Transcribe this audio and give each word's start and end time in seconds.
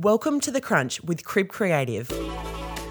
Welcome 0.00 0.40
to 0.40 0.50
The 0.50 0.60
Crunch 0.60 1.02
with 1.04 1.24
Crib 1.24 1.48
Creative. 1.48 2.12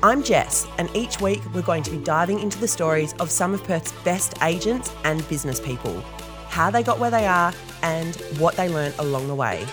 I'm 0.02 0.24
Jess, 0.24 0.66
and 0.80 0.90
each 0.96 1.22
week 1.22 1.40
we're 1.54 1.62
going 1.62 1.84
to 1.84 1.92
be 1.92 2.00
diving 2.00 2.40
into 2.40 2.58
the 2.58 2.68
stories 2.68 3.14
of 3.20 3.30
some 3.30 3.54
of 3.54 3.64
Perth's 3.64 3.92
best 4.04 4.34
agents 4.42 4.92
and 5.04 5.28
business 5.30 5.60
people, 5.60 6.02
how 6.50 6.72
they 6.72 6.82
got 6.82 6.98
where 6.98 7.12
they 7.12 7.28
are, 7.28 7.54
and 7.84 8.16
what 8.40 8.56
they 8.56 8.70
learned 8.70 8.96
along 8.98 9.28
the 9.28 9.36
way. 9.36 9.68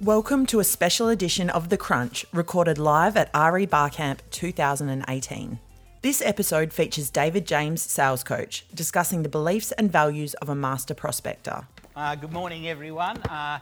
Welcome 0.00 0.46
to 0.46 0.60
a 0.60 0.64
special 0.64 1.10
edition 1.10 1.50
of 1.50 1.68
The 1.68 1.76
Crunch, 1.76 2.24
recorded 2.32 2.78
live 2.78 3.14
at 3.18 3.30
REBar 3.34 3.92
Camp 3.92 4.22
2018. 4.30 5.58
This 6.00 6.22
episode 6.22 6.72
features 6.72 7.10
David 7.10 7.46
James, 7.46 7.82
sales 7.82 8.24
coach, 8.24 8.64
discussing 8.74 9.22
the 9.22 9.28
beliefs 9.28 9.72
and 9.72 9.92
values 9.92 10.32
of 10.32 10.48
a 10.48 10.54
master 10.54 10.94
prospector. 10.94 11.66
Uh, 11.94 12.14
good 12.14 12.32
morning, 12.32 12.66
everyone. 12.66 13.18
Uh, 13.24 13.58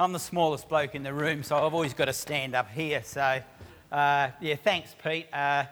I'm 0.00 0.14
the 0.14 0.18
smallest 0.18 0.66
bloke 0.66 0.94
in 0.94 1.02
the 1.02 1.12
room, 1.12 1.42
so 1.42 1.56
I've 1.56 1.74
always 1.74 1.92
got 1.92 2.06
to 2.06 2.14
stand 2.14 2.54
up 2.54 2.70
here. 2.70 3.02
So, 3.04 3.42
uh, 3.92 4.30
yeah, 4.40 4.54
thanks, 4.56 4.96
Pete. 5.04 5.26
Uh, 5.30 5.64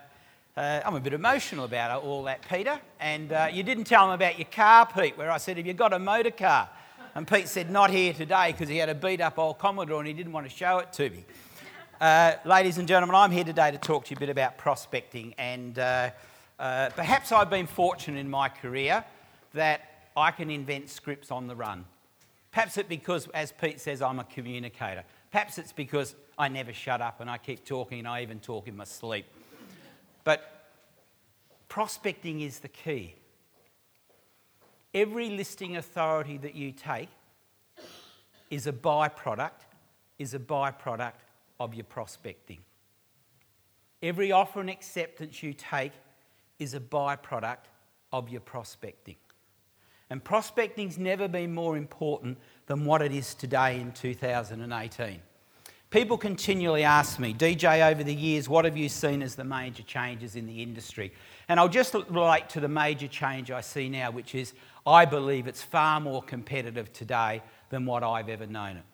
uh, 0.55 0.83
I'm 0.85 0.95
a 0.97 1.01
bit 1.01 1.15
emotional 1.15 1.65
about 1.65 2.03
all 2.03 2.25
that, 2.25 2.47
Peter. 2.47 2.79
And 3.01 3.33
uh, 3.33 3.49
you 3.51 3.63
didn't 3.63 3.85
tell 3.85 4.05
him 4.05 4.11
about 4.11 4.39
your 4.39 4.49
car, 4.53 4.85
Pete, 4.85 5.17
where 5.17 5.31
I 5.31 5.39
said, 5.39 5.57
Have 5.57 5.67
you 5.67 5.73
got 5.73 5.95
a 5.95 5.99
motor 5.99 6.31
car? 6.31 6.69
And 7.15 7.27
Pete 7.27 7.49
said, 7.49 7.71
Not 7.71 7.89
here 7.89 8.13
today 8.13 8.53
because 8.53 8.69
he 8.69 8.77
had 8.77 8.91
a 8.91 8.95
beat 8.95 9.23
up 9.23 9.39
old 9.39 9.59
Commodore 9.59 10.01
and 10.01 10.07
he 10.07 10.13
didn't 10.13 10.33
want 10.33 10.47
to 10.47 10.55
show 10.55 10.77
it 10.81 10.93
to 10.93 11.09
me. 11.09 11.25
Uh, 11.99 12.35
ladies 12.45 12.77
and 12.77 12.87
gentlemen, 12.87 13.17
I'm 13.17 13.31
here 13.31 13.45
today 13.45 13.71
to 13.71 13.79
talk 13.79 14.05
to 14.05 14.11
you 14.11 14.19
a 14.19 14.21
bit 14.21 14.29
about 14.29 14.59
prospecting. 14.59 15.35
And 15.39 15.79
uh, 15.79 16.11
perhaps 16.59 17.33
I've 17.33 17.49
been 17.49 17.67
fortunate 17.67 18.19
in 18.19 18.29
my 18.29 18.51
career 18.51 19.07
that 19.55 20.11
I 20.15 20.33
can 20.33 20.51
invent 20.51 20.91
scripts 20.91 21.31
on 21.31 21.47
the 21.47 21.57
run. 21.57 21.87
Perhaps 22.51 22.79
it's 22.79 22.89
because, 22.89 23.29
as 23.29 23.53
Pete 23.53 23.81
says, 23.81 24.01
I'm 24.03 24.19
a 24.19 24.25
communicator. 24.25 25.05
Perhaps 25.31 25.59
it's 25.59 25.73
because 25.73 26.15
I 26.39 26.49
never 26.49 26.73
shut 26.73 27.01
up 27.01 27.21
and 27.21 27.31
I 27.31 27.39
keep 27.39 27.65
talking 27.65 27.99
and 28.01 28.09
I 28.09 28.23
even 28.23 28.41
talk 28.41 28.67
in 28.69 28.77
my 28.77 28.85
sleep. 28.85 29.27
But 30.25 30.71
prospecting 31.69 32.41
is 32.41 32.61
the 32.61 32.69
key. 32.69 33.15
Every 34.95 35.29
listing 35.29 35.77
authority 35.77 36.39
that 36.39 36.55
you 36.55 36.73
take 36.73 37.11
is 38.51 38.67
a 38.67 38.73
byproduct, 38.73 39.67
is 40.19 40.33
a 40.33 40.39
byproduct 40.39 41.13
of 41.61 41.75
your 41.75 41.85
prospecting. 41.85 42.59
Every 44.03 44.33
offer 44.33 44.61
and 44.61 44.71
acceptance 44.71 45.43
you 45.43 45.53
take 45.53 45.93
is 46.59 46.75
a 46.75 46.81
byproduct 46.81 47.67
of 48.13 48.31
your 48.31 48.41
prospecting. 48.41 49.17
And 50.11 50.25
prospecting's 50.25 50.99
never 50.99 51.29
been 51.29 51.55
more 51.55 51.77
important 51.77 52.39
than 52.67 52.85
what 52.85 53.03
it 53.03 53.13
is 53.13 53.35
today 53.35 53.81
in 53.81 53.93
2018. 53.93 55.21
People 55.91 56.19
continually 56.19 56.85
ask 56.85 57.19
me, 57.19 57.33
DJ, 57.33 57.91
over 57.91 58.05
the 58.05 58.15
years, 58.15 58.47
what 58.47 58.67
have 58.67 58.77
you 58.77 58.91
seen 58.91 59.23
as 59.23 59.35
the 59.35 59.45
major 59.45 59.83
changes 59.83 60.37
in 60.37 60.47
the 60.47 60.63
industry? 60.63 61.13
And 61.49 61.59
I'll 61.59 61.69
just 61.69 61.95
relate 61.95 62.51
to 62.51 62.61
the 62.61 62.69
major 62.69 63.09
change 63.09 63.51
I 63.51 63.63
see 63.63 63.89
now, 63.89 64.11
which 64.11 64.35
is 64.35 64.53
I 64.87 65.07
believe 65.07 65.47
it's 65.47 65.63
far 65.63 65.99
more 65.99 66.23
competitive 66.23 66.93
today 66.93 67.43
than 67.71 67.87
what 67.87 68.03
I've 68.03 68.29
ever 68.29 68.47
known 68.47 68.77
it. 68.77 68.85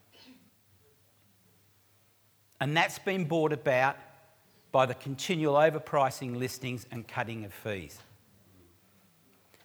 And 2.60 2.76
that's 2.76 3.00
been 3.00 3.24
brought 3.24 3.52
about 3.52 3.96
by 4.70 4.86
the 4.86 4.94
continual 4.94 5.54
overpricing 5.54 6.36
listings 6.36 6.86
and 6.92 7.06
cutting 7.06 7.44
of 7.44 7.52
fees 7.52 7.98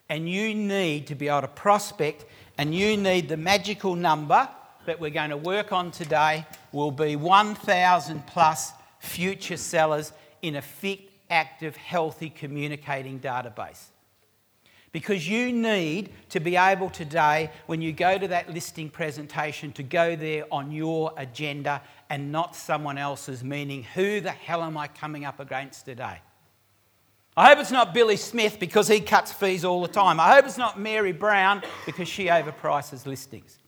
and 0.10 0.30
you 0.30 0.56
need 0.56 1.08
to 1.08 1.16
be 1.16 1.28
able 1.28 1.42
to 1.42 1.48
prospect, 1.48 2.26
and 2.58 2.74
you 2.74 2.98
need 2.98 3.30
the 3.30 3.38
magical 3.38 3.96
number 3.96 4.50
that 4.86 5.00
we're 5.00 5.10
going 5.12 5.30
to 5.30 5.38
work 5.38 5.72
on 5.72 5.92
today 5.92 6.46
will 6.72 6.92
be 6.92 7.16
1,000 7.16 8.26
plus 8.28 8.72
future 9.00 9.58
sellers 9.58 10.12
in 10.42 10.56
a 10.56 10.62
fit, 10.62 11.00
active, 11.30 11.76
healthy 11.76 12.30
communicating 12.30 13.20
database. 13.20 13.86
Because 14.92 15.30
you 15.30 15.54
need 15.54 16.10
to 16.30 16.40
be 16.40 16.56
able 16.56 16.90
today, 16.90 17.52
when 17.68 17.80
you 17.80 17.94
go 17.94 18.18
to 18.18 18.28
that 18.30 18.52
listing 18.52 18.90
presentation, 18.90 19.72
to 19.74 19.84
go 19.84 20.16
there 20.16 20.46
on 20.52 20.72
your 20.72 21.14
agenda 21.16 21.84
and 22.10 22.32
not 22.32 22.56
someone 22.56 22.98
else's, 22.98 23.44
meaning, 23.44 23.84
who 23.94 24.20
the 24.20 24.32
hell 24.32 24.64
am 24.64 24.76
I 24.76 24.88
coming 24.88 25.26
up 25.26 25.40
against 25.40 25.86
today? 25.86 26.22
I 27.40 27.48
hope 27.48 27.60
it's 27.60 27.72
not 27.72 27.94
Billy 27.94 28.18
Smith 28.18 28.60
because 28.60 28.90
he 28.90 29.00
cuts 29.00 29.32
fees 29.32 29.64
all 29.64 29.82
the 29.82 29.88
time. 29.88 30.20
I 30.20 30.36
hope 30.36 30.44
it's 30.44 30.58
not 30.58 30.78
Mary 30.78 31.14
Brown 31.14 31.64
because 31.86 32.10
she 32.10 32.26
overprices 32.26 33.06
listings. 33.06 33.60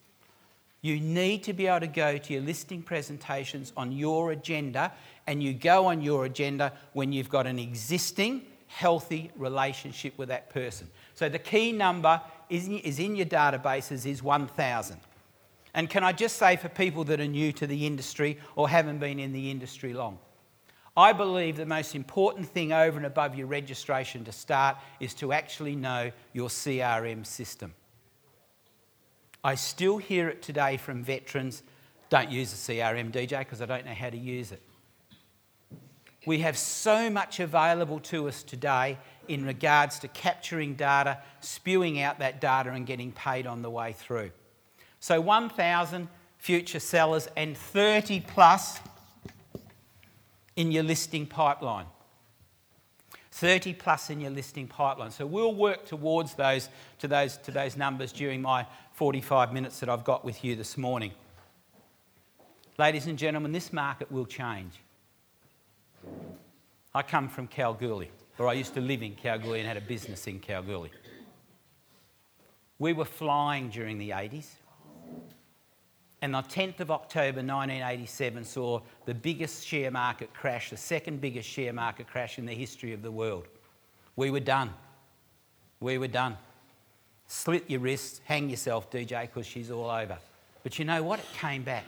You 0.82 1.00
need 1.00 1.42
to 1.44 1.54
be 1.54 1.68
able 1.68 1.80
to 1.80 1.86
go 1.86 2.18
to 2.18 2.32
your 2.34 2.42
listing 2.42 2.82
presentations 2.82 3.72
on 3.74 3.90
your 3.90 4.32
agenda, 4.32 4.92
and 5.26 5.42
you 5.42 5.54
go 5.54 5.86
on 5.86 6.02
your 6.02 6.26
agenda 6.26 6.74
when 6.92 7.14
you've 7.14 7.30
got 7.30 7.46
an 7.46 7.58
existing, 7.58 8.42
healthy 8.66 9.30
relationship 9.36 10.18
with 10.18 10.28
that 10.28 10.50
person. 10.50 10.86
So 11.14 11.30
the 11.30 11.38
key 11.38 11.72
number 11.72 12.20
is 12.50 12.68
in 12.68 13.16
your 13.16 13.24
databases 13.24 14.04
is 14.04 14.22
1,000. 14.22 14.98
And 15.72 15.88
can 15.88 16.04
I 16.04 16.12
just 16.12 16.36
say 16.36 16.56
for 16.56 16.68
people 16.68 17.04
that 17.04 17.22
are 17.22 17.26
new 17.26 17.52
to 17.52 17.66
the 17.66 17.86
industry 17.86 18.36
or 18.54 18.68
haven't 18.68 18.98
been 18.98 19.18
in 19.18 19.32
the 19.32 19.50
industry 19.50 19.94
long, 19.94 20.18
I 20.96 21.12
believe 21.12 21.56
the 21.56 21.66
most 21.66 21.94
important 21.94 22.46
thing 22.48 22.72
over 22.72 22.98
and 22.98 23.06
above 23.06 23.34
your 23.34 23.46
registration 23.46 24.24
to 24.24 24.32
start 24.32 24.76
is 25.00 25.14
to 25.14 25.32
actually 25.32 25.74
know 25.74 26.12
your 26.34 26.48
CRM 26.48 27.24
system. 27.24 27.74
I 29.42 29.54
still 29.54 29.96
hear 29.98 30.28
it 30.28 30.42
today 30.42 30.76
from 30.76 31.02
veterans 31.02 31.62
don't 32.10 32.30
use 32.30 32.52
a 32.52 32.56
CRM, 32.56 33.10
DJ, 33.10 33.38
because 33.38 33.62
I 33.62 33.66
don't 33.66 33.86
know 33.86 33.94
how 33.94 34.10
to 34.10 34.18
use 34.18 34.52
it. 34.52 34.62
We 36.26 36.40
have 36.40 36.58
so 36.58 37.08
much 37.08 37.40
available 37.40 37.98
to 38.00 38.28
us 38.28 38.42
today 38.42 38.98
in 39.28 39.46
regards 39.46 39.98
to 40.00 40.08
capturing 40.08 40.74
data, 40.74 41.18
spewing 41.40 42.02
out 42.02 42.18
that 42.18 42.38
data, 42.40 42.70
and 42.70 42.86
getting 42.86 43.12
paid 43.12 43.46
on 43.46 43.62
the 43.62 43.70
way 43.70 43.94
through. 43.94 44.30
So, 45.00 45.22
1,000 45.22 46.06
future 46.36 46.80
sellers 46.80 47.28
and 47.34 47.56
30 47.56 48.20
plus 48.20 48.78
in 50.56 50.72
your 50.72 50.82
listing 50.82 51.26
pipeline. 51.26 51.86
30 53.32 53.74
plus 53.74 54.10
in 54.10 54.20
your 54.20 54.30
listing 54.30 54.68
pipeline. 54.68 55.10
So 55.10 55.24
we'll 55.24 55.54
work 55.54 55.86
towards 55.86 56.34
those 56.34 56.68
to 56.98 57.08
those 57.08 57.38
to 57.38 57.50
those 57.50 57.76
numbers 57.76 58.12
during 58.12 58.42
my 58.42 58.66
45 58.92 59.52
minutes 59.52 59.80
that 59.80 59.88
I've 59.88 60.04
got 60.04 60.24
with 60.24 60.44
you 60.44 60.54
this 60.54 60.76
morning. 60.76 61.12
Ladies 62.78 63.06
and 63.06 63.18
gentlemen, 63.18 63.52
this 63.52 63.72
market 63.72 64.10
will 64.12 64.26
change. 64.26 64.74
I 66.94 67.02
come 67.02 67.28
from 67.28 67.46
Kalgoorlie, 67.46 68.10
or 68.38 68.48
I 68.48 68.52
used 68.52 68.74
to 68.74 68.80
live 68.80 69.02
in 69.02 69.14
Kalgoorlie 69.14 69.60
and 69.60 69.68
had 69.68 69.78
a 69.78 69.82
business 69.82 70.26
in 70.26 70.38
Kalgoorlie. 70.38 70.90
We 72.78 72.92
were 72.92 73.06
flying 73.06 73.70
during 73.70 73.96
the 73.96 74.10
80s. 74.10 74.46
And 76.22 76.32
the 76.32 76.38
10th 76.38 76.78
of 76.78 76.92
October 76.92 77.38
1987 77.38 78.44
saw 78.44 78.80
the 79.06 79.14
biggest 79.14 79.66
share 79.66 79.90
market 79.90 80.32
crash, 80.32 80.70
the 80.70 80.76
second 80.76 81.20
biggest 81.20 81.48
share 81.48 81.72
market 81.72 82.06
crash 82.06 82.38
in 82.38 82.46
the 82.46 82.54
history 82.54 82.92
of 82.92 83.02
the 83.02 83.10
world. 83.10 83.48
We 84.14 84.30
were 84.30 84.40
done. 84.40 84.70
We 85.80 85.98
were 85.98 86.06
done. 86.06 86.38
Slit 87.26 87.68
your 87.68 87.80
wrists, 87.80 88.20
hang 88.24 88.48
yourself, 88.48 88.88
DJ, 88.88 89.22
because 89.22 89.46
she's 89.46 89.72
all 89.72 89.90
over. 89.90 90.16
But 90.62 90.78
you 90.78 90.84
know 90.84 91.02
what? 91.02 91.18
It 91.18 91.26
came 91.40 91.64
back. 91.64 91.84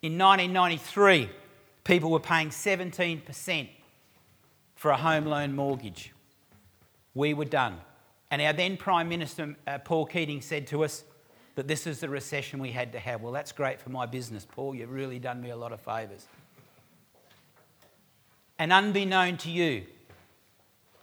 In 0.00 0.16
1993, 0.16 1.28
people 1.82 2.12
were 2.12 2.20
paying 2.20 2.50
17% 2.50 3.68
for 4.76 4.92
a 4.92 4.96
home 4.96 5.24
loan 5.24 5.56
mortgage. 5.56 6.12
We 7.14 7.34
were 7.34 7.44
done. 7.44 7.80
And 8.30 8.40
our 8.40 8.52
then 8.52 8.76
Prime 8.76 9.08
Minister, 9.08 9.56
uh, 9.66 9.78
Paul 9.78 10.06
Keating, 10.06 10.42
said 10.42 10.68
to 10.68 10.84
us, 10.84 11.02
that 11.58 11.66
this 11.66 11.88
is 11.88 11.98
the 11.98 12.08
recession 12.08 12.60
we 12.60 12.70
had 12.70 12.92
to 12.92 13.00
have. 13.00 13.20
Well, 13.20 13.32
that's 13.32 13.50
great 13.50 13.80
for 13.80 13.90
my 13.90 14.06
business, 14.06 14.46
Paul. 14.48 14.76
You've 14.76 14.92
really 14.92 15.18
done 15.18 15.40
me 15.40 15.50
a 15.50 15.56
lot 15.56 15.72
of 15.72 15.80
favours. 15.80 16.24
And 18.60 18.72
unbeknown 18.72 19.38
to 19.38 19.50
you, 19.50 19.84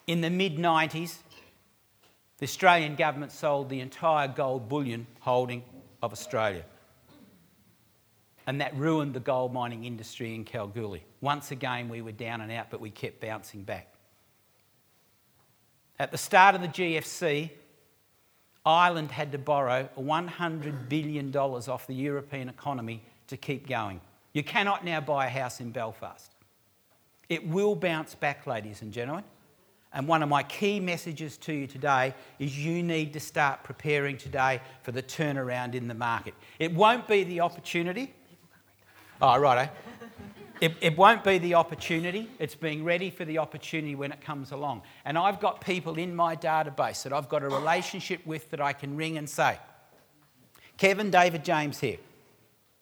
in 0.07 0.21
the 0.21 0.30
mid 0.30 0.56
90s, 0.56 1.18
the 2.38 2.45
Australian 2.45 2.95
government 2.95 3.33
sold 3.33 3.68
the 3.68 3.81
entire 3.81 4.30
gold 4.30 4.69
bullion 4.69 5.07
holding 5.19 5.62
of 6.01 6.13
Australia. 6.13 6.63
And 8.47 8.62
that 8.62 8.74
ruined 8.77 9.13
the 9.13 9.19
gold 9.19 9.51
mining 9.51 9.83
industry 9.83 10.33
in 10.35 10.45
Kalgoorlie. 10.45 11.03
Once 11.19 11.51
again, 11.51 11.89
we 11.89 12.01
were 12.01 12.13
down 12.13 12.39
and 12.39 12.50
out, 12.50 12.68
but 12.69 12.80
we 12.80 12.91
kept 12.91 13.19
bouncing 13.19 13.63
back. 13.63 13.94
At 16.00 16.13
the 16.13 16.18
start 16.18 16.56
of 16.56 16.62
the 16.62 16.69
GFC, 16.69 17.50
Ireland 18.65 19.12
had 19.12 19.31
to 19.33 19.38
borrow 19.38 19.88
$100 19.97 20.89
billion 20.89 21.35
off 21.35 21.85
the 21.85 21.94
European 21.94 22.50
economy 22.50 23.03
to 23.27 23.38
keep 23.38 23.67
going. 23.67 24.01
You 24.33 24.44
cannot 24.44 24.83
now 24.83 25.01
buy 25.01 25.27
a 25.27 25.29
house 25.29 25.59
in 25.59 25.71
Belfast. 25.71 26.31
It 27.29 27.47
will 27.47 27.75
bounce 27.75 28.15
back, 28.15 28.47
ladies 28.47 28.81
and 28.81 28.91
gentlemen. 28.91 29.23
And 29.94 30.07
one 30.07 30.21
of 30.21 30.27
my 30.27 30.44
key 30.44 30.79
messages 30.81 31.38
to 31.38 31.53
you 31.53 31.67
today 31.67 32.13
is 32.38 32.57
you 32.57 32.83
need 32.83 33.13
to 33.13 33.19
start 33.19 33.63
preparing 33.63 34.17
today 34.17 34.59
for 34.83 34.91
the 34.91 35.01
turnaround 35.01 35.73
in 35.73 35.88
the 35.88 35.94
market. 35.94 36.33
It 36.59 36.73
won't 36.73 37.07
be 37.07 37.23
the 37.23 37.39
opportunity. 37.39 38.13
Oh, 39.21 39.38
right. 39.39 39.69
It, 40.62 40.74
it 40.80 40.98
won't 40.98 41.24
be 41.24 41.38
the 41.38 41.56
opportunity. 41.56 42.30
It's 42.40 42.56
being 42.56 42.84
ready 42.84 43.10
for 43.10 43.25
the 43.25 43.40
opportunity 43.40 43.96
when 43.96 44.12
it 44.12 44.22
comes 44.22 44.52
along. 44.52 44.84
And 45.04 45.18
I've 45.18 45.40
got 45.40 45.62
people 45.62 45.98
in 45.98 46.16
my 46.16 46.36
database 46.36 47.04
that 47.04 47.12
I've 47.12 47.28
got 47.28 47.44
a 47.44 47.50
relationship 47.50 48.25
with 48.25 48.50
that 48.52 48.62
I 48.62 48.74
can 48.74 48.96
ring 48.96 49.18
and 49.18 49.30
say, 49.30 49.57
Kevin, 50.78 51.12
David 51.12 51.44
James 51.44 51.80
here. 51.80 51.98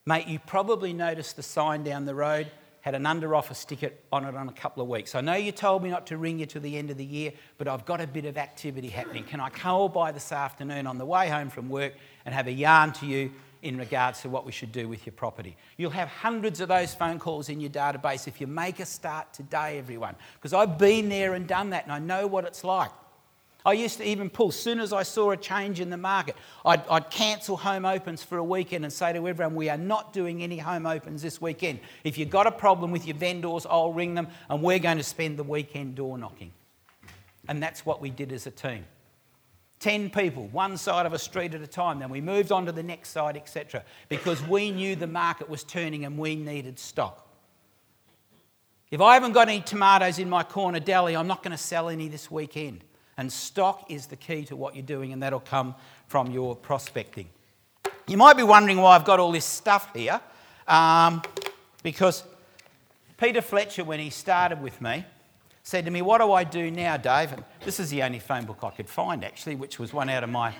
Mate, 0.06 0.28
you 0.28 0.38
probably 0.38 0.92
noticed 0.92 1.36
the 1.36 1.42
sign 1.42 1.82
down 1.82 2.04
the 2.04 2.14
road 2.14 2.50
had 2.84 2.94
an 2.94 3.06
under 3.06 3.34
offer 3.34 3.54
sticker 3.54 3.90
on 4.12 4.26
it 4.26 4.34
on 4.34 4.46
a 4.46 4.52
couple 4.52 4.82
of 4.82 4.88
weeks. 4.90 5.14
I 5.14 5.22
know 5.22 5.32
you 5.32 5.52
told 5.52 5.82
me 5.82 5.88
not 5.88 6.06
to 6.08 6.18
ring 6.18 6.38
you 6.38 6.44
to 6.44 6.60
the 6.60 6.76
end 6.76 6.90
of 6.90 6.98
the 6.98 7.04
year, 7.04 7.32
but 7.56 7.66
I've 7.66 7.86
got 7.86 8.02
a 8.02 8.06
bit 8.06 8.26
of 8.26 8.36
activity 8.36 8.88
happening. 8.88 9.24
Can 9.24 9.40
I 9.40 9.48
call 9.48 9.88
by 9.88 10.12
this 10.12 10.32
afternoon 10.32 10.86
on 10.86 10.98
the 10.98 11.06
way 11.06 11.30
home 11.30 11.48
from 11.48 11.70
work 11.70 11.94
and 12.26 12.34
have 12.34 12.46
a 12.46 12.52
yarn 12.52 12.92
to 12.92 13.06
you 13.06 13.32
in 13.64 13.78
regards 13.78 14.20
to 14.22 14.28
what 14.28 14.44
we 14.44 14.52
should 14.52 14.70
do 14.70 14.88
with 14.88 15.06
your 15.06 15.14
property? 15.14 15.56
You'll 15.76 15.90
have 15.90 16.08
hundreds 16.08 16.60
of 16.60 16.68
those 16.68 16.94
phone 16.94 17.18
calls 17.18 17.48
in 17.48 17.60
your 17.60 17.70
database 17.70 18.28
if 18.28 18.40
you 18.40 18.46
make 18.46 18.78
a 18.78 18.86
start 18.86 19.32
today, 19.32 19.78
everyone, 19.78 20.14
because 20.34 20.52
I've 20.52 20.78
been 20.78 21.08
there 21.08 21.34
and 21.34 21.46
done 21.46 21.70
that 21.70 21.84
and 21.84 21.92
I 21.92 21.98
know 21.98 22.26
what 22.26 22.44
it's 22.44 22.62
like. 22.62 22.90
I 23.66 23.72
used 23.72 23.96
to 23.96 24.04
even 24.04 24.28
pull, 24.28 24.48
as 24.48 24.60
soon 24.60 24.78
as 24.78 24.92
I 24.92 25.04
saw 25.04 25.30
a 25.30 25.38
change 25.38 25.80
in 25.80 25.88
the 25.88 25.96
market, 25.96 26.36
I'd, 26.66 26.86
I'd, 26.86 27.08
cancel 27.08 27.56
home 27.56 27.86
opens 27.86 28.22
for 28.22 28.36
a 28.36 28.44
weekend 28.44 28.84
and 28.84 28.92
say 28.92 29.14
to 29.14 29.26
everyone, 29.26 29.54
We 29.54 29.70
are 29.70 29.78
not 29.78 30.12
doing 30.12 30.42
any 30.42 30.58
home 30.58 30.84
opens 30.84 31.22
this 31.22 31.40
weekend. 31.40 31.80
If 32.04 32.18
you've 32.18 32.28
got 32.28 32.46
a 32.46 32.52
problem 32.52 32.90
with 32.90 33.06
your 33.06 33.16
vendors, 33.16 33.64
I'll 33.64 33.94
ring 33.94 34.14
them 34.14 34.28
and 34.50 34.62
we're 34.62 34.78
going 34.78 34.98
to 34.98 35.02
spend 35.02 35.38
the 35.38 35.44
weekend 35.44 35.94
door 35.94 36.18
knocking. 36.18 36.52
And 37.48 37.62
that's 37.62 37.86
what 37.86 38.02
we 38.02 38.10
did 38.10 38.32
as 38.32 38.46
a 38.46 38.50
team. 38.50 38.84
10 39.80 40.10
people, 40.10 40.48
one 40.48 40.76
side 40.76 41.06
of 41.06 41.12
a 41.12 41.18
street 41.18 41.54
at 41.54 41.60
a 41.60 41.66
time. 41.66 41.98
Then 41.98 42.08
we 42.08 42.20
moved 42.20 42.52
on 42.52 42.66
to 42.66 42.72
the 42.72 42.82
next 42.82 43.10
side, 43.10 43.36
etc., 43.36 43.84
because 44.08 44.42
we 44.46 44.70
knew 44.70 44.96
the 44.96 45.06
market 45.06 45.48
was 45.48 45.62
turning 45.62 46.04
and 46.04 46.16
we 46.16 46.36
needed 46.36 46.78
stock. 46.78 47.28
If 48.90 49.00
I 49.00 49.14
haven't 49.14 49.32
got 49.32 49.48
any 49.48 49.60
tomatoes 49.60 50.18
in 50.18 50.30
my 50.30 50.42
corner 50.42 50.80
deli, 50.80 51.16
I'm 51.16 51.26
not 51.26 51.42
going 51.42 51.52
to 51.52 51.58
sell 51.58 51.88
any 51.88 52.08
this 52.08 52.30
weekend. 52.30 52.84
And 53.16 53.32
stock 53.32 53.90
is 53.90 54.06
the 54.06 54.16
key 54.16 54.44
to 54.44 54.56
what 54.56 54.74
you're 54.74 54.84
doing, 54.84 55.12
and 55.12 55.22
that'll 55.22 55.40
come 55.40 55.74
from 56.06 56.30
your 56.30 56.56
prospecting. 56.56 57.28
You 58.06 58.16
might 58.16 58.36
be 58.36 58.42
wondering 58.42 58.78
why 58.78 58.94
I've 58.96 59.04
got 59.04 59.20
all 59.20 59.32
this 59.32 59.44
stuff 59.44 59.90
here, 59.94 60.20
um, 60.68 61.22
because 61.82 62.24
Peter 63.16 63.40
Fletcher, 63.40 63.84
when 63.84 64.00
he 64.00 64.10
started 64.10 64.60
with 64.60 64.80
me, 64.80 65.04
said 65.64 65.86
to 65.86 65.90
me, 65.90 66.02
What 66.02 66.18
do 66.18 66.30
I 66.30 66.44
do 66.44 66.70
now, 66.70 66.96
Dave? 66.96 67.32
And 67.32 67.42
this 67.64 67.80
is 67.80 67.90
the 67.90 68.02
only 68.02 68.20
phone 68.20 68.44
book 68.44 68.58
I 68.62 68.70
could 68.70 68.88
find, 68.88 69.24
actually, 69.24 69.56
which 69.56 69.78
was 69.80 69.92
one 69.92 70.08
out 70.08 70.22
of 70.22 70.30
my. 70.30 70.54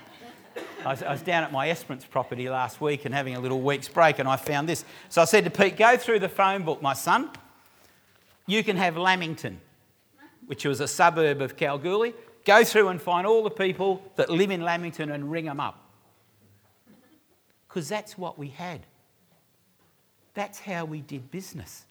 I 0.85 0.91
was, 0.91 1.03
I 1.03 1.13
was 1.13 1.23
down 1.23 1.45
at 1.45 1.53
my 1.53 1.69
Esperance 1.69 2.05
property 2.05 2.49
last 2.49 2.81
week 2.81 3.05
and 3.05 3.15
having 3.15 3.37
a 3.37 3.41
little 3.41 3.61
week's 3.61 3.89
break, 3.89 4.19
and 4.19 4.29
I 4.29 4.37
found 4.37 4.69
this. 4.69 4.85
So 5.09 5.23
I 5.23 5.25
said 5.27 5.45
to 5.45 5.51
Pete, 5.51 5.77
Go 5.77 5.97
through 5.97 6.19
the 6.19 6.29
phone 6.29 6.65
book, 6.65 6.83
my 6.83 6.95
son. 6.95 7.31
You 8.47 8.65
can 8.65 8.77
have 8.77 8.97
Lamington, 8.97 9.61
which 10.47 10.65
was 10.65 10.81
a 10.81 10.89
suburb 10.89 11.41
of 11.41 11.57
Kalgoorlie. 11.57 12.15
Go 12.45 12.65
through 12.65 12.89
and 12.89 13.01
find 13.01 13.27
all 13.27 13.43
the 13.43 13.51
people 13.51 14.03
that 14.17 14.29
live 14.29 14.51
in 14.51 14.63
Lamington 14.63 15.11
and 15.11 15.31
ring 15.31 15.47
them 15.47 15.61
up. 15.61 15.81
Because 17.69 17.89
that's 17.89 18.19
what 18.19 18.39
we 18.39 18.49
had. 18.49 18.81
That's 20.35 20.61
how 20.61 20.85
we 20.85 21.01
did 21.01 21.31
business. 21.31 21.87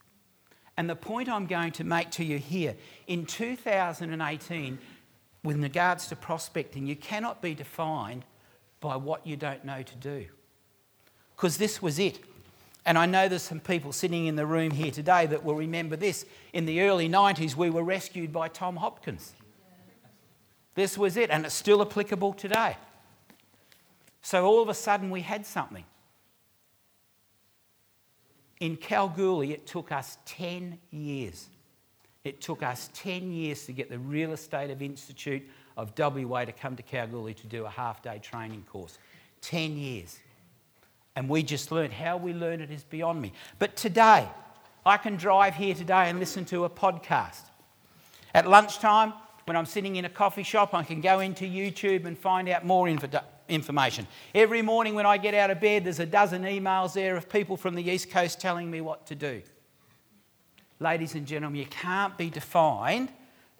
And 0.77 0.89
the 0.89 0.95
point 0.95 1.29
I'm 1.29 1.45
going 1.45 1.71
to 1.73 1.83
make 1.83 2.09
to 2.11 2.23
you 2.23 2.39
here 2.39 2.75
in 3.07 3.25
2018, 3.25 4.79
with 5.43 5.61
regards 5.61 6.07
to 6.07 6.15
prospecting, 6.15 6.87
you 6.87 6.95
cannot 6.95 7.41
be 7.41 7.53
defined 7.53 8.23
by 8.79 8.95
what 8.95 9.25
you 9.25 9.35
don't 9.35 9.63
know 9.63 9.83
to 9.83 9.95
do. 9.97 10.25
Because 11.35 11.57
this 11.57 11.81
was 11.81 11.99
it. 11.99 12.19
And 12.85 12.97
I 12.97 13.05
know 13.05 13.29
there's 13.29 13.43
some 13.43 13.59
people 13.59 13.93
sitting 13.93 14.25
in 14.25 14.35
the 14.35 14.45
room 14.45 14.71
here 14.71 14.91
today 14.91 15.25
that 15.27 15.43
will 15.43 15.55
remember 15.55 15.95
this. 15.95 16.25
In 16.51 16.65
the 16.65 16.81
early 16.81 17.07
90s, 17.07 17.55
we 17.55 17.69
were 17.69 17.83
rescued 17.83 18.33
by 18.33 18.49
Tom 18.49 18.77
Hopkins. 18.77 19.33
This 20.75 20.97
was 20.97 21.17
it, 21.17 21.29
and 21.29 21.45
it's 21.45 21.55
still 21.55 21.81
applicable 21.81 22.33
today. 22.33 22.77
So 24.21 24.45
all 24.45 24.61
of 24.61 24.69
a 24.69 24.73
sudden, 24.73 25.11
we 25.11 25.21
had 25.21 25.45
something. 25.45 25.85
In 28.63 28.77
Kalgoorlie, 28.77 29.51
it 29.51 29.67
took 29.67 29.91
us 29.91 30.17
10 30.23 30.79
years. 30.89 31.49
It 32.23 32.39
took 32.39 32.63
us 32.63 32.89
10 32.93 33.29
years 33.29 33.65
to 33.65 33.73
get 33.73 33.89
the 33.89 33.99
Real 33.99 34.31
Estate 34.31 34.71
of 34.71 34.81
Institute 34.81 35.43
of 35.75 35.91
WA 35.99 36.45
to 36.45 36.53
come 36.53 36.77
to 36.77 36.81
Kalgoorlie 36.81 37.33
to 37.33 37.47
do 37.47 37.65
a 37.65 37.69
half 37.69 38.01
day 38.01 38.21
training 38.23 38.63
course. 38.71 38.97
10 39.41 39.75
years. 39.75 40.17
And 41.17 41.27
we 41.27 41.43
just 41.43 41.73
learned. 41.73 41.91
How 41.91 42.15
we 42.15 42.33
learned 42.33 42.61
it 42.61 42.71
is 42.71 42.85
beyond 42.85 43.21
me. 43.21 43.33
But 43.59 43.75
today, 43.75 44.29
I 44.85 44.95
can 44.95 45.17
drive 45.17 45.55
here 45.55 45.75
today 45.75 46.09
and 46.09 46.17
listen 46.17 46.45
to 46.45 46.63
a 46.63 46.69
podcast. 46.69 47.41
At 48.33 48.47
lunchtime, 48.47 49.11
when 49.43 49.57
I'm 49.57 49.65
sitting 49.65 49.97
in 49.97 50.05
a 50.05 50.09
coffee 50.09 50.43
shop, 50.43 50.73
I 50.73 50.83
can 50.83 51.01
go 51.01 51.19
into 51.19 51.43
YouTube 51.43 52.05
and 52.05 52.17
find 52.17 52.47
out 52.47 52.65
more 52.65 52.87
info- 52.87 53.09
information. 53.47 54.07
Every 54.33 54.61
morning 54.61 54.95
when 54.95 55.05
I 55.05 55.17
get 55.17 55.33
out 55.33 55.49
of 55.49 55.59
bed, 55.59 55.85
there's 55.85 55.99
a 55.99 56.05
dozen 56.05 56.43
emails 56.43 56.93
there 56.93 57.15
of 57.15 57.29
people 57.29 57.57
from 57.57 57.75
the 57.75 57.83
East 57.83 58.09
Coast 58.09 58.39
telling 58.39 58.69
me 58.69 58.81
what 58.81 59.05
to 59.07 59.15
do. 59.15 59.41
Ladies 60.79 61.15
and 61.15 61.25
gentlemen, 61.25 61.59
you 61.59 61.65
can't 61.67 62.17
be 62.17 62.29
defined 62.29 63.09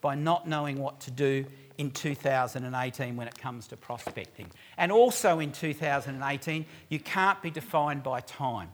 by 0.02 0.16
not 0.16 0.48
knowing 0.48 0.80
what 0.80 1.00
to 1.02 1.12
do 1.12 1.46
in 1.78 1.92
2018 1.92 3.16
when 3.16 3.28
it 3.28 3.38
comes 3.38 3.68
to 3.68 3.78
prospecting. 3.78 4.52
And 4.78 4.92
also 4.92 5.40
in 5.40 5.52
2018, 5.52 6.66
you 6.90 7.00
can't 7.00 7.42
be 7.42 7.50
defined 7.50 8.04
by 8.04 8.20
time. 8.22 8.70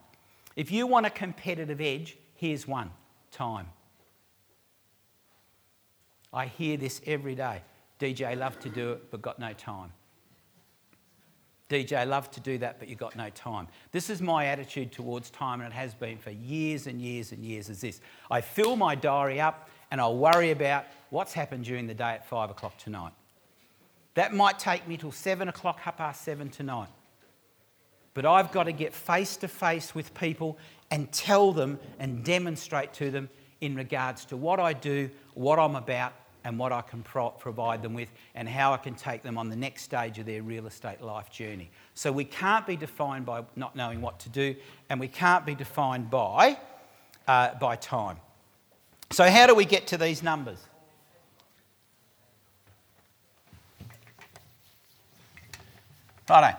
If 0.55 0.71
you 0.71 0.87
want 0.87 1.05
a 1.05 1.09
competitive 1.09 1.79
edge, 1.79 2.17
here's 2.35 2.67
one 2.67 2.91
time. 3.31 3.67
I 6.33 6.47
hear 6.47 6.77
this 6.77 7.01
every 7.05 7.35
day. 7.35 7.61
DJ, 7.99 8.37
love 8.37 8.59
to 8.59 8.69
do 8.69 8.93
it, 8.93 9.11
but 9.11 9.21
got 9.21 9.39
no 9.39 9.53
time. 9.53 9.91
DJ, 11.69 12.07
love 12.07 12.31
to 12.31 12.39
do 12.39 12.57
that, 12.57 12.79
but 12.79 12.87
you've 12.87 12.97
got 12.97 13.15
no 13.15 13.29
time. 13.29 13.67
This 13.91 14.09
is 14.09 14.21
my 14.21 14.47
attitude 14.47 14.91
towards 14.91 15.29
time, 15.29 15.61
and 15.61 15.71
it 15.71 15.75
has 15.75 15.93
been 15.93 16.17
for 16.17 16.31
years 16.31 16.87
and 16.87 16.99
years 16.99 17.31
and 17.31 17.45
years. 17.45 17.69
Is 17.69 17.81
this? 17.81 18.01
I 18.31 18.41
fill 18.41 18.75
my 18.75 18.95
diary 18.95 19.39
up, 19.39 19.69
and 19.91 20.01
I'll 20.01 20.17
worry 20.17 20.49
about 20.49 20.85
what's 21.11 21.33
happened 21.33 21.65
during 21.65 21.85
the 21.85 21.93
day 21.93 22.11
at 22.11 22.25
five 22.27 22.49
o'clock 22.49 22.77
tonight. 22.77 23.13
That 24.15 24.33
might 24.33 24.57
take 24.57 24.87
me 24.87 24.97
till 24.97 25.11
seven 25.11 25.47
o'clock, 25.47 25.79
half 25.79 25.97
past 25.97 26.23
seven 26.23 26.49
tonight. 26.49 26.89
But 28.15 28.25
I've 28.25 28.51
got 28.51 28.63
to 28.63 28.71
get 28.71 28.93
face 28.93 29.37
to 29.37 29.47
face 29.47 29.93
with 29.93 30.13
people 30.15 30.57
and 30.89 31.11
tell 31.11 31.51
them 31.51 31.79
and 31.99 32.23
demonstrate 32.23 32.93
to 32.93 33.11
them 33.11 33.29
in 33.61 33.75
regards 33.75 34.25
to 34.25 34.37
what 34.37 34.59
I 34.59 34.73
do, 34.73 35.11
what 35.35 35.59
I'm 35.59 35.75
about, 35.75 36.13
and 36.49 36.57
what 36.57 36.71
I 36.71 36.81
can 36.81 37.03
pro- 37.03 37.29
provide 37.29 37.83
them 37.83 37.93
with, 37.93 38.09
and 38.33 38.49
how 38.49 38.73
I 38.73 38.77
can 38.77 38.95
take 38.95 39.21
them 39.21 39.37
on 39.37 39.49
the 39.49 39.55
next 39.55 39.83
stage 39.83 40.17
of 40.17 40.25
their 40.25 40.41
real 40.41 40.65
estate 40.65 40.99
life 40.99 41.29
journey. 41.29 41.69
So 41.93 42.11
we 42.11 42.23
can't 42.23 42.65
be 42.65 42.75
defined 42.75 43.27
by 43.27 43.43
not 43.55 43.75
knowing 43.75 44.01
what 44.01 44.19
to 44.21 44.29
do, 44.29 44.55
and 44.89 44.99
we 44.99 45.07
can't 45.07 45.45
be 45.45 45.53
defined 45.53 46.09
by, 46.09 46.57
uh, 47.27 47.53
by 47.59 47.75
time. 47.75 48.17
So, 49.11 49.29
how 49.29 49.45
do 49.45 49.53
we 49.53 49.63
get 49.63 49.85
to 49.87 49.97
these 49.97 50.23
numbers? 50.23 50.57
Righto. 56.27 56.57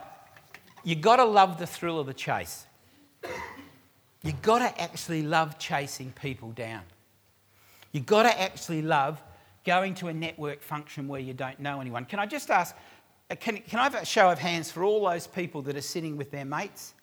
You've 0.85 1.01
got 1.01 1.17
to 1.17 1.25
love 1.25 1.59
the 1.59 1.67
thrill 1.67 1.99
of 1.99 2.07
the 2.07 2.15
chase. 2.15 2.65
You've 4.23 4.41
got 4.41 4.61
to 4.61 4.81
actually 4.81 5.23
love 5.23 5.59
chasing 5.59 6.13
people 6.13 6.53
down. 6.53 6.83
You've 7.91 8.07
got 8.07 8.23
to 8.23 8.41
actually 8.41 8.83
love 8.83 9.21
going 9.65 9.95
to 9.95 10.09
a 10.09 10.13
network 10.13 10.63
function 10.63 11.09
where 11.09 11.21
you 11.21 11.35
don't 11.35 11.61
know 11.61 11.81
anyone. 11.81 12.05
Can 12.05 12.19
I 12.19 12.27
just 12.27 12.51
ask, 12.51 12.75
uh, 13.31 13.37
can, 13.37 13.59
can 13.59 13.79
I 13.79 13.85
have 13.85 13.95
a 13.95 14.05
show 14.05 14.31
of 14.31 14.39
hands 14.39 14.71
for 14.71 14.85
all 14.85 15.09
those 15.09 15.27
people 15.27 15.63
that 15.63 15.77
are 15.77 15.83
sitting 15.83 16.17
with 16.17 16.31
their 16.31 16.45
mates? 16.45 16.95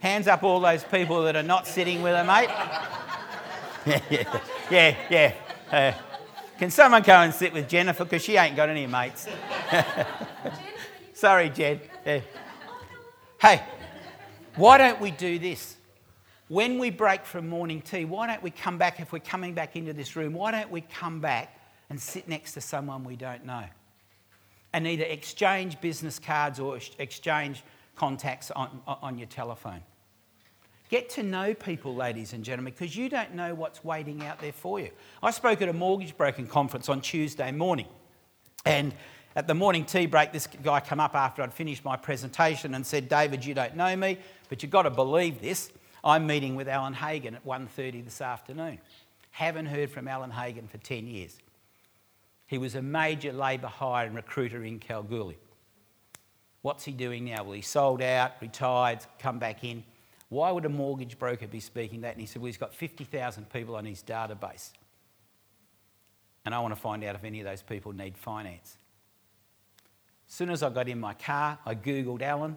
Hands 0.00 0.26
up, 0.26 0.42
all 0.42 0.60
those 0.60 0.82
people 0.82 1.22
that 1.24 1.36
are 1.36 1.42
not 1.42 1.66
sitting 1.66 2.02
with 2.02 2.14
a 2.14 2.24
mate. 2.24 2.48
yeah, 3.86 4.00
yeah, 4.70 4.96
yeah. 5.10 5.32
yeah. 5.70 5.94
Uh, 5.94 5.94
can 6.58 6.70
someone 6.70 7.02
go 7.02 7.14
and 7.14 7.32
sit 7.32 7.52
with 7.52 7.68
Jennifer 7.68 8.04
because 8.04 8.22
she 8.22 8.36
ain't 8.36 8.56
got 8.56 8.68
any 8.68 8.86
mates? 8.86 9.28
Sorry, 11.14 11.48
Jed. 11.50 11.80
Yeah. 12.04 12.20
Hey, 13.40 13.62
why 14.56 14.78
don't 14.78 15.00
we 15.00 15.10
do 15.10 15.38
this? 15.38 15.76
When 16.50 16.80
we 16.80 16.90
break 16.90 17.24
from 17.24 17.48
morning 17.48 17.80
tea, 17.80 18.04
why 18.04 18.26
don't 18.26 18.42
we 18.42 18.50
come 18.50 18.76
back, 18.76 18.98
if 18.98 19.12
we're 19.12 19.20
coming 19.20 19.54
back 19.54 19.76
into 19.76 19.92
this 19.92 20.16
room, 20.16 20.32
why 20.32 20.50
don't 20.50 20.68
we 20.68 20.80
come 20.80 21.20
back 21.20 21.56
and 21.88 22.00
sit 22.00 22.26
next 22.26 22.54
to 22.54 22.60
someone 22.60 23.04
we 23.04 23.14
don't 23.14 23.46
know? 23.46 23.62
And 24.72 24.84
either 24.84 25.04
exchange 25.04 25.80
business 25.80 26.18
cards 26.18 26.58
or 26.58 26.80
exchange 26.98 27.62
contacts 27.94 28.50
on, 28.50 28.80
on 28.84 29.16
your 29.16 29.28
telephone. 29.28 29.80
Get 30.88 31.08
to 31.10 31.22
know 31.22 31.54
people, 31.54 31.94
ladies 31.94 32.32
and 32.32 32.44
gentlemen, 32.44 32.72
because 32.76 32.96
you 32.96 33.08
don't 33.08 33.32
know 33.36 33.54
what's 33.54 33.84
waiting 33.84 34.24
out 34.24 34.40
there 34.40 34.52
for 34.52 34.80
you. 34.80 34.90
I 35.22 35.30
spoke 35.30 35.62
at 35.62 35.68
a 35.68 35.72
mortgage 35.72 36.16
broking 36.16 36.48
conference 36.48 36.88
on 36.88 37.00
Tuesday 37.00 37.52
morning, 37.52 37.86
and 38.64 38.92
at 39.36 39.46
the 39.46 39.54
morning 39.54 39.84
tea 39.84 40.06
break, 40.06 40.32
this 40.32 40.48
guy 40.48 40.80
came 40.80 40.98
up 40.98 41.14
after 41.14 41.42
I'd 41.42 41.54
finished 41.54 41.84
my 41.84 41.96
presentation 41.96 42.74
and 42.74 42.84
said, 42.84 43.08
David, 43.08 43.44
you 43.44 43.54
don't 43.54 43.76
know 43.76 43.94
me, 43.94 44.18
but 44.48 44.64
you've 44.64 44.72
got 44.72 44.82
to 44.82 44.90
believe 44.90 45.40
this. 45.40 45.70
I'm 46.02 46.26
meeting 46.26 46.54
with 46.54 46.68
Alan 46.68 46.94
Hagan 46.94 47.34
at 47.34 47.46
1.30 47.46 48.04
this 48.04 48.20
afternoon. 48.20 48.78
Haven't 49.32 49.66
heard 49.66 49.90
from 49.90 50.08
Alan 50.08 50.30
Hagan 50.30 50.66
for 50.68 50.78
10 50.78 51.06
years. 51.06 51.38
He 52.46 52.58
was 52.58 52.74
a 52.74 52.82
major 52.82 53.32
labour 53.32 53.68
hire 53.68 54.06
and 54.06 54.16
recruiter 54.16 54.64
in 54.64 54.78
Kalgoorlie. 54.80 55.38
What's 56.62 56.84
he 56.84 56.92
doing 56.92 57.24
now? 57.26 57.44
Well, 57.44 57.52
he 57.52 57.62
sold 57.62 58.02
out, 58.02 58.32
retired, 58.40 58.98
come 59.18 59.38
back 59.38 59.64
in. 59.64 59.84
Why 60.28 60.50
would 60.50 60.64
a 60.64 60.68
mortgage 60.68 61.18
broker 61.18 61.46
be 61.46 61.60
speaking 61.60 62.02
that? 62.02 62.12
And 62.12 62.20
he 62.20 62.26
said, 62.26 62.42
Well, 62.42 62.46
he's 62.46 62.56
got 62.56 62.74
50,000 62.74 63.50
people 63.50 63.76
on 63.76 63.84
his 63.84 64.02
database. 64.02 64.70
And 66.44 66.54
I 66.54 66.60
want 66.60 66.74
to 66.74 66.80
find 66.80 67.04
out 67.04 67.14
if 67.14 67.24
any 67.24 67.40
of 67.40 67.46
those 67.46 67.62
people 67.62 67.92
need 67.92 68.16
finance. 68.16 68.76
As 70.28 70.34
soon 70.34 70.50
as 70.50 70.62
I 70.62 70.70
got 70.70 70.88
in 70.88 71.00
my 71.00 71.14
car, 71.14 71.58
I 71.66 71.74
Googled 71.74 72.22
Alan, 72.22 72.56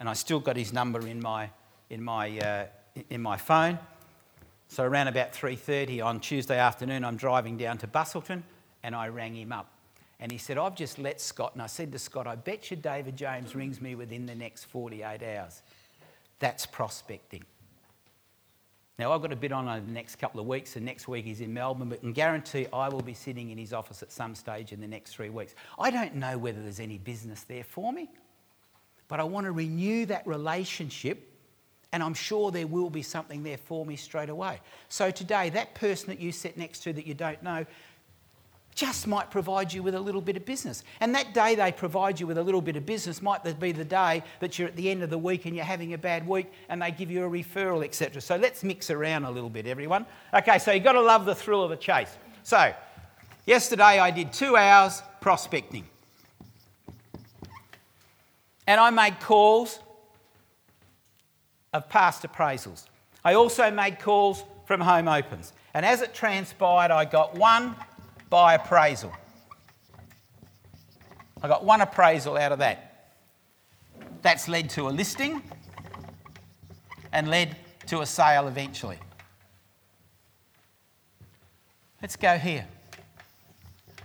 and 0.00 0.08
I 0.08 0.12
still 0.12 0.40
got 0.40 0.56
his 0.56 0.72
number 0.72 1.06
in 1.06 1.20
my, 1.20 1.50
in 1.88 2.02
my, 2.02 2.38
uh, 2.38 2.66
in 3.10 3.22
my 3.22 3.36
phone. 3.36 3.78
So 4.68 4.84
around 4.84 5.08
about 5.08 5.32
3.30 5.32 6.04
on 6.04 6.20
Tuesday 6.20 6.58
afternoon, 6.58 7.04
I'm 7.04 7.16
driving 7.16 7.56
down 7.56 7.78
to 7.78 7.86
Busselton, 7.86 8.42
and 8.82 8.94
I 8.94 9.08
rang 9.08 9.34
him 9.34 9.52
up. 9.52 9.70
And 10.18 10.30
he 10.30 10.38
said, 10.38 10.56
I've 10.56 10.76
just 10.76 10.98
let 10.98 11.20
Scott. 11.20 11.52
And 11.54 11.62
I 11.62 11.66
said 11.66 11.92
to 11.92 11.98
Scott, 11.98 12.26
I 12.26 12.36
bet 12.36 12.70
you 12.70 12.76
David 12.76 13.16
James 13.16 13.54
rings 13.54 13.80
me 13.80 13.94
within 13.94 14.24
the 14.24 14.34
next 14.34 14.64
48 14.64 15.22
hours. 15.22 15.62
That's 16.38 16.64
prospecting. 16.64 17.44
Now, 18.98 19.12
I've 19.12 19.20
got 19.20 19.32
a 19.32 19.36
bit 19.36 19.52
on 19.52 19.68
over 19.68 19.84
the 19.84 19.92
next 19.92 20.16
couple 20.16 20.40
of 20.40 20.46
weeks, 20.46 20.76
and 20.76 20.84
next 20.84 21.08
week 21.08 21.24
he's 21.24 21.40
in 21.40 21.52
Melbourne, 21.52 21.88
but 21.88 21.98
I 21.98 22.00
can 22.02 22.12
guarantee 22.12 22.66
I 22.72 22.88
will 22.88 23.00
be 23.00 23.14
sitting 23.14 23.50
in 23.50 23.58
his 23.58 23.72
office 23.72 24.02
at 24.02 24.12
some 24.12 24.34
stage 24.34 24.72
in 24.72 24.80
the 24.80 24.86
next 24.86 25.14
three 25.16 25.30
weeks. 25.30 25.54
I 25.78 25.90
don't 25.90 26.14
know 26.14 26.38
whether 26.38 26.62
there's 26.62 26.78
any 26.78 26.98
business 26.98 27.42
there 27.42 27.64
for 27.64 27.92
me, 27.92 28.08
but 29.08 29.18
I 29.18 29.24
want 29.24 29.46
to 29.46 29.52
renew 29.52 30.06
that 30.06 30.26
relationship, 30.26 31.31
and 31.92 32.02
I'm 32.02 32.14
sure 32.14 32.50
there 32.50 32.66
will 32.66 32.90
be 32.90 33.02
something 33.02 33.42
there 33.42 33.58
for 33.58 33.84
me 33.84 33.96
straight 33.96 34.30
away. 34.30 34.60
So, 34.88 35.10
today, 35.10 35.50
that 35.50 35.74
person 35.74 36.08
that 36.08 36.20
you 36.20 36.32
sit 36.32 36.56
next 36.56 36.80
to 36.84 36.92
that 36.92 37.06
you 37.06 37.14
don't 37.14 37.42
know, 37.42 37.66
just 38.74 39.06
might 39.06 39.30
provide 39.30 39.72
you 39.72 39.82
with 39.82 39.94
a 39.94 40.00
little 40.00 40.20
bit 40.20 40.36
of 40.36 40.44
business. 40.44 40.82
And 41.00 41.14
that 41.14 41.34
day 41.34 41.54
they 41.54 41.72
provide 41.72 42.18
you 42.18 42.26
with 42.26 42.38
a 42.38 42.42
little 42.42 42.62
bit 42.62 42.76
of 42.76 42.86
business 42.86 43.20
might 43.20 43.44
be 43.60 43.72
the 43.72 43.84
day 43.84 44.22
that 44.40 44.58
you're 44.58 44.68
at 44.68 44.76
the 44.76 44.90
end 44.90 45.02
of 45.02 45.10
the 45.10 45.18
week 45.18 45.44
and 45.44 45.54
you're 45.54 45.64
having 45.64 45.92
a 45.92 45.98
bad 45.98 46.26
week 46.26 46.50
and 46.68 46.80
they 46.80 46.90
give 46.90 47.10
you 47.10 47.24
a 47.24 47.28
referral, 47.28 47.84
etc. 47.84 48.20
So 48.22 48.36
let's 48.36 48.64
mix 48.64 48.90
around 48.90 49.24
a 49.24 49.30
little 49.30 49.50
bit, 49.50 49.66
everyone. 49.66 50.06
Okay, 50.32 50.58
so 50.58 50.72
you've 50.72 50.84
got 50.84 50.92
to 50.92 51.02
love 51.02 51.26
the 51.26 51.34
thrill 51.34 51.62
of 51.62 51.70
the 51.70 51.76
chase. 51.76 52.16
So, 52.42 52.72
yesterday 53.46 53.98
I 53.98 54.10
did 54.10 54.32
two 54.32 54.56
hours 54.56 55.02
prospecting. 55.20 55.86
And 58.66 58.80
I 58.80 58.90
made 58.90 59.20
calls 59.20 59.80
of 61.72 61.88
past 61.88 62.22
appraisals. 62.22 62.86
I 63.24 63.34
also 63.34 63.70
made 63.70 63.98
calls 63.98 64.44
from 64.66 64.80
home 64.80 65.08
opens. 65.08 65.52
And 65.74 65.86
as 65.86 66.02
it 66.02 66.14
transpired, 66.14 66.90
I 66.90 67.04
got 67.04 67.34
one 67.34 67.74
by 68.28 68.54
appraisal. 68.54 69.12
I 71.42 71.48
got 71.48 71.64
one 71.64 71.80
appraisal 71.80 72.36
out 72.36 72.52
of 72.52 72.58
that. 72.60 73.10
That's 74.22 74.48
led 74.48 74.70
to 74.70 74.88
a 74.88 74.90
listing 74.90 75.42
and 77.12 77.28
led 77.28 77.56
to 77.86 78.00
a 78.00 78.06
sale 78.06 78.46
eventually. 78.46 78.98
Let's 82.00 82.16
go 82.16 82.38
here. 82.38 82.66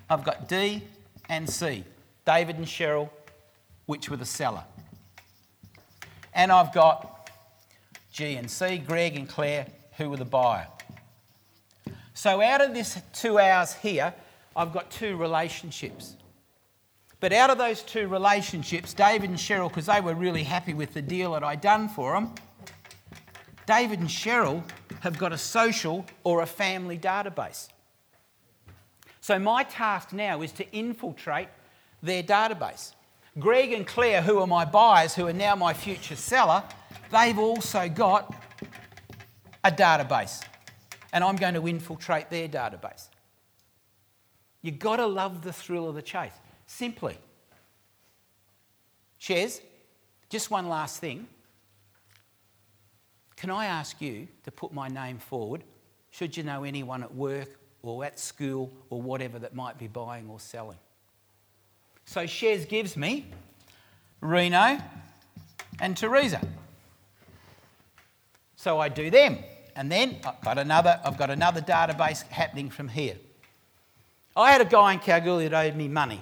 I've 0.09 0.23
got 0.23 0.47
D 0.47 0.83
and 1.29 1.49
C, 1.49 1.83
David 2.25 2.57
and 2.57 2.65
Cheryl, 2.65 3.09
which 3.85 4.09
were 4.09 4.17
the 4.17 4.25
seller. 4.25 4.63
And 6.33 6.51
I've 6.51 6.73
got 6.73 7.16
G 8.17 8.35
and 8.35 8.49
C, 8.49 8.79
Greg 8.79 9.15
and 9.15 9.29
Claire, 9.29 9.67
who 9.97 10.09
were 10.09 10.17
the 10.17 10.25
buyer. 10.25 10.65
So 12.15 12.41
out 12.41 12.61
of 12.61 12.73
this 12.73 12.99
two 13.13 13.37
hours 13.37 13.75
here, 13.75 14.11
I've 14.55 14.73
got 14.73 14.89
two 14.89 15.15
relationships. 15.17 16.15
But 17.19 17.31
out 17.31 17.51
of 17.51 17.59
those 17.59 17.83
two 17.83 18.07
relationships, 18.07 18.95
David 18.95 19.29
and 19.29 19.37
Cheryl, 19.37 19.69
because 19.69 19.85
they 19.85 20.01
were 20.01 20.15
really 20.15 20.41
happy 20.41 20.73
with 20.73 20.95
the 20.95 21.01
deal 21.03 21.33
that 21.33 21.43
I'd 21.43 21.61
done 21.61 21.89
for 21.89 22.13
them, 22.13 22.33
David 23.67 23.99
and 23.99 24.09
Cheryl 24.09 24.63
have 25.01 25.19
got 25.19 25.31
a 25.31 25.37
social 25.37 26.03
or 26.23 26.41
a 26.41 26.47
family 26.47 26.97
database. 26.97 27.67
So 29.21 29.37
my 29.37 29.61
task 29.61 30.11
now 30.11 30.41
is 30.41 30.51
to 30.53 30.71
infiltrate 30.71 31.49
their 32.01 32.23
database. 32.23 32.95
Greg 33.37 33.73
and 33.73 33.85
Claire, 33.85 34.23
who 34.23 34.39
are 34.39 34.47
my 34.47 34.65
buyers, 34.65 35.13
who 35.13 35.27
are 35.27 35.33
now 35.33 35.55
my 35.55 35.75
future 35.75 36.15
seller, 36.15 36.63
they've 37.11 37.37
also 37.37 37.89
got 37.89 38.33
a 39.63 39.71
database 39.71 40.43
and 41.13 41.23
I'm 41.23 41.35
going 41.35 41.53
to 41.55 41.67
infiltrate 41.67 42.29
their 42.29 42.47
database. 42.47 43.07
You've 44.61 44.79
got 44.79 44.97
to 44.97 45.07
love 45.07 45.43
the 45.43 45.53
thrill 45.53 45.87
of 45.89 45.95
the 45.95 46.01
chase. 46.01 46.33
Simply. 46.65 47.17
Shez, 49.19 49.61
just 50.29 50.51
one 50.51 50.67
last 50.67 50.99
thing. 50.99 51.27
Can 53.35 53.49
I 53.49 53.65
ask 53.65 54.01
you 54.01 54.27
to 54.43 54.51
put 54.51 54.73
my 54.73 54.87
name 54.87 55.19
forward 55.19 55.63
should 56.17 56.35
you 56.35 56.41
know 56.41 56.63
anyone 56.63 57.03
at 57.03 57.13
work 57.13 57.59
or 57.83 58.03
at 58.03 58.19
school 58.19 58.71
or 58.89 58.99
whatever 58.99 59.37
that 59.37 59.53
might 59.53 59.77
be 59.77 59.87
buying 59.87 60.27
or 60.29 60.39
selling? 60.39 60.79
So 62.05 62.23
Shez 62.23 62.67
gives 62.67 62.97
me 62.97 63.27
Reno 64.19 64.79
and 65.79 65.95
Teresa. 65.95 66.41
So 68.67 68.81
I 68.81 68.89
do 68.89 69.09
them. 69.09 69.37
And 69.77 69.89
then 69.89 70.17
uh, 70.25 70.33
I've 70.33 70.41
got 70.43 70.57
another, 70.57 70.99
I've 71.05 71.17
got 71.17 71.29
another 71.29 71.61
database 71.61 72.27
happening 72.27 72.69
from 72.69 72.89
here. 72.89 73.15
I 74.35 74.51
had 74.51 74.59
a 74.59 74.65
guy 74.65 74.91
in 74.91 74.99
Kalgoorlie 74.99 75.47
that 75.47 75.67
owed 75.67 75.77
me 75.77 75.87
money. 75.87 76.21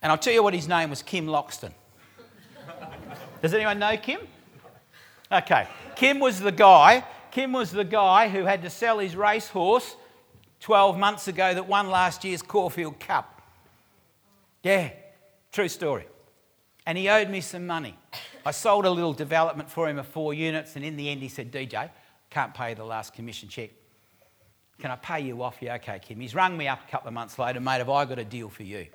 And 0.00 0.12
I'll 0.12 0.16
tell 0.16 0.32
you 0.32 0.44
what 0.44 0.54
his 0.54 0.68
name 0.68 0.90
was 0.90 1.02
Kim 1.02 1.26
Loxton. 1.26 1.72
Does 3.42 3.52
anyone 3.52 3.80
know 3.80 3.96
Kim? 3.96 4.20
Okay. 5.32 5.66
Kim 5.96 6.20
was 6.20 6.38
the 6.38 6.52
guy, 6.52 7.04
Kim 7.32 7.52
was 7.52 7.72
the 7.72 7.82
guy 7.82 8.28
who 8.28 8.44
had 8.44 8.62
to 8.62 8.70
sell 8.70 9.00
his 9.00 9.16
racehorse 9.16 9.96
12 10.60 10.96
months 10.96 11.26
ago 11.26 11.52
that 11.52 11.66
won 11.66 11.90
last 11.90 12.22
year's 12.22 12.42
Caulfield 12.42 13.00
Cup. 13.00 13.42
Yeah, 14.62 14.90
true 15.50 15.66
story. 15.66 16.06
And 16.86 16.96
he 16.96 17.08
owed 17.08 17.28
me 17.28 17.40
some 17.40 17.66
money. 17.66 17.98
I 18.44 18.50
sold 18.50 18.84
a 18.86 18.90
little 18.90 19.12
development 19.12 19.70
for 19.70 19.88
him 19.88 19.98
of 19.98 20.06
four 20.06 20.34
units, 20.34 20.76
and 20.76 20.84
in 20.84 20.96
the 20.96 21.08
end, 21.08 21.22
he 21.22 21.28
said, 21.28 21.52
DJ, 21.52 21.90
can't 22.30 22.52
pay 22.52 22.74
the 22.74 22.84
last 22.84 23.14
commission 23.14 23.48
check. 23.48 23.70
Can 24.78 24.90
I 24.90 24.96
pay 24.96 25.20
you 25.20 25.42
off? 25.42 25.58
Yeah, 25.60 25.74
okay, 25.76 26.00
Kim. 26.00 26.18
He's 26.18 26.34
rung 26.34 26.56
me 26.56 26.66
up 26.66 26.80
a 26.86 26.90
couple 26.90 27.06
of 27.06 27.14
months 27.14 27.38
later, 27.38 27.60
mate, 27.60 27.78
have 27.78 27.90
I 27.90 28.04
got 28.04 28.18
a 28.18 28.24
deal 28.24 28.48
for 28.48 28.64
you? 28.64 28.86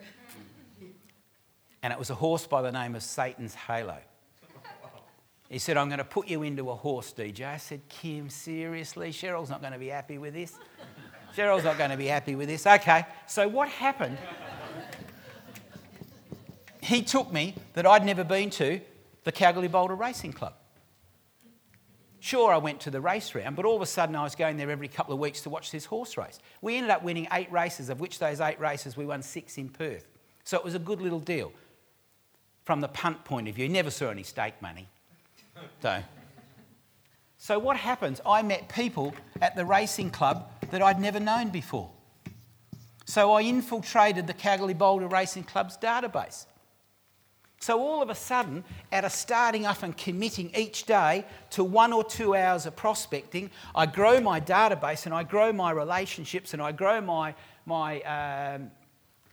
And 1.81 1.93
it 1.93 1.99
was 1.99 2.09
a 2.09 2.15
horse 2.15 2.45
by 2.45 2.61
the 2.61 2.71
name 2.71 2.95
of 2.95 3.03
Satan's 3.03 3.55
Halo. 3.55 3.97
He 5.49 5.59
said, 5.59 5.77
I'm 5.77 5.87
going 5.87 5.99
to 5.99 6.03
put 6.03 6.27
you 6.27 6.43
into 6.43 6.69
a 6.69 6.75
horse, 6.75 7.13
DJ. 7.17 7.47
I 7.47 7.55
said, 7.55 7.87
Kim, 7.87 8.29
seriously? 8.29 9.11
Cheryl's 9.11 9.49
not 9.49 9.61
going 9.61 9.71
to 9.71 9.79
be 9.79 9.87
happy 9.87 10.17
with 10.17 10.33
this. 10.33 10.53
Cheryl's 11.37 11.63
not 11.63 11.77
going 11.77 11.91
to 11.91 11.97
be 11.97 12.07
happy 12.07 12.35
with 12.35 12.49
this. 12.49 12.67
Okay, 12.67 13.05
so 13.27 13.47
what 13.47 13.69
happened? 13.69 14.17
He 16.81 17.01
took 17.01 17.31
me 17.31 17.55
that 17.73 17.85
I'd 17.85 18.05
never 18.05 18.25
been 18.25 18.49
to 18.51 18.81
the 19.27 19.31
Kalgoorlie 19.33 19.67
Boulder 19.67 19.93
Racing 19.93 20.31
Club. 20.31 20.53
Sure, 22.21 22.53
I 22.53 22.57
went 22.57 22.79
to 22.81 22.89
the 22.89 23.01
race 23.01 23.35
round, 23.35 23.57
but 23.57 23.65
all 23.65 23.75
of 23.75 23.81
a 23.81 23.85
sudden 23.85 24.15
I 24.15 24.23
was 24.23 24.35
going 24.35 24.55
there 24.55 24.71
every 24.71 24.87
couple 24.87 25.13
of 25.13 25.19
weeks 25.19 25.41
to 25.41 25.49
watch 25.49 25.69
this 25.69 25.83
horse 25.83 26.15
race. 26.15 26.39
We 26.61 26.77
ended 26.77 26.91
up 26.91 27.03
winning 27.03 27.27
eight 27.33 27.51
races, 27.51 27.89
of 27.89 27.99
which 27.99 28.19
those 28.19 28.39
eight 28.39 28.57
races 28.57 28.95
we 28.95 29.05
won 29.05 29.21
six 29.21 29.57
in 29.57 29.67
Perth. 29.67 30.07
So 30.45 30.57
it 30.57 30.63
was 30.63 30.75
a 30.75 30.79
good 30.79 31.01
little 31.01 31.19
deal 31.19 31.51
from 32.63 32.79
the 32.79 32.87
punt 32.87 33.25
point 33.25 33.49
of 33.49 33.55
view. 33.55 33.67
Never 33.67 33.91
saw 33.91 34.11
any 34.11 34.23
stake 34.23 34.61
money. 34.61 34.87
So, 35.81 36.01
so 37.37 37.59
what 37.59 37.75
happens? 37.75 38.21
I 38.25 38.43
met 38.43 38.69
people 38.69 39.13
at 39.41 39.57
the 39.57 39.65
racing 39.65 40.09
club 40.09 40.49
that 40.71 40.81
I'd 40.81 41.01
never 41.01 41.19
known 41.19 41.49
before. 41.49 41.91
So 43.03 43.33
I 43.33 43.41
infiltrated 43.41 44.25
the 44.25 44.33
Kalgoorlie 44.33 44.73
Boulder 44.73 45.07
Racing 45.07 45.43
Club's 45.43 45.77
database. 45.77 46.45
So 47.59 47.79
all 47.79 48.01
of 48.01 48.09
a 48.09 48.15
sudden, 48.15 48.63
out 48.93 49.03
of 49.03 49.11
starting 49.11 49.65
up 49.65 49.83
and 49.83 49.97
committing 49.97 50.51
each 50.55 50.85
day 50.85 51.25
to 51.51 51.63
one 51.63 51.91
or 51.91 52.03
two 52.03 52.35
hours 52.35 52.65
of 52.65 52.75
prospecting, 52.75 53.49
I 53.75 53.87
grow 53.87 54.19
my 54.19 54.39
database 54.39 55.05
and 55.05 55.13
I 55.13 55.23
grow 55.23 55.51
my 55.51 55.71
relationships 55.71 56.53
and 56.53 56.61
I 56.61 56.71
grow 56.71 57.01
my, 57.01 57.33
my 57.65 58.01
um, 58.01 58.71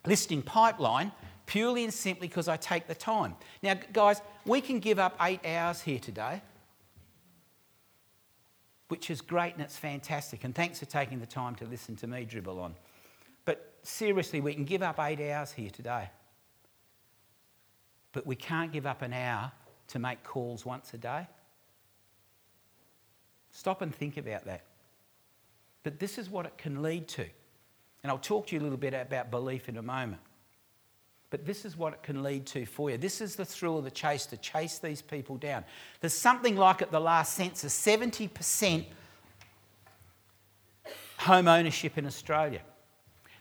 listing 0.07 0.43
pipeline 0.43 1.13
purely 1.47 1.85
and 1.85 1.93
simply 1.93 2.27
because 2.27 2.49
I 2.49 2.57
take 2.57 2.87
the 2.87 2.95
time. 2.95 3.35
Now, 3.63 3.75
guys, 3.93 4.23
we 4.47 4.63
can 4.63 4.81
give 4.81 4.99
up 4.99 5.15
eight 5.21 5.45
hours 5.45 5.83
here 5.83 5.99
today. 5.99 6.41
which 8.89 9.11
is 9.11 9.21
great 9.21 9.55
and 9.55 9.63
it's 9.63 9.77
fantastic. 9.77 10.45
And 10.45 10.55
thanks 10.55 10.79
for 10.79 10.87
taking 10.87 11.19
the 11.19 11.27
time 11.27 11.55
to 11.57 11.65
listen 11.65 11.97
to 11.97 12.07
me 12.07 12.25
dribble 12.25 12.61
on. 12.61 12.75
But 13.45 13.75
seriously, 13.83 14.41
we 14.41 14.55
can 14.55 14.65
give 14.65 14.83
up 14.83 14.99
eight 15.01 15.21
hours 15.21 15.53
here 15.53 15.71
today. 15.71 16.11
But 18.15 18.27
we 18.27 18.37
can't 18.37 18.73
give 18.73 18.87
up 18.87 19.03
an 19.03 19.13
hour 19.13 19.53
to 19.89 19.99
make 19.99 20.23
calls 20.23 20.65
once 20.65 20.95
a 20.95 20.99
day. 20.99 21.27
Stop 23.51 23.83
and 23.83 23.95
think 23.95 24.17
about 24.17 24.47
that. 24.47 24.63
But 25.83 25.99
this 25.99 26.17
is 26.17 26.31
what 26.31 26.47
it 26.47 26.57
can 26.57 26.81
lead 26.81 27.09
to. 27.09 27.27
And 28.03 28.11
I'll 28.11 28.19
talk 28.19 28.47
to 28.47 28.55
you 28.55 28.61
a 28.61 28.65
little 28.65 28.79
bit 28.79 28.95
about 28.95 29.31
belief 29.31 29.69
in 29.69 29.77
a 29.77 29.83
moment. 29.83 30.23
But 31.31 31.45
this 31.45 31.65
is 31.65 31.77
what 31.77 31.93
it 31.93 32.03
can 32.05 32.23
lead 32.23 32.47
to 32.47 32.65
for 32.65 32.91
you. 32.91 32.97
This 32.97 33.21
is 33.21 33.35
the 33.35 33.45
thrill 33.45 33.79
of 33.79 33.85
the 33.85 33.91
chase 33.91 34.27
to 34.27 34.37
chase 34.37 34.79
these 34.79 35.03
people 35.03 35.37
down. 35.37 35.65
There's 36.01 36.15
something 36.15 36.57
like 36.57 36.83
at 36.83 36.93
the 36.93 37.01
last 37.01 37.35
census 37.35 37.77
70% 37.77 38.85
home 41.19 41.49
ownership 41.49 41.99
in 41.99 42.07
Australia. 42.07 42.61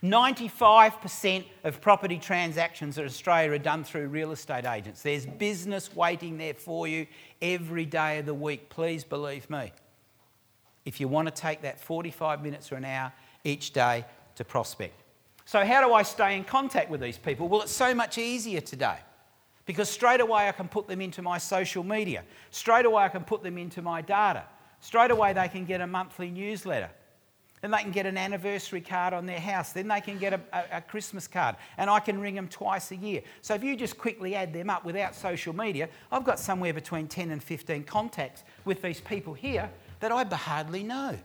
95% 0.04 1.46
of 1.64 1.80
property 1.80 2.18
transactions 2.18 2.98
in 2.98 3.06
Australia 3.06 3.52
are 3.52 3.58
done 3.58 3.86
through 3.86 4.08
real 4.08 4.34
estate 4.34 4.66
agents. 4.66 5.02
There's 5.02 5.26
business 5.26 5.96
waiting 5.96 6.38
there 6.38 6.54
for 6.54 6.88
you 6.88 7.08
every 7.42 7.86
day 7.86 8.20
of 8.20 8.26
the 8.26 8.34
week. 8.34 8.70
Please 8.70 9.06
believe 9.06 9.50
me. 9.50 9.72
If 10.84 11.00
you 11.00 11.08
want 11.08 11.30
to 11.30 11.34
take 11.34 11.62
that 11.62 11.80
45 11.80 12.44
minutes 12.44 12.70
or 12.72 12.76
an 12.76 12.84
hour 12.84 13.14
each 13.46 13.72
day 13.72 14.04
to 14.36 14.44
prospect. 14.44 15.02
So, 15.46 15.66
how 15.66 15.86
do 15.86 15.94
I 15.94 16.04
stay 16.04 16.36
in 16.36 16.44
contact 16.44 16.90
with 16.90 17.00
these 17.00 17.18
people? 17.18 17.48
Well, 17.48 17.62
it's 17.62 17.72
so 17.72 17.94
much 17.94 18.18
easier 18.18 18.60
today 18.60 18.98
because 19.66 19.90
straight 19.90 20.20
away 20.20 20.50
I 20.50 20.52
can 20.52 20.68
put 20.68 20.88
them 20.88 21.00
into 21.00 21.22
my 21.22 21.38
social 21.38 21.84
media, 21.84 22.24
straight 22.52 22.86
away 22.86 23.04
I 23.04 23.10
can 23.10 23.24
put 23.24 23.42
them 23.42 23.58
into 23.58 23.82
my 23.82 24.02
data, 24.02 24.44
straight 24.82 25.12
away 25.12 25.32
they 25.32 25.48
can 25.48 25.64
get 25.64 25.80
a 25.80 25.88
monthly 25.88 26.30
newsletter. 26.30 26.90
Then 27.64 27.72
they 27.72 27.78
can 27.78 27.92
get 27.92 28.06
an 28.06 28.18
anniversary 28.18 28.82
card 28.82 29.14
on 29.14 29.26
their 29.26 29.40
house. 29.40 29.72
Then 29.72 29.88
they 29.88 30.02
can 30.02 30.18
get 30.18 30.34
a, 30.34 30.42
a, 30.52 30.64
a, 30.78 30.82
Christmas 30.82 31.30
card. 31.30 31.56
And 31.78 31.90
I 31.90 32.02
can 32.02 32.20
ring 32.20 32.36
them 32.36 32.50
twice 32.50 32.92
a 32.92 32.98
year. 32.98 33.22
So 33.42 33.54
if 33.54 33.64
you 33.64 33.78
just 33.78 33.98
quickly 33.98 34.36
add 34.36 34.52
them 34.52 34.70
up 34.70 34.84
without 34.84 35.16
social 35.16 35.56
media, 35.56 35.88
I've 36.12 36.26
got 36.26 36.42
somewhere 36.42 36.74
between 36.74 37.08
10 37.08 37.32
and 37.32 37.42
15 37.42 37.86
contacts 37.86 38.44
with 38.66 38.82
these 38.82 39.00
people 39.00 39.34
here 39.34 39.70
that 40.02 40.12
I 40.12 40.26
hardly 40.36 40.84
know. 40.84 41.18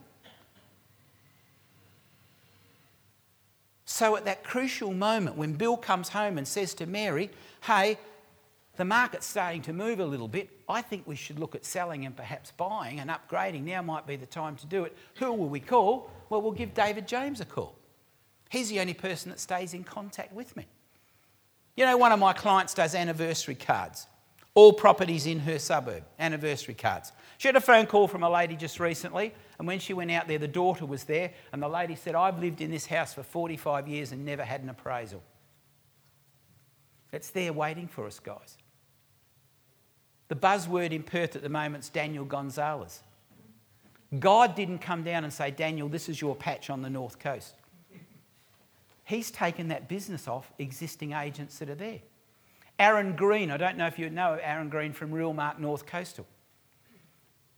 So 3.84 4.16
at 4.16 4.24
that 4.26 4.44
crucial 4.44 4.94
moment 4.94 5.36
when 5.36 5.54
Bill 5.54 5.76
comes 5.76 6.10
home 6.10 6.38
and 6.38 6.46
says 6.46 6.72
to 6.74 6.86
Mary, 6.86 7.30
hey, 7.62 7.98
the 8.76 8.84
market's 8.84 9.26
starting 9.26 9.62
to 9.62 9.72
move 9.72 9.98
a 9.98 10.06
little 10.06 10.28
bit. 10.28 10.50
I 10.68 10.82
think 10.82 11.06
we 11.06 11.16
should 11.16 11.38
look 11.38 11.54
at 11.54 11.64
selling 11.64 12.04
and 12.04 12.14
perhaps 12.14 12.50
buying 12.52 13.00
and 13.00 13.10
upgrading. 13.10 13.64
Now 13.64 13.80
might 13.80 14.06
be 14.06 14.16
the 14.16 14.26
time 14.26 14.56
to 14.56 14.66
do 14.66 14.84
it. 14.84 14.94
Who 15.16 15.32
will 15.32 15.48
we 15.48 15.60
call? 15.60 16.10
Well, 16.28 16.42
we'll 16.42 16.52
give 16.52 16.74
David 16.74 17.08
James 17.08 17.40
a 17.40 17.46
call. 17.46 17.76
He's 18.50 18.68
the 18.68 18.80
only 18.80 18.94
person 18.94 19.30
that 19.30 19.40
stays 19.40 19.72
in 19.72 19.84
contact 19.84 20.32
with 20.32 20.56
me. 20.56 20.66
You 21.76 21.86
know, 21.86 21.96
one 21.96 22.12
of 22.12 22.18
my 22.18 22.32
clients 22.32 22.74
does 22.74 22.94
anniversary 22.94 23.54
cards. 23.54 24.06
All 24.54 24.72
properties 24.72 25.26
in 25.26 25.38
her 25.40 25.58
suburb, 25.58 26.02
anniversary 26.18 26.74
cards. 26.74 27.12
She 27.38 27.46
had 27.48 27.56
a 27.56 27.60
phone 27.60 27.86
call 27.86 28.08
from 28.08 28.24
a 28.24 28.30
lady 28.30 28.56
just 28.56 28.80
recently, 28.80 29.32
and 29.58 29.68
when 29.68 29.78
she 29.78 29.94
went 29.94 30.10
out 30.10 30.26
there, 30.26 30.38
the 30.38 30.48
daughter 30.48 30.84
was 30.84 31.04
there, 31.04 31.32
and 31.52 31.62
the 31.62 31.68
lady 31.68 31.94
said, 31.94 32.14
I've 32.16 32.40
lived 32.40 32.60
in 32.60 32.70
this 32.70 32.84
house 32.84 33.14
for 33.14 33.22
45 33.22 33.86
years 33.86 34.10
and 34.10 34.24
never 34.24 34.44
had 34.44 34.62
an 34.62 34.68
appraisal. 34.68 35.22
It's 37.12 37.30
there 37.30 37.52
waiting 37.52 37.86
for 37.86 38.06
us, 38.06 38.18
guys. 38.18 38.58
The 40.28 40.36
buzzword 40.36 40.92
in 40.92 41.02
Perth 41.02 41.36
at 41.36 41.42
the 41.42 41.48
moment 41.48 41.84
is 41.84 41.90
Daniel 41.90 42.24
Gonzalez. 42.24 43.00
God 44.18 44.54
didn't 44.54 44.78
come 44.78 45.02
down 45.02 45.24
and 45.24 45.32
say, 45.32 45.50
Daniel, 45.50 45.88
this 45.88 46.08
is 46.08 46.20
your 46.20 46.34
patch 46.34 46.70
on 46.70 46.82
the 46.82 46.90
north 46.90 47.18
coast. 47.18 47.54
He's 49.04 49.30
taken 49.30 49.68
that 49.68 49.88
business 49.88 50.28
off 50.28 50.52
existing 50.58 51.12
agents 51.12 51.58
that 51.58 51.70
are 51.70 51.74
there. 51.74 52.00
Aaron 52.78 53.16
Green, 53.16 53.50
I 53.50 53.56
don't 53.56 53.76
know 53.76 53.86
if 53.86 53.98
you 53.98 54.08
know 54.10 54.38
Aaron 54.40 54.68
Green 54.68 54.92
from 54.92 55.10
Realmark 55.10 55.58
North 55.58 55.86
Coastal. 55.86 56.26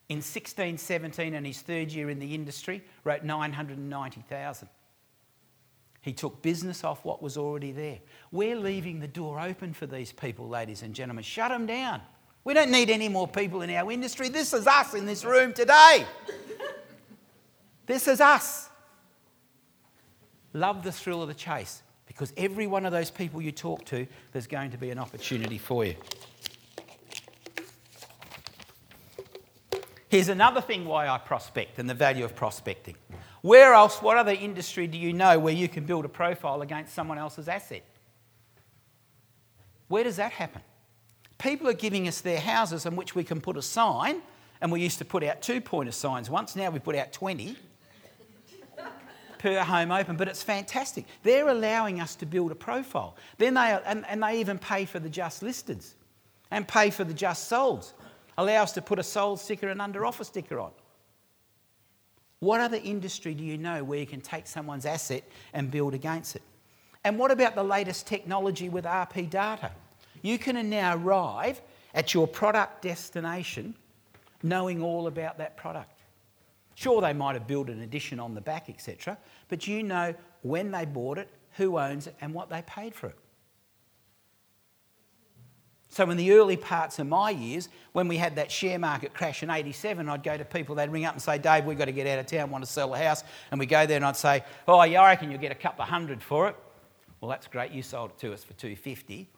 In 0.08 0.16
1617, 0.16 1.34
and 1.34 1.46
his 1.46 1.60
third 1.60 1.92
year 1.92 2.10
in 2.10 2.18
the 2.18 2.34
industry, 2.34 2.82
wrote 3.04 3.22
990,000. 3.22 4.68
He 6.00 6.12
took 6.12 6.40
business 6.40 6.82
off 6.82 7.04
what 7.04 7.22
was 7.22 7.36
already 7.36 7.72
there. 7.72 7.98
We're 8.32 8.56
leaving 8.56 9.00
the 9.00 9.08
door 9.08 9.40
open 9.40 9.72
for 9.74 9.86
these 9.86 10.10
people, 10.10 10.48
ladies 10.48 10.82
and 10.82 10.94
gentlemen. 10.94 11.22
Shut 11.22 11.50
them 11.50 11.66
down. 11.66 12.00
We 12.44 12.54
don't 12.54 12.70
need 12.70 12.90
any 12.90 13.08
more 13.08 13.28
people 13.28 13.62
in 13.62 13.70
our 13.70 13.90
industry. 13.92 14.28
This 14.28 14.52
is 14.52 14.66
us 14.66 14.94
in 14.94 15.06
this 15.06 15.24
room 15.24 15.52
today. 15.52 16.06
this 17.86 18.08
is 18.08 18.20
us. 18.20 18.68
Love 20.52 20.82
the 20.82 20.92
thrill 20.92 21.22
of 21.22 21.28
the 21.28 21.34
chase 21.34 21.82
because 22.06 22.32
every 22.36 22.66
one 22.66 22.86
of 22.86 22.92
those 22.92 23.10
people 23.10 23.40
you 23.40 23.52
talk 23.52 23.84
to, 23.86 24.06
there's 24.32 24.46
going 24.46 24.70
to 24.70 24.78
be 24.78 24.90
an 24.90 24.98
opportunity 24.98 25.58
for 25.58 25.84
you. 25.84 25.94
Here's 30.08 30.28
another 30.28 30.60
thing 30.60 30.86
why 30.86 31.08
I 31.08 31.18
prospect 31.18 31.78
and 31.78 31.88
the 31.88 31.94
value 31.94 32.24
of 32.24 32.34
prospecting. 32.34 32.96
Where 33.42 33.74
else, 33.74 34.02
what 34.02 34.16
other 34.16 34.32
industry 34.32 34.88
do 34.88 34.98
you 34.98 35.12
know 35.12 35.38
where 35.38 35.54
you 35.54 35.68
can 35.68 35.84
build 35.84 36.04
a 36.04 36.08
profile 36.08 36.62
against 36.62 36.94
someone 36.94 37.16
else's 37.16 37.48
asset? 37.48 37.84
Where 39.86 40.02
does 40.02 40.16
that 40.16 40.32
happen? 40.32 40.62
People 41.40 41.66
are 41.68 41.72
giving 41.72 42.06
us 42.06 42.20
their 42.20 42.38
houses 42.38 42.86
in 42.86 42.94
which 42.94 43.14
we 43.14 43.24
can 43.24 43.40
put 43.40 43.56
a 43.56 43.62
sign, 43.62 44.22
and 44.60 44.70
we 44.70 44.80
used 44.80 44.98
to 44.98 45.04
put 45.04 45.24
out 45.24 45.42
two 45.42 45.60
pointer 45.60 45.92
signs 45.92 46.30
once, 46.30 46.54
now 46.54 46.70
we 46.70 46.78
put 46.78 46.94
out 46.94 47.12
20 47.12 47.56
per 49.38 49.58
home 49.60 49.90
open, 49.90 50.16
but 50.16 50.28
it's 50.28 50.42
fantastic. 50.42 51.06
They're 51.22 51.48
allowing 51.48 52.00
us 52.00 52.14
to 52.16 52.26
build 52.26 52.52
a 52.52 52.54
profile. 52.54 53.16
Then 53.38 53.54
they, 53.54 53.80
and, 53.86 54.04
and 54.06 54.22
they 54.22 54.38
even 54.38 54.58
pay 54.58 54.84
for 54.84 54.98
the 54.98 55.08
just 55.08 55.42
listed 55.42 55.82
and 56.50 56.68
pay 56.68 56.90
for 56.90 57.04
the 57.04 57.14
just 57.14 57.50
solds. 57.50 57.94
Allow 58.36 58.62
us 58.62 58.72
to 58.72 58.82
put 58.82 58.98
a 58.98 59.02
sold 59.02 59.40
sticker 59.40 59.68
and 59.68 59.80
under 59.80 60.04
offer 60.04 60.24
sticker 60.24 60.60
on. 60.60 60.72
What 62.40 62.60
other 62.60 62.78
industry 62.82 63.34
do 63.34 63.42
you 63.42 63.56
know 63.56 63.82
where 63.82 63.98
you 63.98 64.06
can 64.06 64.20
take 64.20 64.46
someone's 64.46 64.84
asset 64.84 65.24
and 65.54 65.70
build 65.70 65.94
against 65.94 66.36
it? 66.36 66.42
And 67.02 67.18
what 67.18 67.30
about 67.30 67.54
the 67.54 67.62
latest 67.62 68.06
technology 68.06 68.68
with 68.68 68.84
RP 68.84 69.30
data? 69.30 69.70
You 70.22 70.38
can 70.38 70.70
now 70.70 70.96
arrive 70.96 71.60
at 71.94 72.14
your 72.14 72.26
product 72.26 72.82
destination 72.82 73.74
knowing 74.42 74.82
all 74.82 75.06
about 75.06 75.38
that 75.38 75.56
product. 75.56 76.00
Sure, 76.74 77.00
they 77.02 77.12
might 77.12 77.34
have 77.34 77.46
built 77.46 77.68
an 77.68 77.80
addition 77.82 78.18
on 78.18 78.34
the 78.34 78.40
back, 78.40 78.70
etc., 78.70 79.18
but 79.48 79.66
you 79.66 79.82
know 79.82 80.14
when 80.42 80.70
they 80.70 80.84
bought 80.84 81.18
it, 81.18 81.28
who 81.56 81.78
owns 81.78 82.06
it, 82.06 82.14
and 82.20 82.32
what 82.32 82.48
they 82.48 82.62
paid 82.62 82.94
for 82.94 83.08
it. 83.08 83.18
So, 85.92 86.08
in 86.08 86.16
the 86.16 86.32
early 86.32 86.56
parts 86.56 87.00
of 87.00 87.08
my 87.08 87.30
years, 87.30 87.68
when 87.92 88.06
we 88.06 88.16
had 88.16 88.36
that 88.36 88.50
share 88.50 88.78
market 88.78 89.12
crash 89.12 89.42
in 89.42 89.50
87, 89.50 90.08
I'd 90.08 90.22
go 90.22 90.38
to 90.38 90.44
people, 90.44 90.76
they'd 90.76 90.88
ring 90.88 91.04
up 91.04 91.14
and 91.14 91.20
say, 91.20 91.36
Dave, 91.36 91.64
we've 91.64 91.76
got 91.76 91.86
to 91.86 91.92
get 91.92 92.06
out 92.06 92.20
of 92.20 92.26
town, 92.26 92.48
want 92.48 92.64
to 92.64 92.70
sell 92.70 92.94
a 92.94 92.98
house. 92.98 93.24
And 93.50 93.58
we 93.58 93.66
go 93.66 93.84
there 93.86 93.96
and 93.96 94.04
I'd 94.04 94.16
say, 94.16 94.44
Oh, 94.68 94.80
yeah, 94.84 95.02
I 95.02 95.10
reckon 95.10 95.32
you'll 95.32 95.40
get 95.40 95.50
a 95.50 95.56
couple 95.56 95.82
of 95.82 95.88
hundred 95.88 96.22
for 96.22 96.48
it. 96.48 96.56
Well, 97.20 97.28
that's 97.28 97.48
great, 97.48 97.72
you 97.72 97.82
sold 97.82 98.10
it 98.10 98.18
to 98.20 98.32
us 98.32 98.44
for 98.44 98.52
250. 98.52 99.28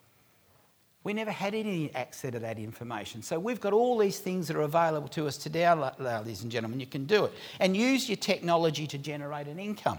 We 1.04 1.12
never 1.12 1.32
had 1.32 1.54
any 1.54 1.92
access 1.94 2.30
to 2.30 2.38
that 2.38 2.58
information. 2.58 3.22
So 3.22 3.38
we've 3.38 3.60
got 3.60 3.72
all 3.72 3.98
these 3.98 4.20
things 4.20 4.46
that 4.48 4.56
are 4.56 4.62
available 4.62 5.08
to 5.08 5.26
us 5.26 5.36
today, 5.36 5.68
ladies 5.98 6.42
and 6.42 6.52
gentlemen. 6.52 6.78
You 6.78 6.86
can 6.86 7.06
do 7.06 7.24
it. 7.24 7.32
And 7.58 7.76
use 7.76 8.08
your 8.08 8.16
technology 8.16 8.86
to 8.86 8.98
generate 8.98 9.48
an 9.48 9.58
income. 9.58 9.98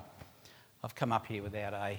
I've 0.83 0.95
come 0.95 1.11
up 1.11 1.25
here 1.27 1.43
without 1.43 1.73
a. 1.73 1.97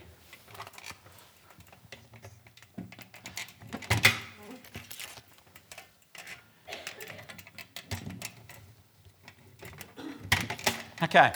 Okay. 11.02 11.32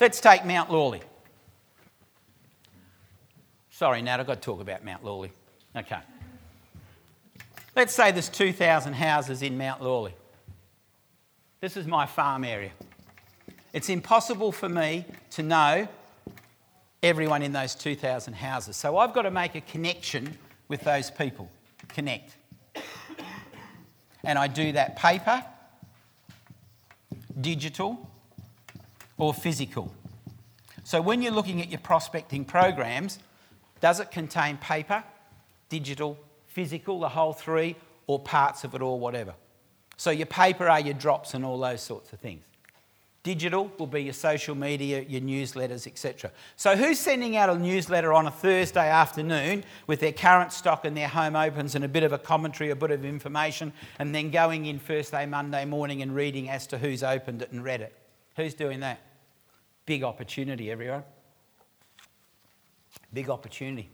Let's 0.00 0.20
take 0.20 0.46
Mount 0.46 0.70
Lawley. 0.70 1.02
Sorry, 3.70 4.00
Nat, 4.00 4.20
I've 4.20 4.26
got 4.26 4.36
to 4.36 4.40
talk 4.40 4.60
about 4.60 4.84
Mount 4.84 5.04
Lawley. 5.04 5.30
Okay. 5.76 5.98
Let's 7.78 7.94
say 7.94 8.10
there's 8.10 8.28
2,000 8.28 8.92
houses 8.94 9.40
in 9.40 9.56
Mount 9.56 9.80
Lawley. 9.80 10.12
This 11.60 11.76
is 11.76 11.86
my 11.86 12.06
farm 12.06 12.42
area. 12.42 12.72
It's 13.72 13.88
impossible 13.88 14.50
for 14.50 14.68
me 14.68 15.04
to 15.30 15.44
know 15.44 15.86
everyone 17.04 17.40
in 17.40 17.52
those 17.52 17.76
2,000 17.76 18.32
houses. 18.32 18.74
So 18.74 18.98
I've 18.98 19.14
got 19.14 19.22
to 19.22 19.30
make 19.30 19.54
a 19.54 19.60
connection 19.60 20.36
with 20.66 20.80
those 20.80 21.08
people. 21.12 21.48
Connect. 21.86 22.34
And 24.24 24.40
I 24.40 24.48
do 24.48 24.72
that 24.72 24.96
paper, 24.96 25.44
digital, 27.40 28.10
or 29.18 29.32
physical. 29.32 29.94
So 30.82 31.00
when 31.00 31.22
you're 31.22 31.30
looking 31.30 31.62
at 31.62 31.68
your 31.68 31.78
prospecting 31.78 32.44
programs, 32.44 33.20
does 33.80 34.00
it 34.00 34.10
contain 34.10 34.56
paper, 34.56 35.04
digital, 35.68 36.18
physical, 36.58 36.98
the 36.98 37.08
whole 37.08 37.32
three, 37.32 37.76
or 38.08 38.18
parts 38.18 38.64
of 38.64 38.74
it, 38.74 38.82
or 38.82 38.98
whatever. 38.98 39.32
So 39.96 40.10
your 40.10 40.26
paper 40.26 40.68
are 40.68 40.80
your 40.80 40.94
drops 40.94 41.34
and 41.34 41.44
all 41.44 41.56
those 41.56 41.80
sorts 41.80 42.12
of 42.12 42.18
things. 42.18 42.42
Digital 43.22 43.70
will 43.78 43.86
be 43.86 44.02
your 44.02 44.12
social 44.12 44.56
media, 44.56 45.02
your 45.02 45.20
newsletters, 45.20 45.86
etc. 45.86 46.32
So, 46.56 46.74
who's 46.74 46.98
sending 46.98 47.36
out 47.36 47.48
a 47.48 47.56
newsletter 47.56 48.12
on 48.12 48.26
a 48.26 48.30
Thursday 48.30 48.88
afternoon 48.88 49.62
with 49.86 50.00
their 50.00 50.12
current 50.12 50.52
stock 50.52 50.84
and 50.84 50.96
their 50.96 51.06
home 51.06 51.36
opens 51.36 51.76
and 51.76 51.84
a 51.84 51.88
bit 51.88 52.02
of 52.02 52.12
a 52.12 52.18
commentary, 52.18 52.70
a 52.70 52.76
bit 52.76 52.90
of 52.90 53.04
information, 53.04 53.72
and 54.00 54.12
then 54.12 54.30
going 54.30 54.66
in 54.66 54.80
first 54.80 55.12
day 55.12 55.26
Monday 55.26 55.64
morning 55.64 56.02
and 56.02 56.12
reading 56.12 56.50
as 56.50 56.66
to 56.68 56.78
who's 56.78 57.04
opened 57.04 57.42
it 57.42 57.52
and 57.52 57.62
read 57.62 57.82
it? 57.82 57.94
Who's 58.34 58.54
doing 58.54 58.80
that? 58.80 58.98
Big 59.86 60.02
opportunity, 60.02 60.72
everyone. 60.72 61.04
Big 63.12 63.30
opportunity. 63.30 63.90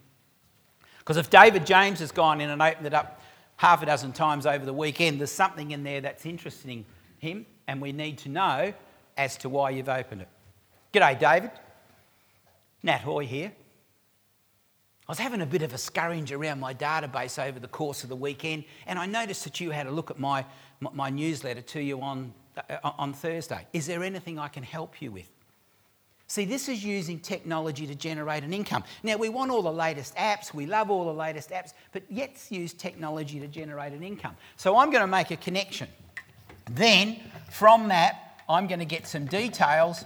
Because 1.05 1.19
if 1.19 1.29
David 1.29 1.67
James 1.67 2.01
has 2.01 2.11
gone 2.11 2.41
in 2.41 2.49
and 2.49 2.63
opened 2.63 2.87
it 2.87 2.95
up 2.95 3.21
half 3.57 3.83
a 3.83 3.87
dozen 3.87 4.13
times 4.13 4.47
over 4.47 4.65
the 4.65 4.73
weekend, 4.73 5.21
there's 5.21 5.31
something 5.31 5.71
in 5.71 5.85
there 5.85 6.01
that's 6.01 6.25
interesting 6.25 6.87
him, 7.19 7.45
and 7.69 7.81
we 7.81 7.93
need 7.93 8.17
to 8.19 8.31
know 8.31 8.73
as 9.19 9.37
to 9.39 9.51
why 9.51 9.71
you've 9.71 9.89
opened 9.89 10.23
it. 10.23 10.29
G'day, 10.95 11.19
David. 11.19 11.51
Nat 12.83 13.03
Hoy 13.03 13.27
here. 13.27 13.53
I 15.07 15.13
was 15.13 15.19
having 15.19 15.43
a 15.43 15.47
bit 15.47 15.61
of 15.61 15.75
a 15.75 15.77
scurringe 15.77 16.33
around 16.33 16.61
my 16.61 16.73
database 16.73 17.43
over 17.43 17.61
the 17.61 17.69
course 17.69 18.03
of 18.03 18.09
the 18.09 18.17
weekend, 18.17 18.65
and 18.87 18.99
I 18.99 19.05
noticed 19.05 19.45
that 19.45 19.61
you 19.61 19.71
had 19.71 19.87
a 19.87 19.91
look 19.91 20.11
at 20.11 20.19
my, 20.19 20.47
my 20.81 21.11
newsletter 21.11 21.61
to 21.61 21.81
you 21.81 22.01
on, 22.01 22.33
uh, 22.57 22.79
on 22.83 23.13
Thursday. 23.13 23.67
Is 23.75 23.87
there 23.87 24.03
anything 24.03 24.39
I 24.39 24.49
can 24.49 24.63
help 24.63 25.03
you 25.03 25.13
with? 25.13 25.31
See, 26.35 26.45
this 26.45 26.69
is 26.69 26.85
using 26.85 27.21
technology 27.21 27.87
to 27.87 27.95
generate 27.95 28.43
an 28.43 28.53
income. 28.53 28.83
Now, 29.05 29.17
we 29.17 29.29
want 29.29 29.53
all 29.53 29.63
the 29.63 29.73
latest 29.73 30.17
apps, 30.17 30.53
we 30.53 30.67
love 30.67 30.91
all 30.91 31.05
the 31.05 31.15
latest 31.15 31.51
apps, 31.51 31.75
but 31.93 32.03
let's 32.11 32.51
use 32.51 32.73
technology 32.73 33.39
to 33.39 33.47
generate 33.47 33.93
an 33.93 34.03
income. 34.03 34.35
So 34.57 34.77
I'm 34.77 34.91
going 34.91 35.03
to 35.03 35.07
make 35.07 35.31
a 35.31 35.37
connection. 35.37 35.87
Then, 36.73 37.21
from 37.53 37.87
that, 37.87 38.43
I'm 38.49 38.67
going 38.67 38.81
to 38.81 38.85
get 38.85 39.07
some 39.07 39.27
details 39.27 40.05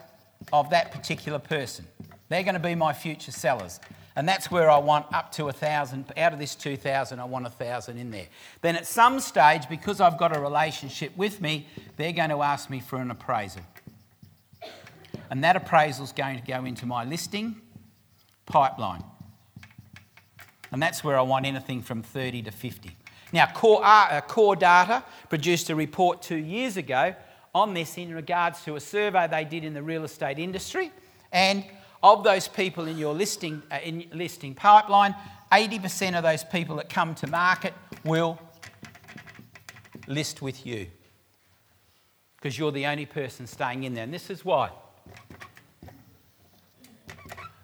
of 0.53 0.69
that 0.69 0.93
particular 0.93 1.39
person. 1.39 1.87
They're 2.29 2.43
going 2.43 2.53
to 2.53 2.61
be 2.61 2.75
my 2.75 2.93
future 2.93 3.33
sellers. 3.33 3.81
And 4.15 4.29
that's 4.29 4.51
where 4.51 4.69
I 4.69 4.77
want 4.77 5.07
up 5.15 5.33
to 5.33 5.49
a 5.49 5.53
thousand. 5.53 6.13
Out 6.15 6.35
of 6.35 6.39
this 6.39 6.55
2,000, 6.57 7.21
I 7.21 7.25
want 7.25 7.47
a 7.47 7.51
thousand 7.51 7.97
in 7.97 8.11
there. 8.11 8.27
Then 8.61 8.77
at 8.77 8.87
some 8.87 9.19
stage, 9.21 9.67
because 9.71 9.99
I've 9.99 10.19
got 10.19 10.37
a 10.37 10.41
relationship 10.41 11.17
with 11.17 11.41
me, 11.41 11.69
they're 11.97 12.13
going 12.13 12.29
to 12.29 12.43
ask 12.43 12.69
me 12.69 12.81
for 12.81 12.99
an 12.99 13.11
appraisal. 13.11 13.63
And 15.31 15.45
that 15.45 15.57
appraisal 15.57 16.05
is 16.05 16.13
going 16.13 16.41
to 16.41 16.47
go 16.47 16.65
into 16.65 16.87
my 16.87 17.05
listing 17.05 17.61
pipeline. 18.47 19.05
And 20.73 20.83
that's 20.83 21.03
where 21.03 21.19
I 21.19 21.23
want 21.23 21.47
anything 21.47 21.83
from 21.83 22.03
30 22.03 22.43
to 22.43 22.51
50. 22.51 22.97
Now, 23.33 23.47
Core, 23.47 23.81
uh, 23.85 24.21
Core 24.23 24.57
Data 24.57 25.05
produced 25.29 25.71
a 25.71 25.75
report 25.75 26.23
two 26.23 26.37
years 26.37 26.77
ago 26.77 27.15
on 27.55 27.75
this 27.75 27.99
in 27.99 28.15
regards 28.15 28.63
to 28.65 28.77
a 28.77 28.81
survey 28.81 29.27
they 29.27 29.45
did 29.45 29.65
in 29.65 29.75
the 29.75 29.83
real 29.83 30.05
estate 30.05 30.39
industry. 30.39 30.93
And 31.33 31.65
of 32.03 32.25
those 32.25 32.49
people 32.49 32.87
in 32.87 32.97
your 32.97 33.15
listing, 33.15 33.63
uh, 33.71 33.79
in 33.83 34.07
listing 34.13 34.55
pipeline, 34.55 35.15
80% 35.53 36.17
of 36.17 36.23
those 36.23 36.45
people 36.45 36.77
that 36.77 36.89
come 36.89 37.15
to 37.17 37.27
market 37.27 37.75
will 38.05 38.39
list 40.07 40.41
with 40.41 40.67
you 40.67 40.87
because 42.37 42.59
you're 42.59 42.73
the 42.73 42.87
only 42.87 43.07
person 43.07 43.47
staying 43.47 43.85
in 43.85 43.95
there. 43.95 44.05
And 44.05 44.15
this 44.15 44.31
is 44.31 44.45
why. 44.45 44.71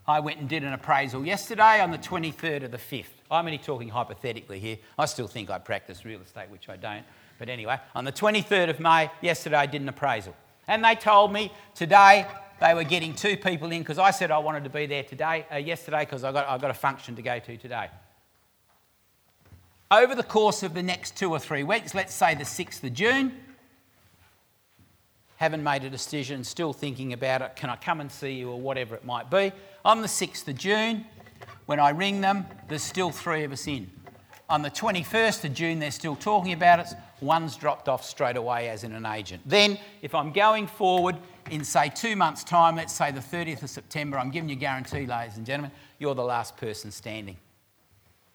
I 0.07 0.21
went 0.21 0.39
and 0.39 0.49
did 0.49 0.65
an 0.65 0.73
appraisal 0.73 1.25
yesterday 1.25 1.81
on 1.81 1.91
the 1.91 1.99
23rd 1.99 2.65
of 2.65 2.71
the 2.71 2.79
5th. 2.79 3.07
I'm 3.31 3.47
only 3.47 3.59
talking 3.59 3.89
hypothetically 3.89 4.61
here. 4.61 4.77
I 4.99 5.07
still 5.07 5.27
think 5.27 5.49
I 5.49 5.59
practice 5.59 6.05
real 6.05 6.21
estate, 6.21 6.51
which 6.51 6.69
I 6.69 6.77
don't. 6.77 7.05
But 7.39 7.49
anyway, 7.49 7.79
on 7.95 8.05
the 8.05 8.13
23rd 8.13 8.69
of 8.69 8.81
May, 8.81 9.11
yesterday, 9.23 9.57
I 9.57 9.67
did 9.67 9.81
an 9.81 9.89
appraisal. 9.89 10.37
And 10.69 10.85
they 10.85 10.95
told 10.95 11.33
me 11.33 11.51
today 11.75 12.27
they 12.61 12.75
were 12.75 12.85
getting 12.85 13.15
two 13.15 13.37
people 13.37 13.73
in 13.73 13.81
because 13.81 13.99
I 13.99 14.11
said 14.11 14.31
I 14.31 14.39
wanted 14.39 14.65
to 14.65 14.71
be 14.71 14.87
there 14.87 15.03
today, 15.03 15.47
uh, 15.51 15.57
yesterday, 15.57 16.01
because 16.01 16.23
I 16.23 16.33
got, 16.33 16.49
I 16.49 16.59
got 16.59 16.71
a 16.71 16.75
function 16.75 17.17
to 17.17 17.23
go 17.23 17.39
to 17.39 17.57
today. 17.57 17.89
Over 19.91 20.15
the 20.15 20.23
course 20.23 20.63
of 20.63 20.75
the 20.75 20.83
next 20.83 21.17
two 21.17 21.31
or 21.31 21.39
three 21.39 21.63
weeks, 21.63 21.95
let's 21.95 22.15
say 22.15 22.35
the 22.35 22.45
6th 22.45 22.85
of 22.85 22.93
June, 22.93 23.33
haven't 25.37 25.63
made 25.63 25.85
a 25.85 25.91
decision, 25.91 26.45
still 26.45 26.73
thinking 26.73 27.13
about 27.13 27.43
it, 27.43 27.57
can 27.57 27.69
I 27.69 27.77
come 27.77 28.01
and 28.01 28.11
see 28.11 28.33
you 28.33 28.51
or 28.51 28.61
whatever 28.61 28.95
it 28.95 29.05
might 29.05 29.31
be. 29.31 29.53
On 29.85 30.01
the 30.01 30.09
6th 30.09 30.49
of 30.49 30.57
June, 30.57 31.05
when 31.67 31.79
I 31.79 31.91
ring 31.91 32.23
them, 32.23 32.47
there's 32.69 32.83
still 32.83 33.11
three 33.11 33.45
of 33.45 33.53
us 33.53 33.67
in. 33.67 33.91
On 34.49 34.63
the 34.63 34.71
21st 34.71 35.45
of 35.45 35.55
June, 35.55 35.79
they're 35.79 35.91
still 35.91 36.17
talking 36.17 36.53
about 36.53 36.81
it. 36.81 36.87
One's 37.21 37.57
dropped 37.57 37.89
off 37.89 38.05
straight 38.05 38.37
away 38.37 38.69
as 38.69 38.85
in 38.85 38.93
an 38.93 39.05
agent. 39.05 39.43
Then, 39.45 39.79
if 40.01 40.15
I'm 40.15 40.33
going 40.33 40.67
forward 40.67 41.17
in, 41.51 41.65
say, 41.65 41.91
two 41.95 42.17
months' 42.17 42.45
time, 42.45 42.77
let's 42.77 42.93
say 42.93 43.11
the 43.11 43.21
30th 43.21 43.63
of 43.63 43.71
September, 43.71 44.19
I'm 44.19 44.31
giving 44.31 44.49
you 44.49 44.57
a 44.57 44.59
guarantee, 44.59 45.07
ladies 45.07 45.37
and 45.37 45.45
gentlemen, 45.45 45.71
you're 45.99 46.15
the 46.15 46.25
last 46.25 46.57
person 46.57 46.91
standing. 46.91 47.37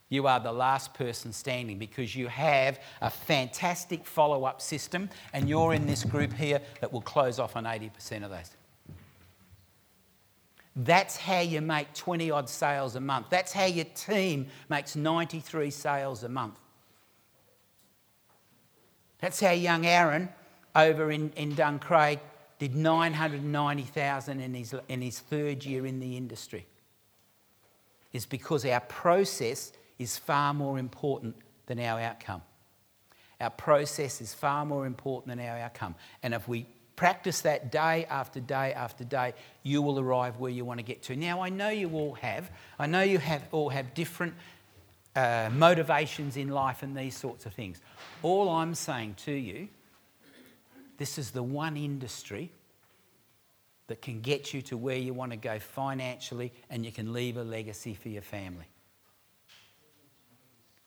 You 0.09 0.27
are 0.27 0.39
the 0.39 0.51
last 0.51 0.93
person 0.95 1.31
standing 1.31 1.77
because 1.77 2.15
you 2.15 2.27
have 2.27 2.79
a 3.01 3.09
fantastic 3.09 4.05
follow 4.05 4.43
up 4.45 4.61
system, 4.61 5.09
and 5.33 5.47
you're 5.47 5.73
in 5.73 5.85
this 5.85 6.03
group 6.03 6.33
here 6.33 6.61
that 6.81 6.91
will 6.91 7.01
close 7.01 7.39
off 7.39 7.55
on 7.55 7.65
80% 7.65 8.23
of 8.23 8.31
those. 8.31 8.51
That's 10.81 11.17
how 11.17 11.41
you 11.41 11.59
make 11.59 11.93
20 11.93 12.31
odd 12.31 12.47
sales 12.47 12.95
a 12.95 13.01
month. 13.01 13.27
That's 13.29 13.51
how 13.51 13.65
your 13.65 13.85
team 13.95 14.47
makes 14.69 14.95
93 14.95 15.71
sales 15.71 16.23
a 16.23 16.29
month. 16.29 16.57
That's 19.19 19.41
how 19.41 19.51
young 19.51 19.85
Aaron 19.85 20.29
over 20.73 21.11
in, 21.11 21.31
in 21.35 21.53
Duncraig 21.53 22.19
did 22.59 22.75
990,000 22.75 24.39
in 24.39 24.53
his, 24.53 24.73
in 24.87 25.01
his 25.01 25.19
third 25.19 25.65
year 25.65 25.85
in 25.85 25.99
the 25.99 26.15
industry. 26.15 26.65
Is 28.13 28.25
because 28.25 28.65
our 28.65 28.79
process 28.79 29.73
is 29.97 30.17
far 30.17 30.53
more 30.53 30.79
important 30.79 31.35
than 31.65 31.77
our 31.81 31.99
outcome. 31.99 32.41
Our 33.41 33.49
process 33.49 34.21
is 34.21 34.33
far 34.33 34.65
more 34.65 34.85
important 34.85 35.35
than 35.35 35.45
our 35.45 35.57
outcome. 35.57 35.95
And 36.23 36.33
if 36.33 36.47
we 36.47 36.67
practice 36.99 37.39
that 37.39 37.71
day 37.71 38.05
after 38.09 38.41
day 38.41 38.73
after 38.73 39.05
day, 39.05 39.33
you 39.63 39.81
will 39.81 40.01
arrive 40.01 40.37
where 40.37 40.51
you 40.51 40.65
want 40.65 40.79
to 40.79 40.83
get 40.83 41.01
to. 41.01 41.15
Now, 41.15 41.39
I 41.39 41.47
know 41.47 41.69
you 41.69 41.89
all 41.91 42.15
have, 42.15 42.51
I 42.77 42.87
know 42.87 43.03
you 43.03 43.19
have 43.19 43.41
all 43.53 43.69
have 43.69 43.93
different 43.93 44.33
uh, 45.15 45.49
motivations 45.53 46.35
in 46.35 46.49
life 46.49 46.83
and 46.83 46.97
these 46.97 47.15
sorts 47.15 47.45
of 47.45 47.53
things. 47.53 47.79
All 48.21 48.49
I'm 48.49 48.75
saying 48.75 49.15
to 49.23 49.31
you, 49.31 49.69
this 50.97 51.17
is 51.17 51.31
the 51.31 51.41
one 51.41 51.77
industry 51.77 52.51
that 53.87 54.01
can 54.01 54.19
get 54.19 54.53
you 54.53 54.61
to 54.63 54.75
where 54.75 54.97
you 54.97 55.13
want 55.13 55.31
to 55.31 55.37
go 55.37 55.57
financially 55.57 56.51
and 56.69 56.85
you 56.85 56.91
can 56.91 57.13
leave 57.13 57.37
a 57.37 57.43
legacy 57.45 57.93
for 57.93 58.09
your 58.09 58.21
family. 58.21 58.67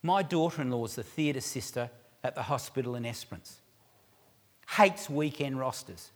My 0.02 0.22
daughter 0.22 0.60
in 0.60 0.70
law 0.70 0.84
is 0.84 0.94
the 0.94 1.02
theatre 1.02 1.40
sister 1.40 1.88
at 2.22 2.34
the 2.34 2.42
hospital 2.42 2.96
in 2.96 3.06
Esperance 3.06 3.62
hates 4.76 5.08
weekend 5.10 5.58
rosters 5.58 6.10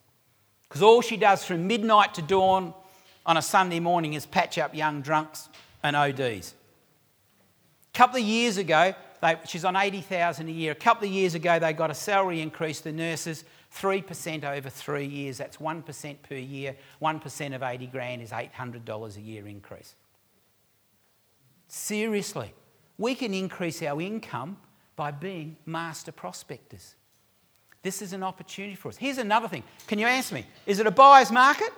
because 0.69 0.83
all 0.83 1.01
she 1.01 1.17
does 1.17 1.45
from 1.45 1.67
midnight 1.67 2.15
to 2.15 2.23
dawn 2.23 2.75
on 3.25 3.37
a 3.37 3.43
Sunday 3.43 3.81
morning 3.81 4.15
is 4.15 4.27
patch 4.27 4.59
up 4.59 4.75
young 4.75 5.03
drunks 5.03 5.49
and 5.83 5.97
ODs. 5.97 6.55
A 7.95 7.99
couple 7.99 8.17
of 8.17 8.25
years 8.25 8.57
ago, 8.57 8.95
they, 9.23 9.37
she's 9.47 9.65
on 9.65 9.77
80,000 9.77 10.49
a 10.49 10.53
year. 10.53 10.73
A 10.73 10.77
couple 10.77 11.07
of 11.07 11.13
years 11.13 11.35
ago, 11.35 11.59
they 11.59 11.73
got 11.73 11.91
a 11.91 11.95
salary 11.95 12.41
increase, 12.41 12.81
the 12.81 12.93
nurses, 12.93 13.45
3% 13.75 14.45
over 14.45 14.69
three 14.69 15.07
years. 15.07 15.39
That's 15.39 15.57
1% 15.57 16.17
per 16.23 16.35
year. 16.35 16.77
1% 17.01 17.55
of 17.55 17.63
80 17.63 17.87
grand 17.87 18.23
is 18.23 18.31
$800 18.31 19.17
a 19.17 19.21
year 19.21 19.47
increase. 19.47 19.95
Seriously, 21.69 22.53
we 22.99 23.15
can 23.15 23.35
increase 23.35 23.83
our 23.83 24.01
income 24.01 24.57
by 24.95 25.11
being 25.11 25.57
master 25.67 26.13
prospectors. 26.13 26.95
This 27.87 28.03
is 28.03 28.13
an 28.13 28.25
opportunity 28.25 28.75
for 28.75 28.89
us. 28.89 28.97
Here's 28.97 29.19
another 29.19 29.47
thing. 29.47 29.63
Can 29.87 30.01
you 30.01 30.09
answer 30.09 30.35
me? 30.35 30.45
Is 30.67 30.81
it 30.81 30.89
a 30.89 30.91
buyer's 30.91 31.31
market? 31.31 31.73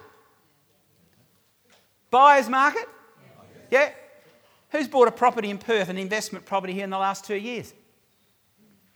Buyer's 2.11 2.49
market? 2.49 2.89
Yeah? 3.71 3.91
Who's 4.71 4.89
bought 4.89 5.09
a 5.09 5.11
property 5.11 5.51
in 5.51 5.59
Perth, 5.59 5.91
an 5.91 5.99
investment 5.99 6.47
property 6.47 6.73
here 6.73 6.85
in 6.85 6.89
the 6.89 6.97
last 6.97 7.27
two 7.27 7.37
years? 7.37 7.75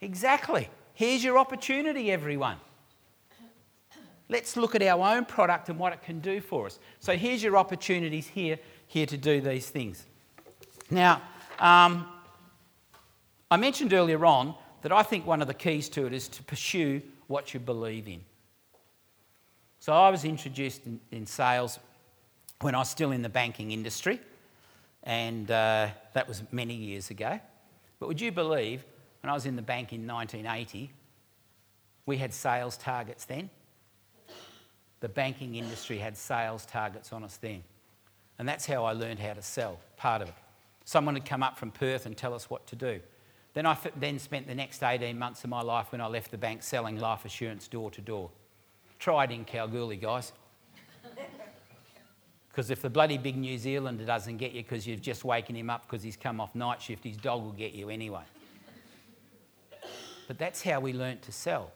Exactly. 0.01 0.71
Here's 0.95 1.23
your 1.23 1.37
opportunity, 1.37 2.11
everyone. 2.11 2.57
Let's 4.31 4.57
look 4.57 4.75
at 4.75 4.81
our 4.81 5.15
own 5.15 5.27
product 5.27 5.69
and 5.69 5.79
what 5.79 5.93
it 5.93 6.03
can 6.03 6.19
do 6.21 6.41
for 6.41 6.65
us. 6.65 6.79
So 7.01 7.15
here's 7.15 7.43
your 7.43 7.59
opportunities 7.59 8.27
here, 8.27 8.59
here 8.87 9.05
to 9.05 9.19
do 9.19 9.43
these 9.43 9.69
things. 9.69 10.07
Now, 10.91 11.21
um, 11.59 12.07
I 13.51 13.59
mentioned 13.59 13.93
earlier 13.93 14.25
on 14.25 14.55
that 14.83 14.93
I 14.93 15.03
think 15.03 15.27
one 15.27 15.41
of 15.41 15.49
the 15.49 15.55
keys 15.55 15.89
to 15.91 16.07
it 16.07 16.13
is 16.13 16.29
to 16.29 16.43
pursue 16.43 17.03
what 17.27 17.55
you 17.55 17.61
believe 17.61 18.09
in. 18.09 18.21
So 19.81 19.93
I 19.93 20.11
was 20.11 20.25
introduced 20.25 20.87
in, 20.87 21.01
in 21.11 21.27
sales 21.27 21.79
when 22.61 22.75
I 22.75 22.79
was 22.79 22.91
still 22.91 23.11
in 23.11 23.23
the 23.23 23.29
banking 23.29 23.73
industry, 23.73 24.21
and 25.03 25.51
uh, 25.51 25.89
that 26.13 26.29
was 26.29 26.43
many 26.53 26.75
years 26.75 27.11
ago. 27.11 27.41
But 27.99 28.09
would 28.09 28.21
you 28.21 28.31
believe, 28.31 28.85
when 29.23 29.31
I 29.31 29.35
was 29.35 29.47
in 29.47 29.57
the 29.57 29.63
bank 29.63 29.93
in 29.93 30.07
1980, 30.07 30.93
we 32.07 32.17
had 32.19 32.33
sales 32.33 32.77
targets 32.77 33.25
then? 33.25 33.51
the 35.03 35.09
banking 35.09 35.57
industry 35.57 35.99
had 35.99 36.17
sales 36.17 36.65
targets 36.65 37.13
on 37.13 37.25
us 37.25 37.37
then. 37.37 37.63
And 38.39 38.49
that's 38.49 38.65
how 38.65 38.85
I 38.85 38.93
learned 38.93 39.19
how 39.19 39.33
to 39.33 39.43
sell, 39.43 39.79
part 39.97 40.23
of 40.23 40.29
it. 40.29 40.35
Someone 40.85 41.15
would 41.15 41.25
come 41.25 41.43
up 41.43 41.59
from 41.59 41.73
Perth 41.73 42.07
and 42.07 42.17
tell 42.17 42.33
us 42.33 42.49
what 42.49 42.67
to 42.69 42.77
do. 42.77 43.01
Then 43.55 43.67
I 43.67 43.77
then 43.97 44.19
spent 44.19 44.47
the 44.47 44.55
next 44.55 44.83
18 44.83 45.19
months 45.19 45.45
of 45.45 45.51
my 45.51 45.61
life 45.61 45.93
when 45.93 46.01
I 46.01 46.07
left 46.07 46.31
the 46.31 46.39
bank 46.39 46.63
selling 46.63 46.99
life 46.99 47.25
assurance 47.25 47.69
door 47.69 47.91
to 47.91 48.01
door. 48.01 48.31
Tried 48.99 49.31
in 49.31 49.45
Kalgoorlie, 49.45 49.97
guys. 49.97 50.33
Because 52.49 52.71
if 52.71 52.83
the 52.83 52.91
bloody 52.91 53.17
big 53.17 53.39
New 53.39 53.57
Zealander 53.57 54.05
doesn't 54.05 54.37
get 54.37 54.53
you 54.53 54.63
because 54.63 54.87
you've 54.87 55.01
just 55.01 55.25
waken 55.25 55.57
him 55.57 55.71
up 55.71 55.87
because 55.87 56.03
he's 56.03 56.19
come 56.19 56.39
off 56.39 56.55
night 56.55 56.83
shift, 56.83 57.03
his 57.03 57.17
dog 57.17 57.43
will 57.43 57.53
get 57.53 57.73
you 57.73 57.89
anyway. 57.89 58.25
But 60.29 60.39
that's 60.39 60.63
how 60.63 60.79
we 60.81 60.93
learnt 60.93 61.23
to 61.23 61.33
sell. 61.33 61.73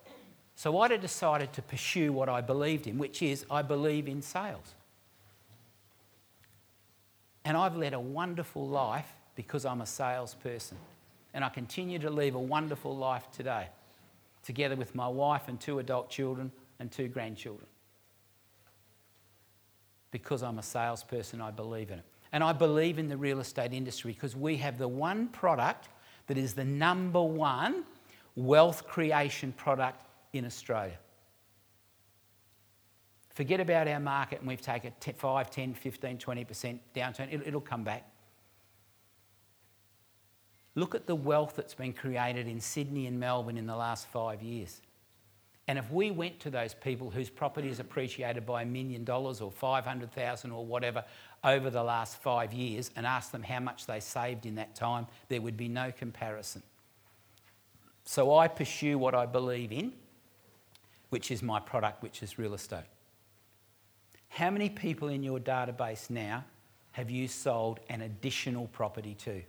So 0.54 0.78
I'd 0.80 0.90
have 0.90 1.00
decided 1.00 1.54
to 1.54 1.62
pursue 1.62 2.12
what 2.12 2.28
I 2.28 2.42
believed 2.42 2.86
in, 2.86 2.98
which 2.98 3.22
is 3.22 3.46
I 3.50 3.62
believe 3.62 4.06
in 4.06 4.20
sales. 4.20 4.74
And 7.44 7.56
I've 7.56 7.76
led 7.76 7.94
a 7.94 8.00
wonderful 8.00 8.66
life 8.66 9.08
because 9.34 9.64
I'm 9.64 9.80
a 9.80 9.86
salesperson. 9.86 10.76
And 11.36 11.44
I 11.44 11.50
continue 11.50 11.98
to 11.98 12.08
live 12.08 12.34
a 12.34 12.40
wonderful 12.40 12.96
life 12.96 13.30
today, 13.30 13.68
together 14.42 14.74
with 14.74 14.94
my 14.94 15.06
wife 15.06 15.48
and 15.48 15.60
two 15.60 15.80
adult 15.80 16.08
children 16.08 16.50
and 16.80 16.90
two 16.90 17.08
grandchildren. 17.08 17.66
Because 20.10 20.42
I'm 20.42 20.58
a 20.58 20.62
salesperson, 20.62 21.42
I 21.42 21.50
believe 21.50 21.90
in 21.90 21.98
it. 21.98 22.06
And 22.32 22.42
I 22.42 22.54
believe 22.54 22.98
in 22.98 23.08
the 23.08 23.18
real 23.18 23.38
estate 23.40 23.74
industry 23.74 24.12
because 24.14 24.34
we 24.34 24.56
have 24.56 24.78
the 24.78 24.88
one 24.88 25.28
product 25.28 25.90
that 26.26 26.38
is 26.38 26.54
the 26.54 26.64
number 26.64 27.22
one 27.22 27.84
wealth 28.34 28.86
creation 28.86 29.52
product 29.52 30.06
in 30.32 30.46
Australia. 30.46 30.98
Forget 33.34 33.60
about 33.60 33.88
our 33.88 34.00
market 34.00 34.38
and 34.38 34.48
we've 34.48 34.62
taken 34.62 34.94
5, 34.98 35.50
10, 35.50 35.74
15, 35.74 36.16
20% 36.16 36.78
downturn. 36.94 37.46
It'll 37.46 37.60
come 37.60 37.84
back. 37.84 38.10
Look 40.76 40.94
at 40.94 41.06
the 41.06 41.14
wealth 41.14 41.54
that's 41.56 41.74
been 41.74 41.94
created 41.94 42.46
in 42.46 42.60
Sydney 42.60 43.06
and 43.06 43.18
Melbourne 43.18 43.56
in 43.56 43.66
the 43.66 43.74
last 43.74 44.06
five 44.08 44.42
years. 44.42 44.82
And 45.68 45.78
if 45.78 45.90
we 45.90 46.10
went 46.12 46.38
to 46.40 46.50
those 46.50 46.74
people 46.74 47.10
whose 47.10 47.28
property 47.28 47.68
is 47.68 47.80
appreciated 47.80 48.46
by 48.46 48.62
a 48.62 48.66
million 48.66 49.02
dollars 49.02 49.40
or 49.40 49.50
500,000 49.50 50.50
or 50.52 50.64
whatever 50.64 51.02
over 51.42 51.70
the 51.70 51.82
last 51.82 52.22
five 52.22 52.52
years 52.52 52.90
and 52.94 53.04
asked 53.04 53.32
them 53.32 53.42
how 53.42 53.58
much 53.58 53.86
they 53.86 53.98
saved 53.98 54.46
in 54.46 54.54
that 54.56 54.76
time, 54.76 55.06
there 55.28 55.40
would 55.40 55.56
be 55.56 55.66
no 55.66 55.90
comparison. 55.90 56.62
So 58.04 58.36
I 58.36 58.46
pursue 58.46 58.98
what 58.98 59.14
I 59.14 59.26
believe 59.26 59.72
in, 59.72 59.92
which 61.08 61.30
is 61.30 61.42
my 61.42 61.58
product, 61.58 62.02
which 62.02 62.22
is 62.22 62.38
real 62.38 62.54
estate. 62.54 62.84
How 64.28 64.50
many 64.50 64.68
people 64.68 65.08
in 65.08 65.22
your 65.22 65.40
database 65.40 66.10
now 66.10 66.44
have 66.92 67.10
you 67.10 67.26
sold 67.26 67.80
an 67.88 68.02
additional 68.02 68.68
property 68.68 69.14
to? 69.14 69.42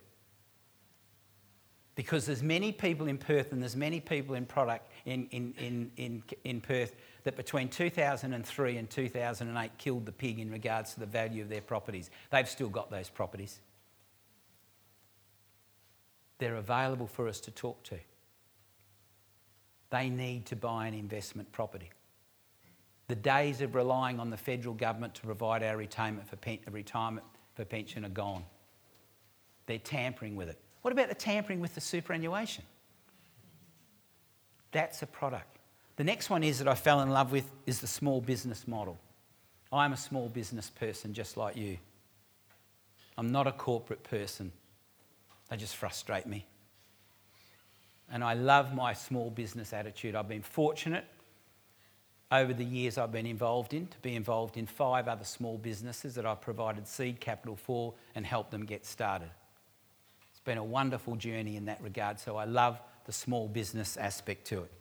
Because 1.98 2.28
there's 2.28 2.44
many 2.44 2.72
people 2.72 3.08
in 3.08 3.18
Perth 3.18 3.52
and 3.52 3.60
there's 3.60 3.76
many 3.76 4.00
people 4.00 4.36
in 4.36 4.46
product 4.46 4.92
in, 5.06 5.28
in, 5.32 5.56
in, 5.58 5.92
in, 5.98 6.24
in 6.44 6.62
Perth 6.62 6.96
that 7.24 7.36
between 7.36 7.70
2003 7.70 8.78
and 8.78 8.88
2008 8.88 9.72
killed 9.80 10.06
the 10.06 10.12
pig 10.12 10.38
in 10.40 10.52
regards 10.52 10.94
to 10.94 11.00
the 11.00 11.08
value 11.08 11.42
of 11.42 11.50
their 11.50 11.60
properties. 11.60 12.12
They've 12.30 12.48
still 12.48 12.70
got 12.70 12.92
those 12.92 13.10
properties. 13.10 13.60
They're 16.38 16.58
available 16.58 17.08
for 17.08 17.28
us 17.28 17.40
to 17.42 17.52
talk 17.52 17.84
to. 17.86 17.98
They 19.90 20.10
need 20.10 20.46
to 20.48 20.56
buy 20.56 20.86
an 20.86 20.94
investment 20.94 21.52
property. 21.52 21.90
The 23.08 23.16
days 23.16 23.60
of 23.62 23.74
relying 23.74 24.20
on 24.20 24.30
the 24.30 24.38
federal 24.38 24.76
government 24.76 25.16
to 25.16 25.22
provide 25.22 25.64
our 25.64 25.76
retirement 25.78 26.30
for, 26.30 26.36
pen- 26.36 26.60
retirement 26.70 27.26
for 27.56 27.66
pension 27.66 28.06
are 28.06 28.10
gone. 28.10 28.44
They're 29.66 29.80
tampering 29.80 30.36
with 30.36 30.50
it. 30.50 30.60
What 30.82 30.92
about 30.92 31.10
the 31.10 31.16
tampering 31.16 31.60
with 31.60 31.76
the 31.76 31.82
superannuation? 31.82 32.64
That's 34.72 35.02
a 35.02 35.08
product. 35.08 35.58
The 35.96 36.04
next 36.04 36.30
one 36.30 36.44
is 36.44 36.60
that 36.60 36.68
I 36.68 36.76
fell 36.76 37.02
in 37.02 37.10
love 37.10 37.32
with 37.32 37.50
is 37.66 37.82
the 37.82 37.88
small 37.88 38.22
business 38.22 38.68
model. 38.68 38.98
I'm 39.72 39.94
a 39.94 39.98
small 39.98 40.30
business 40.30 40.70
person 40.70 41.14
just 41.14 41.36
like 41.36 41.58
you. 41.58 41.78
I'm 43.18 43.32
not 43.32 43.48
a 43.48 43.52
corporate 43.52 44.04
person. 44.04 44.52
They 45.50 45.58
just 45.58 45.76
frustrate 45.76 46.28
me. 46.28 46.46
And 48.12 48.24
I 48.24 48.36
love 48.36 48.74
my 48.74 48.94
small 48.94 49.30
business 49.30 49.74
attitude. 49.74 50.16
I've 50.16 50.30
been 50.30 50.44
fortunate 50.44 51.06
over 52.32 52.54
the 52.54 52.64
years 52.64 52.98
I've 52.98 53.12
been 53.12 53.26
involved 53.26 53.74
in 53.74 53.88
to 53.88 53.98
be 54.00 54.16
involved 54.16 54.58
in 54.58 54.68
five 54.68 55.08
other 55.08 55.24
small 55.24 55.58
businesses 55.58 56.16
that 56.16 56.26
I've 56.26 56.42
provided 56.42 56.88
seed 56.88 57.20
capital 57.20 57.56
for 57.56 57.94
and 58.16 58.26
helped 58.26 58.52
them 58.52 58.66
get 58.66 58.86
started 58.86 59.30
been 60.48 60.58
a 60.58 60.64
wonderful 60.64 61.16
journey 61.18 61.58
in 61.58 61.66
that 61.66 61.80
regard. 61.84 62.20
So 62.20 62.38
I 62.38 62.46
love 62.46 62.82
the 63.06 63.12
small 63.12 63.48
business 63.48 63.98
aspect 63.98 64.48
to 64.48 64.64
it. 64.64 64.72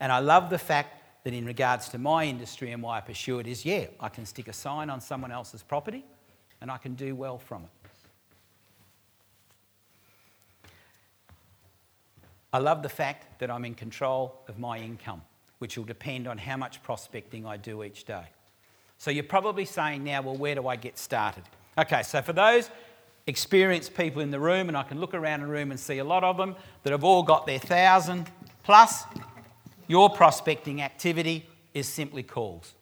And 0.00 0.10
I 0.10 0.20
love 0.20 0.48
the 0.48 0.58
fact 0.58 1.24
that, 1.24 1.34
in 1.34 1.44
regards 1.44 1.88
to 1.90 1.98
my 1.98 2.24
industry 2.24 2.70
and 2.70 2.82
why 2.82 2.98
I 2.98 3.00
pursue 3.00 3.40
it, 3.40 3.46
is 3.46 3.64
yeah, 3.64 3.86
I 3.98 4.08
can 4.08 4.24
stick 4.24 4.46
a 4.46 4.52
sign 4.52 4.88
on 4.88 5.00
someone 5.00 5.32
else's 5.32 5.62
property 5.62 6.04
and 6.60 6.70
I 6.70 6.78
can 6.78 6.94
do 6.94 7.16
well 7.16 7.38
from 7.38 7.64
it. 7.64 7.70
I 12.52 12.58
love 12.58 12.82
the 12.82 12.88
fact 12.88 13.40
that 13.40 13.50
I'm 13.50 13.64
in 13.64 13.74
control 13.74 14.40
of 14.48 14.58
my 14.58 14.78
income, 14.78 15.22
which 15.58 15.76
will 15.76 15.84
depend 15.84 16.28
on 16.28 16.38
how 16.38 16.56
much 16.56 16.82
prospecting 16.82 17.44
I 17.44 17.56
do 17.56 17.82
each 17.82 18.04
day. 18.04 18.24
So 18.96 19.10
you're 19.10 19.24
probably 19.24 19.64
saying 19.64 20.04
now, 20.04 20.22
well, 20.22 20.36
where 20.36 20.54
do 20.54 20.68
I 20.68 20.76
get 20.76 20.96
started? 20.96 21.42
Okay, 21.76 22.02
so 22.02 22.22
for 22.22 22.32
those 22.32 22.70
experienced 23.26 23.94
people 23.94 24.22
in 24.22 24.30
the 24.30 24.40
room, 24.40 24.68
and 24.68 24.76
I 24.76 24.82
can 24.82 25.00
look 25.00 25.14
around 25.14 25.40
the 25.40 25.46
room 25.46 25.70
and 25.70 25.80
see 25.80 25.98
a 25.98 26.04
lot 26.04 26.24
of 26.24 26.36
them 26.36 26.54
that 26.82 26.92
have 26.92 27.04
all 27.04 27.22
got 27.22 27.46
their 27.46 27.58
thousand 27.58 28.30
plus. 28.62 29.04
Your 29.88 30.10
prospecting 30.10 30.82
activity 30.82 31.46
is 31.74 31.88
simply 31.88 32.22
calls. 32.22 32.74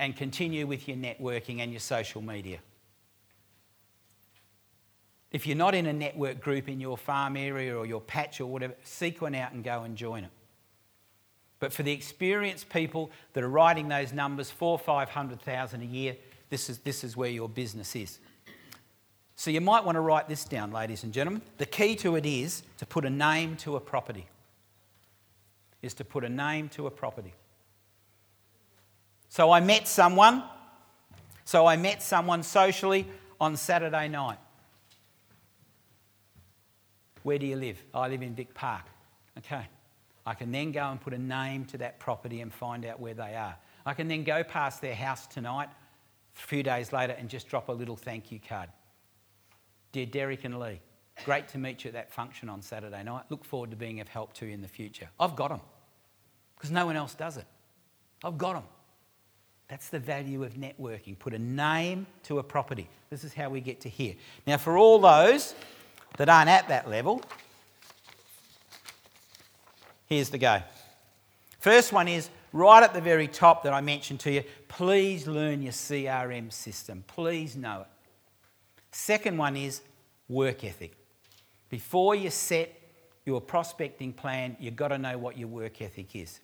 And 0.00 0.16
continue 0.16 0.66
with 0.66 0.86
your 0.86 0.96
networking 0.96 1.58
and 1.58 1.72
your 1.72 1.80
social 1.80 2.22
media. 2.22 2.58
If 5.32 5.46
you're 5.46 5.56
not 5.56 5.74
in 5.74 5.86
a 5.86 5.92
network 5.92 6.40
group 6.40 6.68
in 6.68 6.80
your 6.80 6.96
farm 6.96 7.36
area 7.36 7.76
or 7.76 7.84
your 7.84 8.00
patch 8.00 8.40
or 8.40 8.46
whatever, 8.46 8.74
seek 8.84 9.20
one 9.20 9.34
out 9.34 9.52
and 9.52 9.64
go 9.64 9.82
and 9.82 9.96
join 9.96 10.24
it. 10.24 10.30
But 11.58 11.72
for 11.72 11.82
the 11.82 11.92
experienced 11.92 12.68
people 12.68 13.10
that 13.32 13.42
are 13.42 13.48
writing 13.48 13.88
those 13.88 14.12
numbers, 14.12 14.50
four, 14.50 14.78
five 14.78 15.08
hundred 15.08 15.40
thousand 15.42 15.82
a 15.82 15.86
year, 15.86 16.16
this 16.48 16.70
is, 16.70 16.78
this 16.78 17.02
is 17.02 17.16
where 17.16 17.28
your 17.28 17.48
business 17.48 17.96
is. 17.96 18.20
So 19.38 19.52
you 19.52 19.60
might 19.60 19.84
want 19.84 19.94
to 19.94 20.00
write 20.00 20.28
this 20.28 20.42
down, 20.42 20.72
ladies 20.72 21.04
and 21.04 21.12
gentlemen. 21.12 21.42
The 21.58 21.64
key 21.64 21.94
to 21.96 22.16
it 22.16 22.26
is 22.26 22.64
to 22.78 22.84
put 22.84 23.04
a 23.04 23.10
name 23.10 23.54
to 23.58 23.76
a 23.76 23.80
property. 23.80 24.26
Is 25.80 25.94
to 25.94 26.04
put 26.04 26.24
a 26.24 26.28
name 26.28 26.68
to 26.70 26.88
a 26.88 26.90
property. 26.90 27.32
So 29.28 29.52
I 29.52 29.60
met 29.60 29.86
someone. 29.86 30.42
So 31.44 31.66
I 31.66 31.76
met 31.76 32.02
someone 32.02 32.42
socially 32.42 33.06
on 33.40 33.56
Saturday 33.56 34.08
night. 34.08 34.38
Where 37.22 37.38
do 37.38 37.46
you 37.46 37.54
live? 37.54 37.80
I 37.94 38.08
live 38.08 38.22
in 38.22 38.34
Vic 38.34 38.52
Park. 38.54 38.86
Okay. 39.38 39.68
I 40.26 40.34
can 40.34 40.50
then 40.50 40.72
go 40.72 40.82
and 40.82 41.00
put 41.00 41.14
a 41.14 41.18
name 41.18 41.64
to 41.66 41.78
that 41.78 42.00
property 42.00 42.40
and 42.40 42.52
find 42.52 42.84
out 42.84 42.98
where 42.98 43.14
they 43.14 43.36
are. 43.36 43.56
I 43.86 43.94
can 43.94 44.08
then 44.08 44.24
go 44.24 44.42
past 44.42 44.82
their 44.82 44.96
house 44.96 45.28
tonight, 45.28 45.68
a 46.34 46.40
few 46.40 46.64
days 46.64 46.92
later, 46.92 47.12
and 47.12 47.28
just 47.28 47.46
drop 47.46 47.68
a 47.68 47.72
little 47.72 47.96
thank 47.96 48.32
you 48.32 48.40
card. 48.40 48.68
Dear 49.92 50.06
Derek 50.06 50.44
and 50.44 50.58
Lee, 50.58 50.80
great 51.24 51.48
to 51.48 51.58
meet 51.58 51.84
you 51.84 51.88
at 51.88 51.94
that 51.94 52.12
function 52.12 52.48
on 52.48 52.62
Saturday 52.62 53.02
night. 53.02 53.24
Look 53.30 53.44
forward 53.44 53.70
to 53.70 53.76
being 53.76 54.00
of 54.00 54.08
help 54.08 54.32
to 54.34 54.46
you 54.46 54.52
in 54.52 54.60
the 54.60 54.68
future. 54.68 55.08
I've 55.18 55.36
got 55.36 55.48
them 55.48 55.60
because 56.56 56.70
no 56.70 56.86
one 56.86 56.96
else 56.96 57.14
does 57.14 57.36
it. 57.36 57.46
I've 58.24 58.38
got 58.38 58.54
them. 58.54 58.64
That's 59.68 59.90
the 59.90 59.98
value 59.98 60.44
of 60.44 60.54
networking. 60.54 61.18
Put 61.18 61.34
a 61.34 61.38
name 61.38 62.06
to 62.24 62.38
a 62.38 62.42
property. 62.42 62.88
This 63.10 63.22
is 63.22 63.34
how 63.34 63.50
we 63.50 63.60
get 63.60 63.80
to 63.82 63.88
here. 63.88 64.14
Now, 64.46 64.56
for 64.56 64.78
all 64.78 64.98
those 64.98 65.54
that 66.16 66.28
aren't 66.28 66.48
at 66.48 66.68
that 66.68 66.88
level, 66.88 67.22
here's 70.06 70.30
the 70.30 70.38
go. 70.38 70.62
First 71.60 71.92
one 71.92 72.08
is 72.08 72.30
right 72.52 72.82
at 72.82 72.94
the 72.94 73.00
very 73.00 73.28
top 73.28 73.62
that 73.64 73.74
I 73.74 73.82
mentioned 73.82 74.20
to 74.20 74.32
you. 74.32 74.44
Please 74.68 75.26
learn 75.26 75.62
your 75.62 75.72
CRM 75.72 76.50
system. 76.50 77.04
Please 77.06 77.56
know 77.56 77.82
it. 77.82 77.86
Second 78.90 79.36
one 79.38 79.56
is 79.56 79.82
work 80.28 80.64
ethic. 80.64 80.96
Before 81.68 82.14
you 82.14 82.30
set 82.30 82.74
your 83.24 83.40
prospecting 83.40 84.12
plan, 84.12 84.56
you've 84.58 84.76
got 84.76 84.88
to 84.88 84.98
know 84.98 85.18
what 85.18 85.36
your 85.36 85.48
work 85.48 85.82
ethic 85.82 86.16
is. 86.16 86.40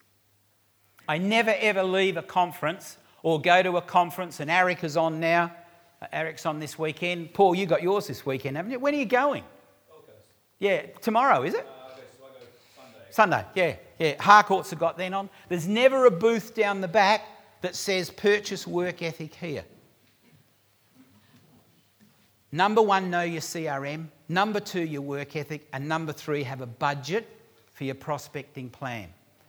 I 1.08 1.18
never 1.18 1.54
ever 1.58 1.82
leave 1.82 2.16
a 2.16 2.22
conference 2.22 2.98
or 3.22 3.40
go 3.40 3.62
to 3.62 3.76
a 3.78 3.82
conference, 3.82 4.40
and 4.40 4.50
Eric 4.50 4.84
is 4.84 4.96
on 4.96 5.20
now. 5.20 5.52
Uh, 6.00 6.06
Eric's 6.12 6.44
on 6.44 6.58
this 6.58 6.78
weekend. 6.78 7.32
Paul, 7.32 7.54
you 7.54 7.66
got 7.66 7.82
yours 7.82 8.06
this 8.06 8.26
weekend, 8.26 8.56
haven't 8.56 8.72
you? 8.72 8.78
When 8.78 8.94
are 8.94 8.98
you 8.98 9.06
going? 9.06 9.44
Yeah, 10.58 10.82
tomorrow, 11.00 11.42
is 11.42 11.54
it? 11.54 11.66
Uh, 11.66 11.92
okay, 11.92 12.02
so 12.18 12.26
Sunday. 12.76 13.44
Sunday, 13.44 13.44
yeah, 13.54 13.76
yeah. 13.98 14.22
Harcourts 14.22 14.70
have 14.70 14.78
got 14.78 14.96
then 14.96 15.14
on. 15.14 15.28
There's 15.48 15.66
never 15.66 16.06
a 16.06 16.10
booth 16.10 16.54
down 16.54 16.80
the 16.80 16.88
back 16.88 17.22
that 17.62 17.74
says 17.74 18.10
purchase 18.10 18.66
work 18.66 19.02
ethic 19.02 19.34
here. 19.34 19.64
Number 22.54 22.80
one, 22.80 23.10
know 23.10 23.22
your 23.22 23.40
CRM. 23.40 24.06
Number 24.28 24.60
two, 24.60 24.84
your 24.84 25.02
work 25.02 25.34
ethic. 25.34 25.66
And 25.72 25.88
number 25.88 26.12
three, 26.12 26.44
have 26.44 26.60
a 26.60 26.68
budget 26.68 27.26
for 27.72 27.82
your 27.82 27.96
prospecting 27.96 28.70
plan. 28.70 29.08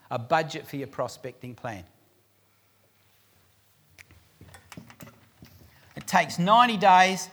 A 0.09 0.17
budget 0.17 0.65
for 0.65 0.77
your 0.77 0.87
prospecting 0.87 1.53
plan. 1.53 1.83
It 5.95 6.07
takes 6.07 6.39
90 6.39 6.77
days 6.77 7.29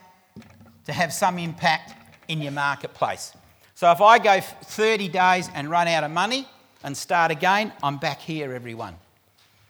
to 0.84 0.92
have 0.92 1.10
some 1.10 1.38
impact 1.38 1.94
in 2.28 2.42
your 2.42 2.52
marketplace. 2.52 3.32
So 3.74 3.90
if 3.92 4.02
I 4.02 4.18
go 4.18 4.40
30 4.42 5.08
days 5.08 5.48
and 5.54 5.70
run 5.70 5.88
out 5.88 6.04
of 6.04 6.10
money 6.10 6.46
and 6.84 6.94
start 6.94 7.30
again, 7.30 7.72
I'm 7.82 7.96
back 7.96 8.20
here, 8.20 8.52
everyone. 8.52 8.96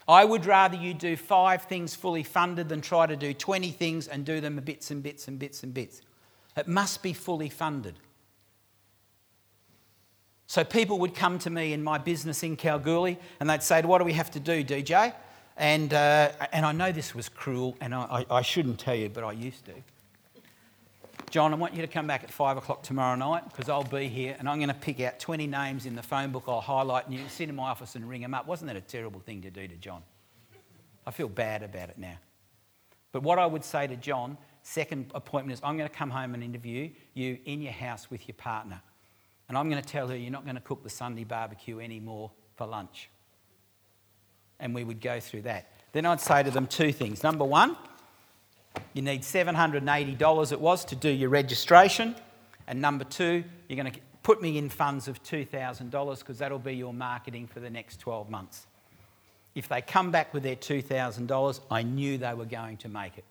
I 0.09 0.25
would 0.25 0.47
rather 0.47 0.77
you 0.77 0.95
do 0.95 1.17
five 1.17 1.62
things 1.65 1.95
fully 1.95 2.23
funded 2.23 2.69
than 2.69 2.81
try 2.81 3.07
to 3.07 3.17
do 3.17 3.33
20 3.33 3.71
things 3.71 4.09
and 4.09 4.25
do 4.25 4.41
them 4.41 4.57
bits 4.57 4.91
and 4.91 5.03
bits 5.03 5.29
and 5.29 5.38
bits 5.38 5.62
and 5.62 5.73
bits. 5.73 6.03
It 6.57 6.69
must 6.69 7.03
be 7.03 7.12
fully 7.12 7.49
funded. 7.49 7.95
So 10.47 10.65
people 10.65 10.99
would 10.99 11.15
come 11.15 11.38
to 11.41 11.51
me 11.51 11.73
in 11.73 11.83
my 11.83 11.97
business 11.99 12.43
in 12.43 12.57
Kalgoorlie 12.57 13.19
and 13.41 13.49
they'd 13.49 13.62
say, 13.62 13.81
What 13.83 13.99
do 13.99 14.05
we 14.05 14.12
have 14.12 14.31
to 14.33 14.41
do, 14.41 14.62
DJ? 14.62 15.15
And, 15.57 15.95
uh, 15.95 16.33
and 16.53 16.67
I 16.67 16.73
know 16.73 16.93
this 16.93 17.15
was 17.15 17.29
cruel 17.29 17.77
and 17.81 17.95
I, 17.95 18.27
I, 18.31 18.37
I 18.38 18.43
shouldn't 18.43 18.79
tell 18.79 18.95
you, 18.95 19.09
but 19.09 19.25
I 19.25 19.33
used 19.33 19.65
to. 19.67 19.73
John, 21.31 21.53
I 21.53 21.57
want 21.57 21.75
you 21.75 21.83
to 21.83 21.89
come 21.89 22.07
back 22.07 22.25
at 22.25 22.31
five 22.31 22.57
o'clock 22.57 22.83
tomorrow 22.83 23.17
night 23.17 23.45
because 23.49 23.69
I'll 23.69 23.85
be 23.85 24.09
here 24.09 24.37
and 24.39 24.49
I'm 24.49 24.59
going 24.59 24.69
to 24.69 24.75
pick 24.75 25.01
out 25.01 25.19
20 25.19 25.47
names 25.47 25.87
in 25.87 25.97
the 25.97 26.03
phone 26.03 26.31
book. 26.31 26.45
I'll 26.47 26.61
highlight 26.61 27.07
and 27.07 27.15
you 27.15 27.21
sit 27.29 27.49
in 27.49 27.57
my 27.57 27.71
office 27.71 27.95
and 27.95 28.09
ring 28.09 28.21
them 28.21 28.35
up. 28.35 28.47
Wasn't 28.47 28.69
that 28.69 28.77
a 28.77 28.83
terrible 28.83 29.21
thing 29.21 29.43
to 29.43 29.51
do 29.51 29.67
to 29.67 29.77
John? 29.77 30.03
I 31.07 31.11
feel 31.11 31.29
bad 31.29 31.63
about 31.63 31.89
it 31.89 31.99
now. 31.99 32.19
But 33.13 33.23
what 33.23 33.39
I 33.39 33.47
would 33.47 33.65
say 33.65 33.87
to 33.87 33.97
John, 33.97 34.37
second 34.63 35.11
appointment, 35.15 35.59
is 35.59 35.61
I'm 35.65 35.77
going 35.77 35.89
to 35.89 35.95
come 35.95 36.11
home 36.11 36.35
and 36.35 36.43
interview 36.43 36.91
you 37.15 37.39
in 37.45 37.63
your 37.63 37.73
house 37.73 38.11
with 38.11 38.29
your 38.29 38.35
partner. 38.37 38.81
And 39.49 39.59
I'm 39.59 39.69
going 39.69 39.83
to 39.83 39.89
tell 39.89 40.09
her 40.09 40.17
you're 40.17 40.31
not 40.31 40.45
going 40.45 40.57
to 40.57 40.63
cook 40.63 40.83
the 40.83 40.91
Sunday 40.91 41.25
barbecue 41.25 41.81
anymore 41.81 42.31
for 42.57 42.67
lunch. 42.67 43.11
And 44.61 44.75
we 44.75 44.85
would 44.85 45.01
go 45.01 45.21
through 45.21 45.43
that. 45.43 45.71
Then 45.93 46.07
I'd 46.07 46.21
say 46.21 46.43
to 46.43 46.51
them 46.51 46.67
two 46.67 46.93
things. 46.93 47.23
Number 47.23 47.45
one, 47.45 47.77
you 48.95 49.03
need 49.03 49.23
$780 49.23 50.53
it 50.53 50.61
was 50.61 50.85
to 50.87 50.97
do 50.97 51.09
your 51.09 51.31
registration. 51.31 52.15
And 52.67 52.81
number 52.81 53.05
two, 53.05 53.45
you're 53.69 53.77
going 53.77 53.93
to 53.93 54.01
put 54.23 54.41
me 54.41 54.59
in 54.59 54.69
funds 54.69 55.09
of 55.09 55.23
$2,000 55.23 56.19
because 56.19 56.39
that'll 56.39 56.59
be 56.59 56.75
your 56.75 56.95
marketing 56.95 57.47
for 57.47 57.61
the 57.61 57.71
next 57.71 58.01
12 58.01 58.31
months. 58.31 58.67
If 59.55 59.69
they 59.69 59.83
come 59.83 60.11
back 60.11 60.33
with 60.33 60.43
their 60.43 60.57
$2,000, 60.57 61.61
I 61.71 61.83
knew 61.83 62.19
they 62.19 62.35
were 62.35 62.45
going 62.47 62.79
to 62.79 62.89
make 62.89 63.19
it. 63.19 63.25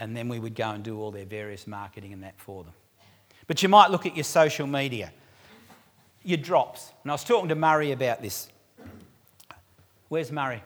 And 0.00 0.16
then 0.16 0.28
we 0.28 0.38
would 0.38 0.54
go 0.54 0.70
and 0.70 0.84
do 0.84 1.00
all 1.00 1.10
their 1.10 1.24
various 1.24 1.66
marketing 1.66 2.12
and 2.12 2.22
that 2.22 2.38
for 2.38 2.62
them. 2.62 2.72
But 3.46 3.62
you 3.62 3.68
might 3.68 3.90
look 3.90 4.06
at 4.06 4.16
your 4.16 4.24
social 4.24 4.66
media, 4.66 5.12
your 6.22 6.38
drops. 6.38 6.92
And 7.02 7.10
I 7.10 7.14
was 7.14 7.24
talking 7.24 7.48
to 7.48 7.54
Murray 7.54 7.92
about 7.92 8.22
this. 8.22 8.48
Where's 10.08 10.30
Murray? 10.30 10.62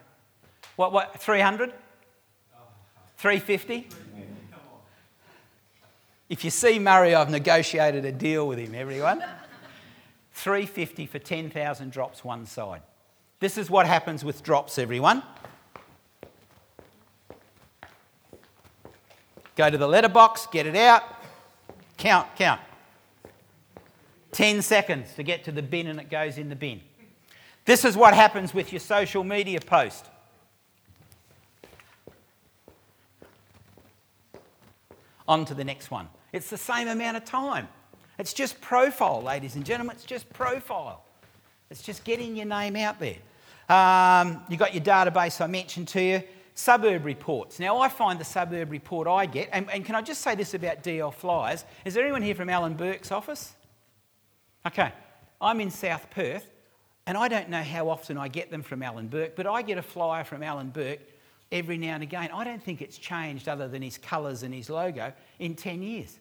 What, 0.83 0.93
what, 0.93 1.21
300? 1.21 1.73
350? 3.17 3.87
If 6.29 6.43
you 6.43 6.51
see 6.51 6.81
Murray, 6.81 7.15
I've 7.15 7.31
negotiated 7.31 8.05
a 8.05 8.11
deal 8.11 8.49
with 8.49 8.59
him, 8.59 8.75
everyone. 8.75 9.23
350 10.33 11.07
for 11.07 11.21
10,000 11.21 11.93
drops 11.93 12.25
one 12.25 12.47
side. 12.47 12.83
This 13.39 13.59
is 13.59 13.71
what 13.71 13.87
happens 13.87 14.25
with 14.25 14.43
drops, 14.43 14.77
everyone. 14.77 15.23
Go 19.55 19.71
to 19.71 19.79
the 19.79 19.87
letterbox, 19.87 20.47
get 20.47 20.67
it 20.67 20.75
out, 20.75 21.05
count, 21.97 22.27
count. 22.35 22.61
10 24.33 24.63
seconds 24.63 25.15
to 25.15 25.23
get 25.23 25.45
to 25.45 25.53
the 25.53 25.63
bin 25.63 25.87
and 25.87 26.01
it 26.01 26.11
goes 26.11 26.39
in 26.39 26.49
the 26.49 26.57
bin. 26.57 26.81
This 27.67 27.85
is 27.85 27.97
what 27.97 28.15
happens 28.15 28.53
with 28.53 28.73
your 28.73 28.81
social 28.81 29.23
media 29.23 29.61
post. 29.61 30.09
On 35.29 35.45
to 35.45 35.55
the 35.55 35.65
next 35.65 35.91
one. 35.91 36.09
It's 36.33 36.51
the 36.51 36.59
same 36.59 36.89
amount 36.89 37.17
of 37.17 37.25
time. 37.25 37.69
It's 38.19 38.33
just 38.33 38.61
profile, 38.61 39.23
ladies 39.23 39.57
and 39.57 39.65
gentlemen. 39.65 39.97
It's 39.97 40.05
just 40.05 40.29
profile. 40.31 41.05
It's 41.71 41.83
just 41.83 42.05
getting 42.05 42.37
your 42.37 42.47
name 42.47 42.77
out 42.77 43.01
there. 43.01 43.17
Um, 43.69 44.43
you've 44.49 44.59
got 44.59 44.75
your 44.75 44.85
database 44.85 45.41
I 45.41 45.47
mentioned 45.47 45.89
to 45.89 46.03
you. 46.03 46.23
Suburb 46.55 47.05
reports. 47.07 47.59
Now, 47.59 47.79
I 47.79 47.89
find 47.89 48.21
the 48.21 48.25
suburb 48.25 48.71
report 48.71 49.09
I 49.09 49.25
get, 49.25 49.49
and, 49.53 49.71
and 49.71 49.85
can 49.85 49.95
I 49.95 50.03
just 50.03 50.21
say 50.21 50.35
this 50.35 50.53
about 50.53 50.83
DL 50.83 51.13
Flyers? 51.15 51.65
Is 51.87 51.95
there 51.95 52.05
anyone 52.05 52.21
here 52.21 52.35
from 52.35 52.51
Alan 52.51 52.75
Burke's 52.75 53.11
office? 53.11 53.55
Okay, 54.67 54.93
I'm 55.41 55.61
in 55.61 55.71
South 55.71 56.11
Perth, 56.11 56.47
and 57.07 57.17
I 57.17 57.29
don't 57.29 57.49
know 57.49 57.63
how 57.63 57.89
often 57.89 58.19
I 58.19 58.29
get 58.29 58.51
them 58.51 58.63
from 58.63 58.83
Alan 58.83 59.09
Burke, 59.09 59.35
but 59.35 59.47
I 59.47 59.63
get 59.63 59.79
a 59.79 59.83
flyer 59.83 60.25
from 60.25 60.43
Alan 60.43 60.69
Burke 60.69 61.01
every 61.53 61.77
now 61.77 61.95
and 61.95 62.03
again. 62.03 62.31
I 62.33 62.43
don't 62.43 62.63
think 62.63 62.81
it's 62.81 62.99
changed 62.99 63.49
other 63.49 63.69
than 63.69 63.83
his 63.83 63.99
colours 63.99 64.43
and 64.43 64.53
his 64.53 64.71
logo 64.71 65.13
in 65.39 65.55
10 65.55 65.83
years. 65.83 66.19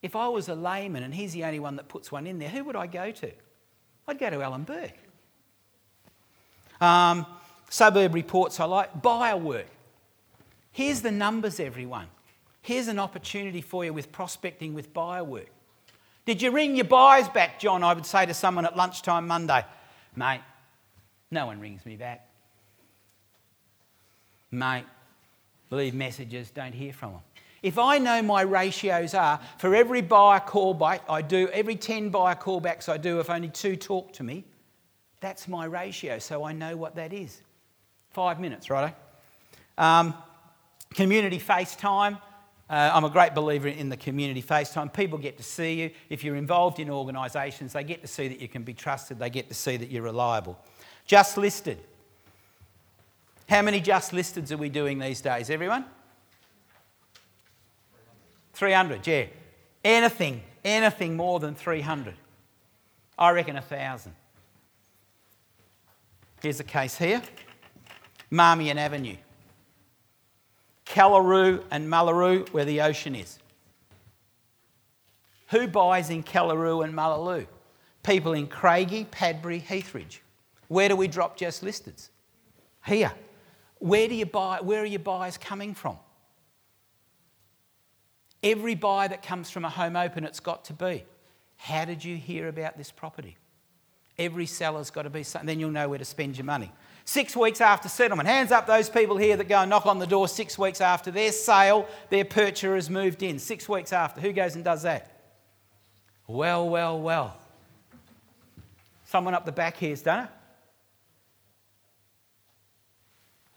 If 0.00 0.16
I 0.16 0.28
was 0.28 0.48
a 0.48 0.54
layman 0.54 1.02
and 1.02 1.12
he's 1.12 1.32
the 1.32 1.44
only 1.44 1.58
one 1.58 1.76
that 1.76 1.88
puts 1.88 2.10
one 2.10 2.26
in 2.26 2.38
there, 2.38 2.48
who 2.48 2.64
would 2.64 2.76
I 2.76 2.86
go 2.86 3.10
to? 3.10 3.30
I'd 4.08 4.18
go 4.18 4.30
to 4.30 4.40
Alan 4.40 4.62
Burke. 4.62 4.98
Um, 6.80 7.26
suburb 7.68 8.14
reports 8.14 8.58
I 8.58 8.64
like. 8.64 9.02
Buyer 9.02 9.36
work. 9.36 9.66
Here's 10.70 11.02
the 11.02 11.12
numbers, 11.12 11.60
everyone. 11.60 12.06
Here's 12.62 12.88
an 12.88 12.98
opportunity 12.98 13.60
for 13.60 13.84
you 13.84 13.92
with 13.92 14.10
prospecting 14.12 14.72
with 14.72 14.92
buyer 14.94 15.24
work. 15.24 15.50
Did 16.24 16.40
you 16.40 16.52
ring 16.52 16.76
your 16.76 16.84
buyers 16.84 17.28
back, 17.28 17.58
John? 17.58 17.82
I 17.82 17.92
would 17.92 18.06
say 18.06 18.26
to 18.26 18.34
someone 18.34 18.64
at 18.64 18.76
lunchtime 18.76 19.26
Monday. 19.26 19.64
Mate, 20.14 20.40
no 21.30 21.46
one 21.46 21.60
rings 21.60 21.84
me 21.84 21.96
back 21.96 22.28
mate, 24.52 24.84
leave 25.70 25.94
messages, 25.94 26.50
don't 26.50 26.74
hear 26.74 26.92
from 26.92 27.12
them. 27.12 27.20
If 27.62 27.78
I 27.78 27.98
know 27.98 28.22
my 28.22 28.42
ratios 28.42 29.14
are 29.14 29.40
for 29.58 29.74
every 29.74 30.02
buyer 30.02 30.40
callback 30.40 31.00
I 31.08 31.22
do, 31.22 31.48
every 31.48 31.76
10 31.76 32.10
buyer 32.10 32.34
callbacks 32.34 32.88
I 32.88 32.96
do, 32.96 33.20
if 33.20 33.30
only 33.30 33.48
two 33.48 33.76
talk 33.76 34.12
to 34.14 34.24
me, 34.24 34.44
that's 35.20 35.46
my 35.46 35.64
ratio, 35.64 36.18
so 36.18 36.44
I 36.44 36.52
know 36.52 36.76
what 36.76 36.96
that 36.96 37.12
is. 37.12 37.40
Five 38.10 38.40
minutes, 38.40 38.68
righto? 38.68 38.94
Um, 39.78 40.14
community 40.92 41.38
FaceTime. 41.38 42.20
Uh, 42.68 42.90
I'm 42.92 43.04
a 43.04 43.10
great 43.10 43.34
believer 43.34 43.68
in 43.68 43.88
the 43.88 43.96
community 43.96 44.42
FaceTime. 44.42 44.92
People 44.92 45.18
get 45.18 45.36
to 45.36 45.44
see 45.44 45.74
you. 45.74 45.90
If 46.08 46.24
you're 46.24 46.36
involved 46.36 46.80
in 46.80 46.90
organisations, 46.90 47.74
they 47.74 47.84
get 47.84 48.02
to 48.02 48.08
see 48.08 48.26
that 48.26 48.40
you 48.40 48.48
can 48.48 48.64
be 48.64 48.74
trusted, 48.74 49.20
they 49.20 49.30
get 49.30 49.48
to 49.48 49.54
see 49.54 49.76
that 49.76 49.90
you're 49.90 50.02
reliable. 50.02 50.58
Just 51.06 51.38
listed. 51.38 51.78
How 53.52 53.60
many 53.60 53.82
just 53.82 54.12
listeds 54.12 54.50
are 54.50 54.56
we 54.56 54.70
doing 54.70 54.98
these 54.98 55.20
days, 55.20 55.50
everyone? 55.50 55.84
300, 58.54 59.06
yeah. 59.06 59.26
Anything, 59.84 60.40
anything 60.64 61.18
more 61.18 61.38
than 61.38 61.54
300. 61.54 62.14
I 63.18 63.30
reckon 63.32 63.56
1,000. 63.56 64.14
Here's 66.40 66.60
a 66.60 66.64
case 66.64 66.96
here 66.96 67.20
Marmion 68.30 68.78
Avenue. 68.78 69.16
Kallaroo 70.86 71.62
and 71.70 71.90
Mullaloo, 71.90 72.48
where 72.52 72.64
the 72.64 72.80
ocean 72.80 73.14
is. 73.14 73.38
Who 75.48 75.68
buys 75.68 76.08
in 76.08 76.22
Kallaroo 76.22 76.80
and 76.80 76.94
Mullaloo? 76.94 77.46
People 78.02 78.32
in 78.32 78.46
Craigie, 78.46 79.04
Padbury, 79.04 79.62
Heathridge. 79.62 80.20
Where 80.68 80.88
do 80.88 80.96
we 80.96 81.06
drop 81.06 81.36
just 81.36 81.62
listeds? 81.62 82.08
Here. 82.86 83.12
Where, 83.82 84.06
do 84.06 84.14
you 84.14 84.26
buy, 84.26 84.60
where 84.60 84.82
are 84.82 84.86
your 84.86 85.00
buyers 85.00 85.36
coming 85.36 85.74
from? 85.74 85.96
Every 88.40 88.76
buyer 88.76 89.08
that 89.08 89.24
comes 89.24 89.50
from 89.50 89.64
a 89.64 89.68
home 89.68 89.96
open, 89.96 90.22
it's 90.22 90.38
got 90.38 90.66
to 90.66 90.72
be. 90.72 91.02
How 91.56 91.84
did 91.84 92.04
you 92.04 92.16
hear 92.16 92.46
about 92.46 92.78
this 92.78 92.92
property? 92.92 93.36
Every 94.16 94.46
seller's 94.46 94.90
got 94.90 95.02
to 95.02 95.10
be 95.10 95.24
something, 95.24 95.48
then 95.48 95.58
you'll 95.58 95.72
know 95.72 95.88
where 95.88 95.98
to 95.98 96.04
spend 96.04 96.38
your 96.38 96.44
money. 96.44 96.70
Six 97.04 97.34
weeks 97.34 97.60
after 97.60 97.88
settlement, 97.88 98.28
hands 98.28 98.52
up 98.52 98.68
those 98.68 98.88
people 98.88 99.16
here 99.16 99.36
that 99.36 99.48
go 99.48 99.58
and 99.58 99.70
knock 99.70 99.86
on 99.86 99.98
the 99.98 100.06
door 100.06 100.28
six 100.28 100.56
weeks 100.56 100.80
after 100.80 101.10
their 101.10 101.32
sale, 101.32 101.88
their 102.08 102.24
purchaser 102.24 102.76
has 102.76 102.88
moved 102.88 103.24
in. 103.24 103.40
Six 103.40 103.68
weeks 103.68 103.92
after. 103.92 104.20
Who 104.20 104.32
goes 104.32 104.54
and 104.54 104.62
does 104.62 104.82
that? 104.82 105.10
Well, 106.28 106.68
well, 106.68 107.00
well. 107.00 107.36
Someone 109.06 109.34
up 109.34 109.44
the 109.44 109.50
back 109.50 109.76
here's 109.76 110.02
done 110.02 110.26
it. 110.26 110.30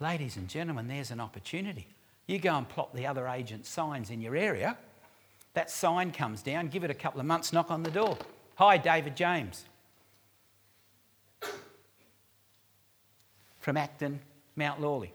Ladies 0.05 0.37
and 0.37 0.47
gentlemen, 0.47 0.87
there's 0.87 1.09
an 1.09 1.19
opportunity. 1.19 1.87
You 2.27 2.37
go 2.37 2.53
and 2.55 2.69
plot 2.69 2.93
the 2.93 3.07
other 3.07 3.27
agent 3.27 3.65
signs 3.65 4.11
in 4.11 4.21
your 4.21 4.35
area. 4.35 4.77
That 5.55 5.71
sign 5.71 6.11
comes 6.11 6.43
down, 6.43 6.67
give 6.67 6.83
it 6.83 6.91
a 6.91 6.93
couple 6.93 7.19
of 7.19 7.25
months, 7.25 7.51
knock 7.51 7.71
on 7.71 7.81
the 7.81 7.89
door. 7.89 8.15
Hi, 8.53 8.77
David 8.77 9.15
James. 9.15 9.65
from 13.59 13.77
Acton, 13.77 14.19
Mount 14.55 14.79
Lawley. 14.79 15.11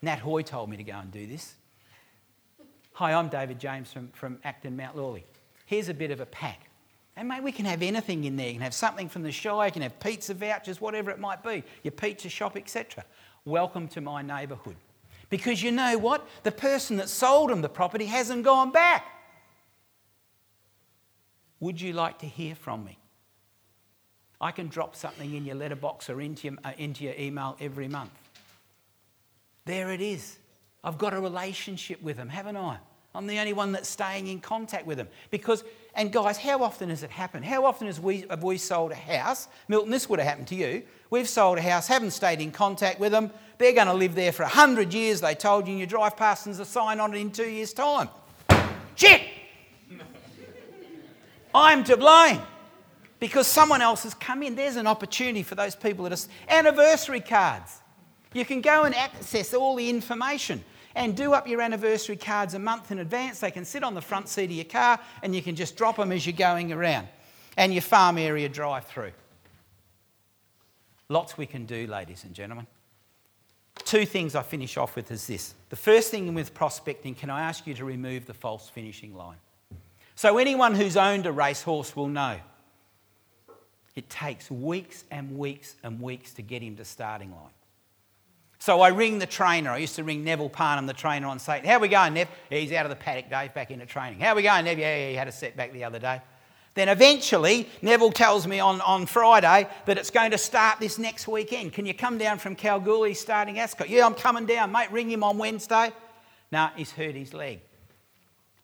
Nat 0.00 0.20
Hoy 0.20 0.40
told 0.40 0.70
me 0.70 0.78
to 0.78 0.82
go 0.82 0.94
and 0.94 1.12
do 1.12 1.26
this. 1.26 1.54
Hi, 2.94 3.12
I'm 3.12 3.28
David 3.28 3.60
James 3.60 3.92
from, 3.92 4.08
from 4.14 4.38
Acton, 4.44 4.74
Mount 4.74 4.96
Lawley. 4.96 5.26
Here's 5.66 5.90
a 5.90 5.94
bit 5.94 6.10
of 6.10 6.20
a 6.20 6.26
pack. 6.26 6.70
And 7.16 7.28
mate, 7.28 7.42
we 7.42 7.52
can 7.52 7.66
have 7.66 7.82
anything 7.82 8.24
in 8.24 8.36
there. 8.36 8.46
You 8.46 8.54
can 8.54 8.62
have 8.62 8.72
something 8.72 9.10
from 9.10 9.24
the 9.24 9.30
Shire, 9.30 9.66
you 9.66 9.72
can 9.72 9.82
have 9.82 10.00
pizza 10.00 10.32
vouchers, 10.32 10.80
whatever 10.80 11.10
it 11.10 11.18
might 11.18 11.44
be, 11.44 11.62
your 11.82 11.92
pizza 11.92 12.30
shop, 12.30 12.56
etc. 12.56 13.04
Welcome 13.44 13.88
to 13.88 14.00
my 14.00 14.22
neighbourhood. 14.22 14.76
Because 15.28 15.62
you 15.62 15.72
know 15.72 15.98
what? 15.98 16.28
The 16.44 16.52
person 16.52 16.98
that 16.98 17.08
sold 17.08 17.50
them 17.50 17.60
the 17.60 17.68
property 17.68 18.06
hasn't 18.06 18.44
gone 18.44 18.70
back. 18.70 19.04
Would 21.58 21.80
you 21.80 21.92
like 21.92 22.18
to 22.20 22.26
hear 22.26 22.54
from 22.54 22.84
me? 22.84 22.98
I 24.40 24.50
can 24.50 24.68
drop 24.68 24.94
something 24.94 25.34
in 25.34 25.44
your 25.44 25.54
letterbox 25.54 26.10
or 26.10 26.20
into 26.20 26.48
your, 26.48 26.56
uh, 26.64 26.72
into 26.76 27.04
your 27.04 27.14
email 27.18 27.56
every 27.60 27.88
month. 27.88 28.10
There 29.64 29.92
it 29.92 30.00
is. 30.00 30.38
I've 30.84 30.98
got 30.98 31.14
a 31.14 31.20
relationship 31.20 32.02
with 32.02 32.16
them, 32.16 32.28
haven't 32.28 32.56
I? 32.56 32.78
I'm 33.14 33.26
the 33.26 33.38
only 33.38 33.52
one 33.52 33.72
that's 33.72 33.88
staying 33.88 34.26
in 34.28 34.40
contact 34.40 34.86
with 34.86 34.98
them. 34.98 35.08
Because, 35.30 35.64
and 35.94 36.12
guys, 36.12 36.38
how 36.38 36.62
often 36.62 36.88
has 36.88 37.02
it 37.02 37.10
happened? 37.10 37.44
How 37.44 37.64
often 37.64 37.92
we, 38.02 38.24
have 38.30 38.42
we 38.42 38.58
sold 38.58 38.90
a 38.90 38.96
house? 38.96 39.48
Milton, 39.68 39.90
this 39.90 40.08
would 40.08 40.18
have 40.18 40.28
happened 40.28 40.48
to 40.48 40.54
you. 40.54 40.82
We've 41.12 41.28
sold 41.28 41.58
a 41.58 41.60
house, 41.60 41.88
haven't 41.88 42.12
stayed 42.12 42.40
in 42.40 42.52
contact 42.52 42.98
with 42.98 43.12
them. 43.12 43.30
They're 43.58 43.74
going 43.74 43.86
to 43.86 43.92
live 43.92 44.14
there 44.14 44.32
for 44.32 44.44
100 44.44 44.94
years, 44.94 45.20
they 45.20 45.34
told 45.34 45.66
you, 45.66 45.72
and 45.72 45.78
you 45.78 45.86
drive 45.86 46.16
past 46.16 46.46
and 46.46 46.54
there's 46.54 46.66
a 46.66 46.70
sign 46.70 47.00
on 47.00 47.12
it 47.14 47.18
in 47.18 47.30
two 47.30 47.50
years' 47.50 47.74
time. 47.74 48.08
Shit! 48.94 49.20
I'm 51.54 51.84
to 51.84 51.98
blame 51.98 52.40
because 53.20 53.46
someone 53.46 53.82
else 53.82 54.04
has 54.04 54.14
come 54.14 54.42
in. 54.42 54.54
There's 54.54 54.76
an 54.76 54.86
opportunity 54.86 55.42
for 55.42 55.54
those 55.54 55.76
people 55.76 56.08
that 56.08 56.18
are 56.18 56.28
anniversary 56.48 57.20
cards. 57.20 57.82
You 58.32 58.46
can 58.46 58.62
go 58.62 58.84
and 58.84 58.94
access 58.94 59.52
all 59.52 59.76
the 59.76 59.90
information 59.90 60.64
and 60.94 61.14
do 61.14 61.34
up 61.34 61.46
your 61.46 61.60
anniversary 61.60 62.16
cards 62.16 62.54
a 62.54 62.58
month 62.58 62.90
in 62.90 63.00
advance. 63.00 63.40
They 63.40 63.50
can 63.50 63.66
sit 63.66 63.84
on 63.84 63.92
the 63.92 64.00
front 64.00 64.30
seat 64.30 64.44
of 64.44 64.52
your 64.52 64.64
car 64.64 64.98
and 65.22 65.36
you 65.36 65.42
can 65.42 65.56
just 65.56 65.76
drop 65.76 65.96
them 65.96 66.10
as 66.10 66.26
you're 66.26 66.32
going 66.32 66.72
around. 66.72 67.06
And 67.58 67.74
your 67.74 67.82
farm 67.82 68.16
area 68.16 68.48
drive 68.48 68.86
through. 68.86 69.12
Lots 71.12 71.36
we 71.36 71.44
can 71.44 71.66
do, 71.66 71.86
ladies 71.86 72.24
and 72.24 72.32
gentlemen. 72.32 72.66
Two 73.84 74.06
things 74.06 74.34
I 74.34 74.42
finish 74.42 74.78
off 74.78 74.96
with 74.96 75.10
is 75.10 75.26
this. 75.26 75.54
The 75.68 75.76
first 75.76 76.10
thing 76.10 76.32
with 76.32 76.54
prospecting, 76.54 77.14
can 77.14 77.28
I 77.28 77.42
ask 77.42 77.66
you 77.66 77.74
to 77.74 77.84
remove 77.84 78.24
the 78.24 78.32
false 78.32 78.70
finishing 78.70 79.14
line? 79.14 79.36
So, 80.14 80.38
anyone 80.38 80.74
who's 80.74 80.96
owned 80.96 81.26
a 81.26 81.32
racehorse 81.32 81.94
will 81.94 82.08
know 82.08 82.38
it 83.94 84.08
takes 84.08 84.50
weeks 84.50 85.04
and 85.10 85.36
weeks 85.36 85.76
and 85.82 86.00
weeks 86.00 86.32
to 86.32 86.42
get 86.42 86.62
him 86.62 86.76
to 86.76 86.84
starting 86.86 87.30
line. 87.30 87.52
So 88.58 88.80
I 88.80 88.88
ring 88.88 89.18
the 89.18 89.26
trainer. 89.26 89.70
I 89.70 89.78
used 89.78 89.96
to 89.96 90.04
ring 90.04 90.24
Neville 90.24 90.48
Parnham, 90.48 90.86
the 90.86 90.94
trainer, 90.94 91.26
on 91.26 91.38
say, 91.40 91.60
How 91.62 91.78
we 91.78 91.88
going, 91.88 92.14
Nev? 92.14 92.28
He's 92.48 92.72
out 92.72 92.86
of 92.86 92.90
the 92.90 92.96
paddock, 92.96 93.28
Dave, 93.28 93.52
back 93.52 93.70
into 93.70 93.84
training. 93.84 94.18
How 94.18 94.34
we 94.34 94.42
going, 94.42 94.64
Nev? 94.64 94.78
Yeah, 94.78 94.96
yeah, 94.96 95.08
he 95.10 95.14
had 95.14 95.28
a 95.28 95.32
setback 95.32 95.74
the 95.74 95.84
other 95.84 95.98
day. 95.98 96.22
Then 96.74 96.88
eventually, 96.88 97.68
Neville 97.82 98.12
tells 98.12 98.46
me 98.46 98.58
on, 98.58 98.80
on 98.80 99.04
Friday 99.04 99.68
that 99.84 99.98
it's 99.98 100.10
going 100.10 100.30
to 100.30 100.38
start 100.38 100.80
this 100.80 100.98
next 100.98 101.28
weekend. 101.28 101.74
Can 101.74 101.84
you 101.84 101.92
come 101.92 102.16
down 102.16 102.38
from 102.38 102.56
Kalgoorlie 102.56 103.14
starting 103.14 103.58
Ascot? 103.58 103.90
Yeah, 103.90 104.06
I'm 104.06 104.14
coming 104.14 104.46
down, 104.46 104.72
mate. 104.72 104.90
Ring 104.90 105.10
him 105.10 105.22
on 105.22 105.36
Wednesday. 105.36 105.92
Now 106.50 106.72
he's 106.74 106.90
hurt 106.90 107.14
his 107.14 107.34
leg. 107.34 107.60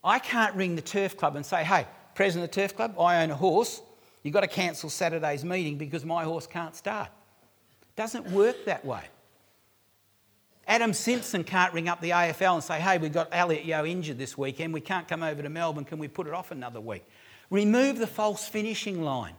I 0.03 0.19
can't 0.19 0.55
ring 0.55 0.75
the 0.75 0.83
turf 0.83 1.17
club 1.17 1.37
and 1.37 1.45
say, 1.45 1.65
hey, 1.65 1.87
president 2.15 2.51
of 2.51 2.55
the 2.55 2.61
turf 2.63 2.77
club, 2.77 2.99
I 2.99 3.23
own 3.23 3.31
a 3.31 3.37
horse. 3.37 3.83
You've 4.23 4.35
got 4.35 4.41
to 4.41 4.49
cancel 4.49 4.89
Saturday's 4.89 5.45
meeting 5.45 5.77
because 5.77 6.05
my 6.05 6.25
horse 6.25 6.47
can't 6.47 6.75
start. 6.75 7.09
It 7.83 7.97
doesn't 7.97 8.31
work 8.31 8.65
that 8.65 8.85
way. 8.85 9.03
Adam 10.67 10.93
Simpson 10.93 11.45
can't 11.45 11.73
ring 11.73 11.89
up 11.89 12.01
the 12.01 12.11
AFL 12.11 12.55
and 12.55 12.63
say, 12.63 12.79
hey, 12.79 12.99
we've 12.99 13.13
got 13.13 13.29
Elliot 13.33 13.65
Yeo 13.65 13.87
injured 13.87 14.19
this 14.19 14.37
weekend. 14.37 14.75
We 14.75 14.83
can't 14.83 15.09
come 15.09 15.23
over 15.23 15.43
to 15.43 15.49
Melbourne. 15.49 15.85
Can 15.85 15.99
we 15.99 16.09
put 16.09 16.27
it 16.27 16.35
off 16.35 16.51
another 16.51 16.81
week? 16.81 17.07
Remove 17.51 17.99
the 17.99 18.07
false 18.07 18.47
finishing 18.47 19.03
line. 19.03 19.35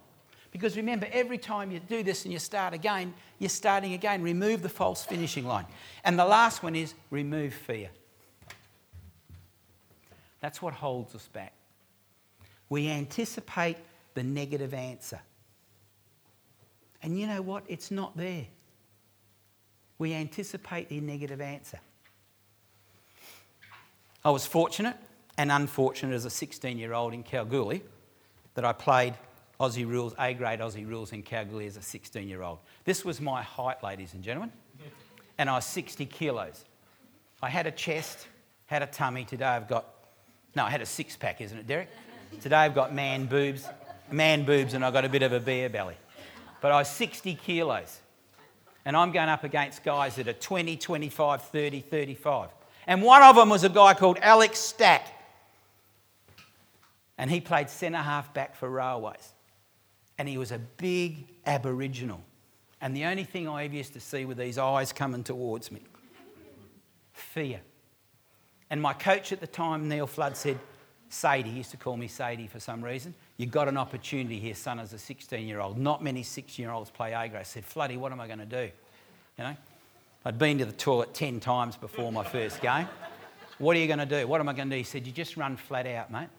Because 0.52 0.76
remember, 0.76 1.08
every 1.12 1.38
time 1.38 1.72
you 1.72 1.80
do 1.80 2.02
this 2.02 2.26
and 2.26 2.34
you 2.34 2.40
start 2.40 2.74
again, 2.74 3.14
you're 3.38 3.50
starting 3.50 3.94
again. 3.94 4.24
Remove 4.24 4.62
the 4.64 4.70
false 4.70 5.06
finishing 5.06 5.46
line. 5.46 5.66
And 6.04 6.18
the 6.18 6.26
last 6.26 6.64
one 6.64 6.76
is 6.76 6.96
remove 7.12 7.54
fear. 7.54 7.90
That's 10.40 10.62
what 10.62 10.74
holds 10.74 11.14
us 11.14 11.28
back. 11.28 11.54
We 12.68 12.90
anticipate 12.90 13.78
the 14.16 14.24
negative 14.24 14.74
answer. 14.74 15.20
And 17.04 17.20
you 17.20 17.28
know 17.28 17.42
what? 17.42 17.64
It's 17.68 17.92
not 17.92 18.18
there. 18.18 18.46
We 20.00 20.14
anticipate 20.14 20.90
the 20.90 21.00
negative 21.00 21.42
answer. 21.42 21.80
I 24.24 24.32
was 24.32 24.46
fortunate 24.46 24.98
and 25.38 25.52
unfortunate 25.52 26.14
as 26.14 26.26
a 26.26 26.30
16 26.30 26.78
year 26.78 26.94
old 26.94 27.14
in 27.14 27.24
Kalgoorlie 27.24 27.84
that 28.60 28.68
I 28.68 28.74
played 28.74 29.14
Aussie 29.58 29.88
rules, 29.88 30.14
A 30.20 30.34
grade 30.34 30.60
Aussie 30.60 30.86
rules 30.86 31.14
in 31.14 31.24
Kalgoorlie 31.24 31.66
as 31.66 31.78
a 31.78 31.82
16 31.82 32.28
year 32.28 32.42
old. 32.42 32.60
This 32.84 33.06
was 33.06 33.22
my 33.22 33.42
height, 33.42 33.82
ladies 33.82 34.14
and 34.14 34.22
gentlemen, 34.22 34.52
and 35.38 35.50
I 35.50 35.54
was 35.54 35.64
60 35.64 36.06
kilos. 36.08 36.66
I 37.42 37.48
had 37.48 37.68
a 37.68 37.72
chest, 37.72 38.28
had 38.66 38.84
a 38.84 38.86
tummy. 38.86 39.24
Today 39.24 39.46
I've 39.46 39.70
got, 39.70 39.86
no, 40.58 40.66
I 40.66 40.70
had 40.70 40.82
a 40.82 40.86
six 40.86 41.16
pack, 41.16 41.40
isn't 41.40 41.58
it, 41.58 41.68
Derek? 41.68 41.88
Today 42.42 42.58
I've 42.58 42.76
got 42.76 42.94
man 42.94 43.28
boobs, 43.28 43.66
man 44.12 44.44
boobs, 44.44 44.74
and 44.74 44.84
I've 44.84 44.92
got 44.92 45.06
a 45.06 45.10
bit 45.10 45.24
of 45.24 45.32
a 45.32 45.40
beer 45.40 45.70
belly. 45.70 45.96
But 46.60 46.74
I 46.74 46.80
was 46.80 46.90
60 46.90 47.36
kilos. 47.36 48.02
And 48.84 48.98
I'm 48.98 49.14
going 49.14 49.30
up 49.30 49.46
against 49.46 49.86
guys 49.86 50.18
that 50.18 50.28
are 50.28 50.34
20, 50.34 50.76
25, 50.76 51.44
30, 51.44 51.80
35. 51.80 52.50
And 52.88 53.04
one 53.04 53.24
of 53.24 53.38
them 53.38 53.48
was 53.48 53.64
a 53.64 53.70
guy 53.70 53.94
called 53.94 54.18
Alex 54.22 54.60
Stack 54.60 55.19
and 57.20 57.30
he 57.30 57.42
played 57.42 57.70
centre 57.70 58.00
half 58.00 58.34
back 58.34 58.56
for 58.56 58.70
Railways. 58.70 59.34
And 60.18 60.28
he 60.28 60.38
was 60.38 60.52
a 60.52 60.58
big 60.58 61.28
Aboriginal. 61.46 62.24
And 62.82 62.96
the 62.96 63.06
only 63.06 63.26
thing 63.26 63.48
I 63.48 63.66
ever 63.66 63.76
used 63.76 63.94
to 63.94 64.00
see 64.00 64.24
were 64.26 64.34
these 64.34 64.58
eyes 64.58 64.92
coming 64.94 65.24
towards 65.24 65.72
me 65.72 65.82
fear. 67.12 67.60
And 68.70 68.82
my 68.82 68.94
coach 68.94 69.34
at 69.34 69.42
the 69.42 69.48
time, 69.48 69.90
Neil 69.90 70.08
Flood, 70.08 70.38
said, 70.38 70.58
Sadie, 71.10 71.50
he 71.50 71.58
used 71.58 71.72
to 71.72 71.78
call 71.78 71.98
me 71.98 72.08
Sadie 72.08 72.48
for 72.48 72.60
some 72.60 72.82
reason. 72.82 73.14
You've 73.36 73.52
got 73.52 73.68
an 73.68 73.78
opportunity 73.78 74.40
here, 74.40 74.56
son, 74.56 74.80
as 74.80 74.94
a 74.94 75.00
16 75.00 75.46
year 75.46 75.60
old. 75.60 75.78
Not 75.78 76.02
many 76.02 76.24
16 76.24 76.64
year 76.64 76.72
olds 76.72 76.90
play 76.90 77.12
A 77.12 77.28
grade. 77.28 77.42
I 77.42 77.44
said, 77.44 77.66
Floody, 77.66 77.98
what 77.98 78.14
am 78.14 78.22
I 78.22 78.28
going 78.28 78.40
to 78.40 78.46
do? 78.46 78.70
You 79.38 79.44
know, 79.44 79.58
I'd 80.24 80.38
been 80.38 80.58
to 80.60 80.66
the 80.66 80.72
toilet 80.72 81.14
10 81.14 81.42
times 81.42 81.76
before 81.76 82.12
my 82.12 82.24
first 82.24 82.62
game. 82.62 82.88
What 83.58 83.76
are 83.76 83.80
you 83.80 83.88
going 83.88 84.00
to 84.00 84.06
do? 84.06 84.26
What 84.26 84.40
am 84.40 84.48
I 84.48 84.54
going 84.54 84.70
to 84.70 84.76
do? 84.76 84.78
He 84.78 84.84
said, 84.84 85.06
You 85.06 85.12
just 85.12 85.36
run 85.36 85.58
flat 85.58 85.86
out, 85.86 86.12
mate. 86.12 86.30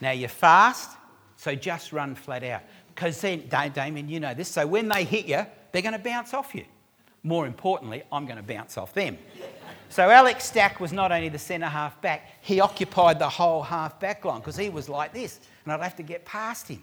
Now 0.00 0.10
you're 0.10 0.28
fast, 0.28 0.90
so 1.36 1.54
just 1.54 1.92
run 1.92 2.14
flat 2.14 2.44
out. 2.44 2.62
Because 2.94 3.20
then, 3.20 3.48
Damien, 3.48 4.08
you 4.08 4.20
know 4.20 4.34
this. 4.34 4.48
So 4.48 4.66
when 4.66 4.88
they 4.88 5.04
hit 5.04 5.26
you, 5.26 5.46
they're 5.72 5.82
going 5.82 5.92
to 5.92 5.98
bounce 5.98 6.32
off 6.32 6.54
you. 6.54 6.64
More 7.22 7.46
importantly, 7.46 8.02
I'm 8.10 8.24
going 8.24 8.38
to 8.38 8.42
bounce 8.42 8.78
off 8.78 8.94
them. 8.94 9.18
So 9.88 10.10
Alex 10.10 10.44
Stack 10.44 10.80
was 10.80 10.92
not 10.92 11.12
only 11.12 11.28
the 11.28 11.38
centre 11.38 11.66
half 11.66 12.00
back, 12.00 12.28
he 12.40 12.60
occupied 12.60 13.18
the 13.18 13.28
whole 13.28 13.62
half 13.62 14.00
back 14.00 14.24
line 14.24 14.40
because 14.40 14.56
he 14.56 14.68
was 14.68 14.88
like 14.88 15.12
this, 15.12 15.40
and 15.64 15.72
I'd 15.72 15.82
have 15.82 15.96
to 15.96 16.02
get 16.02 16.24
past 16.24 16.68
him. 16.68 16.82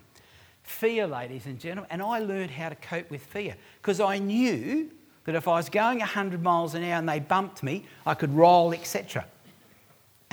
Fear, 0.64 1.07
ladies 1.07 1.45
and 1.45 1.59
gentlemen, 1.59 1.89
and 1.91 2.01
I 2.01 2.20
learned 2.20 2.51
how 2.51 2.70
to 2.70 2.76
cope 2.76 3.09
with 3.11 3.22
fear 3.22 3.55
because 3.82 3.99
I 3.99 4.20
knew 4.20 4.89
that 5.26 5.36
if 5.36 5.47
I 5.47 5.55
was 5.55 5.70
going 5.70 5.99
100 5.99 6.41
miles 6.41 6.76
an 6.76 6.84
hour 6.84 6.99
and 6.99 7.07
they 7.07 7.20
bumped 7.20 7.64
me, 7.64 7.86
I 8.05 8.14
could 8.14 8.34
roll, 8.34 8.74
etc. 8.74 9.26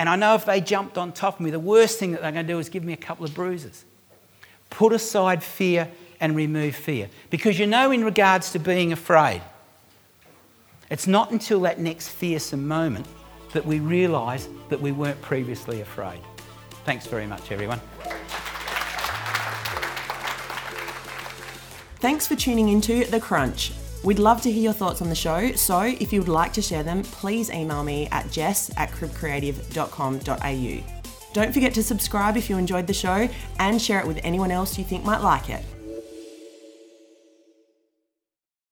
And 0.01 0.09
I 0.09 0.15
know 0.15 0.33
if 0.33 0.45
they 0.45 0.61
jumped 0.61 0.97
on 0.97 1.11
top 1.11 1.35
of 1.35 1.41
me, 1.41 1.51
the 1.51 1.59
worst 1.59 1.99
thing 1.99 2.13
that 2.13 2.23
they're 2.23 2.31
going 2.31 2.47
to 2.47 2.53
do 2.53 2.57
is 2.57 2.69
give 2.69 2.83
me 2.83 2.91
a 2.91 2.97
couple 2.97 3.23
of 3.23 3.35
bruises. 3.35 3.85
Put 4.71 4.93
aside 4.93 5.43
fear 5.43 5.91
and 6.19 6.35
remove 6.35 6.75
fear. 6.75 7.07
Because 7.29 7.59
you 7.59 7.67
know, 7.67 7.91
in 7.91 8.03
regards 8.03 8.51
to 8.53 8.59
being 8.59 8.91
afraid, 8.93 9.43
it's 10.89 11.05
not 11.05 11.29
until 11.29 11.61
that 11.61 11.79
next 11.79 12.07
fearsome 12.09 12.67
moment 12.67 13.05
that 13.53 13.63
we 13.63 13.79
realise 13.79 14.49
that 14.69 14.81
we 14.81 14.91
weren't 14.91 15.21
previously 15.21 15.81
afraid. 15.81 16.19
Thanks 16.83 17.05
very 17.05 17.27
much, 17.27 17.51
everyone. 17.51 17.79
Thanks 21.97 22.25
for 22.25 22.35
tuning 22.35 22.69
into 22.69 23.05
The 23.05 23.19
Crunch. 23.19 23.71
We'd 24.03 24.17
love 24.17 24.41
to 24.41 24.51
hear 24.51 24.63
your 24.63 24.73
thoughts 24.73 25.01
on 25.01 25.09
the 25.09 25.15
show, 25.15 25.51
so 25.51 25.81
if 25.81 26.11
you 26.11 26.21
would 26.21 26.29
like 26.29 26.53
to 26.53 26.61
share 26.61 26.81
them, 26.81 27.03
please 27.03 27.51
email 27.51 27.83
me 27.83 28.07
at 28.11 28.31
jess 28.31 28.71
at 28.75 28.89
cribcreative.com.au. 28.91 31.01
Don't 31.33 31.53
forget 31.53 31.73
to 31.75 31.83
subscribe 31.83 32.35
if 32.35 32.49
you 32.49 32.57
enjoyed 32.57 32.87
the 32.87 32.93
show 32.93 33.29
and 33.59 33.81
share 33.81 33.99
it 33.99 34.07
with 34.07 34.19
anyone 34.23 34.51
else 34.51 34.77
you 34.77 34.83
think 34.83 35.05
might 35.05 35.21
like 35.21 35.49
it. 35.49 35.63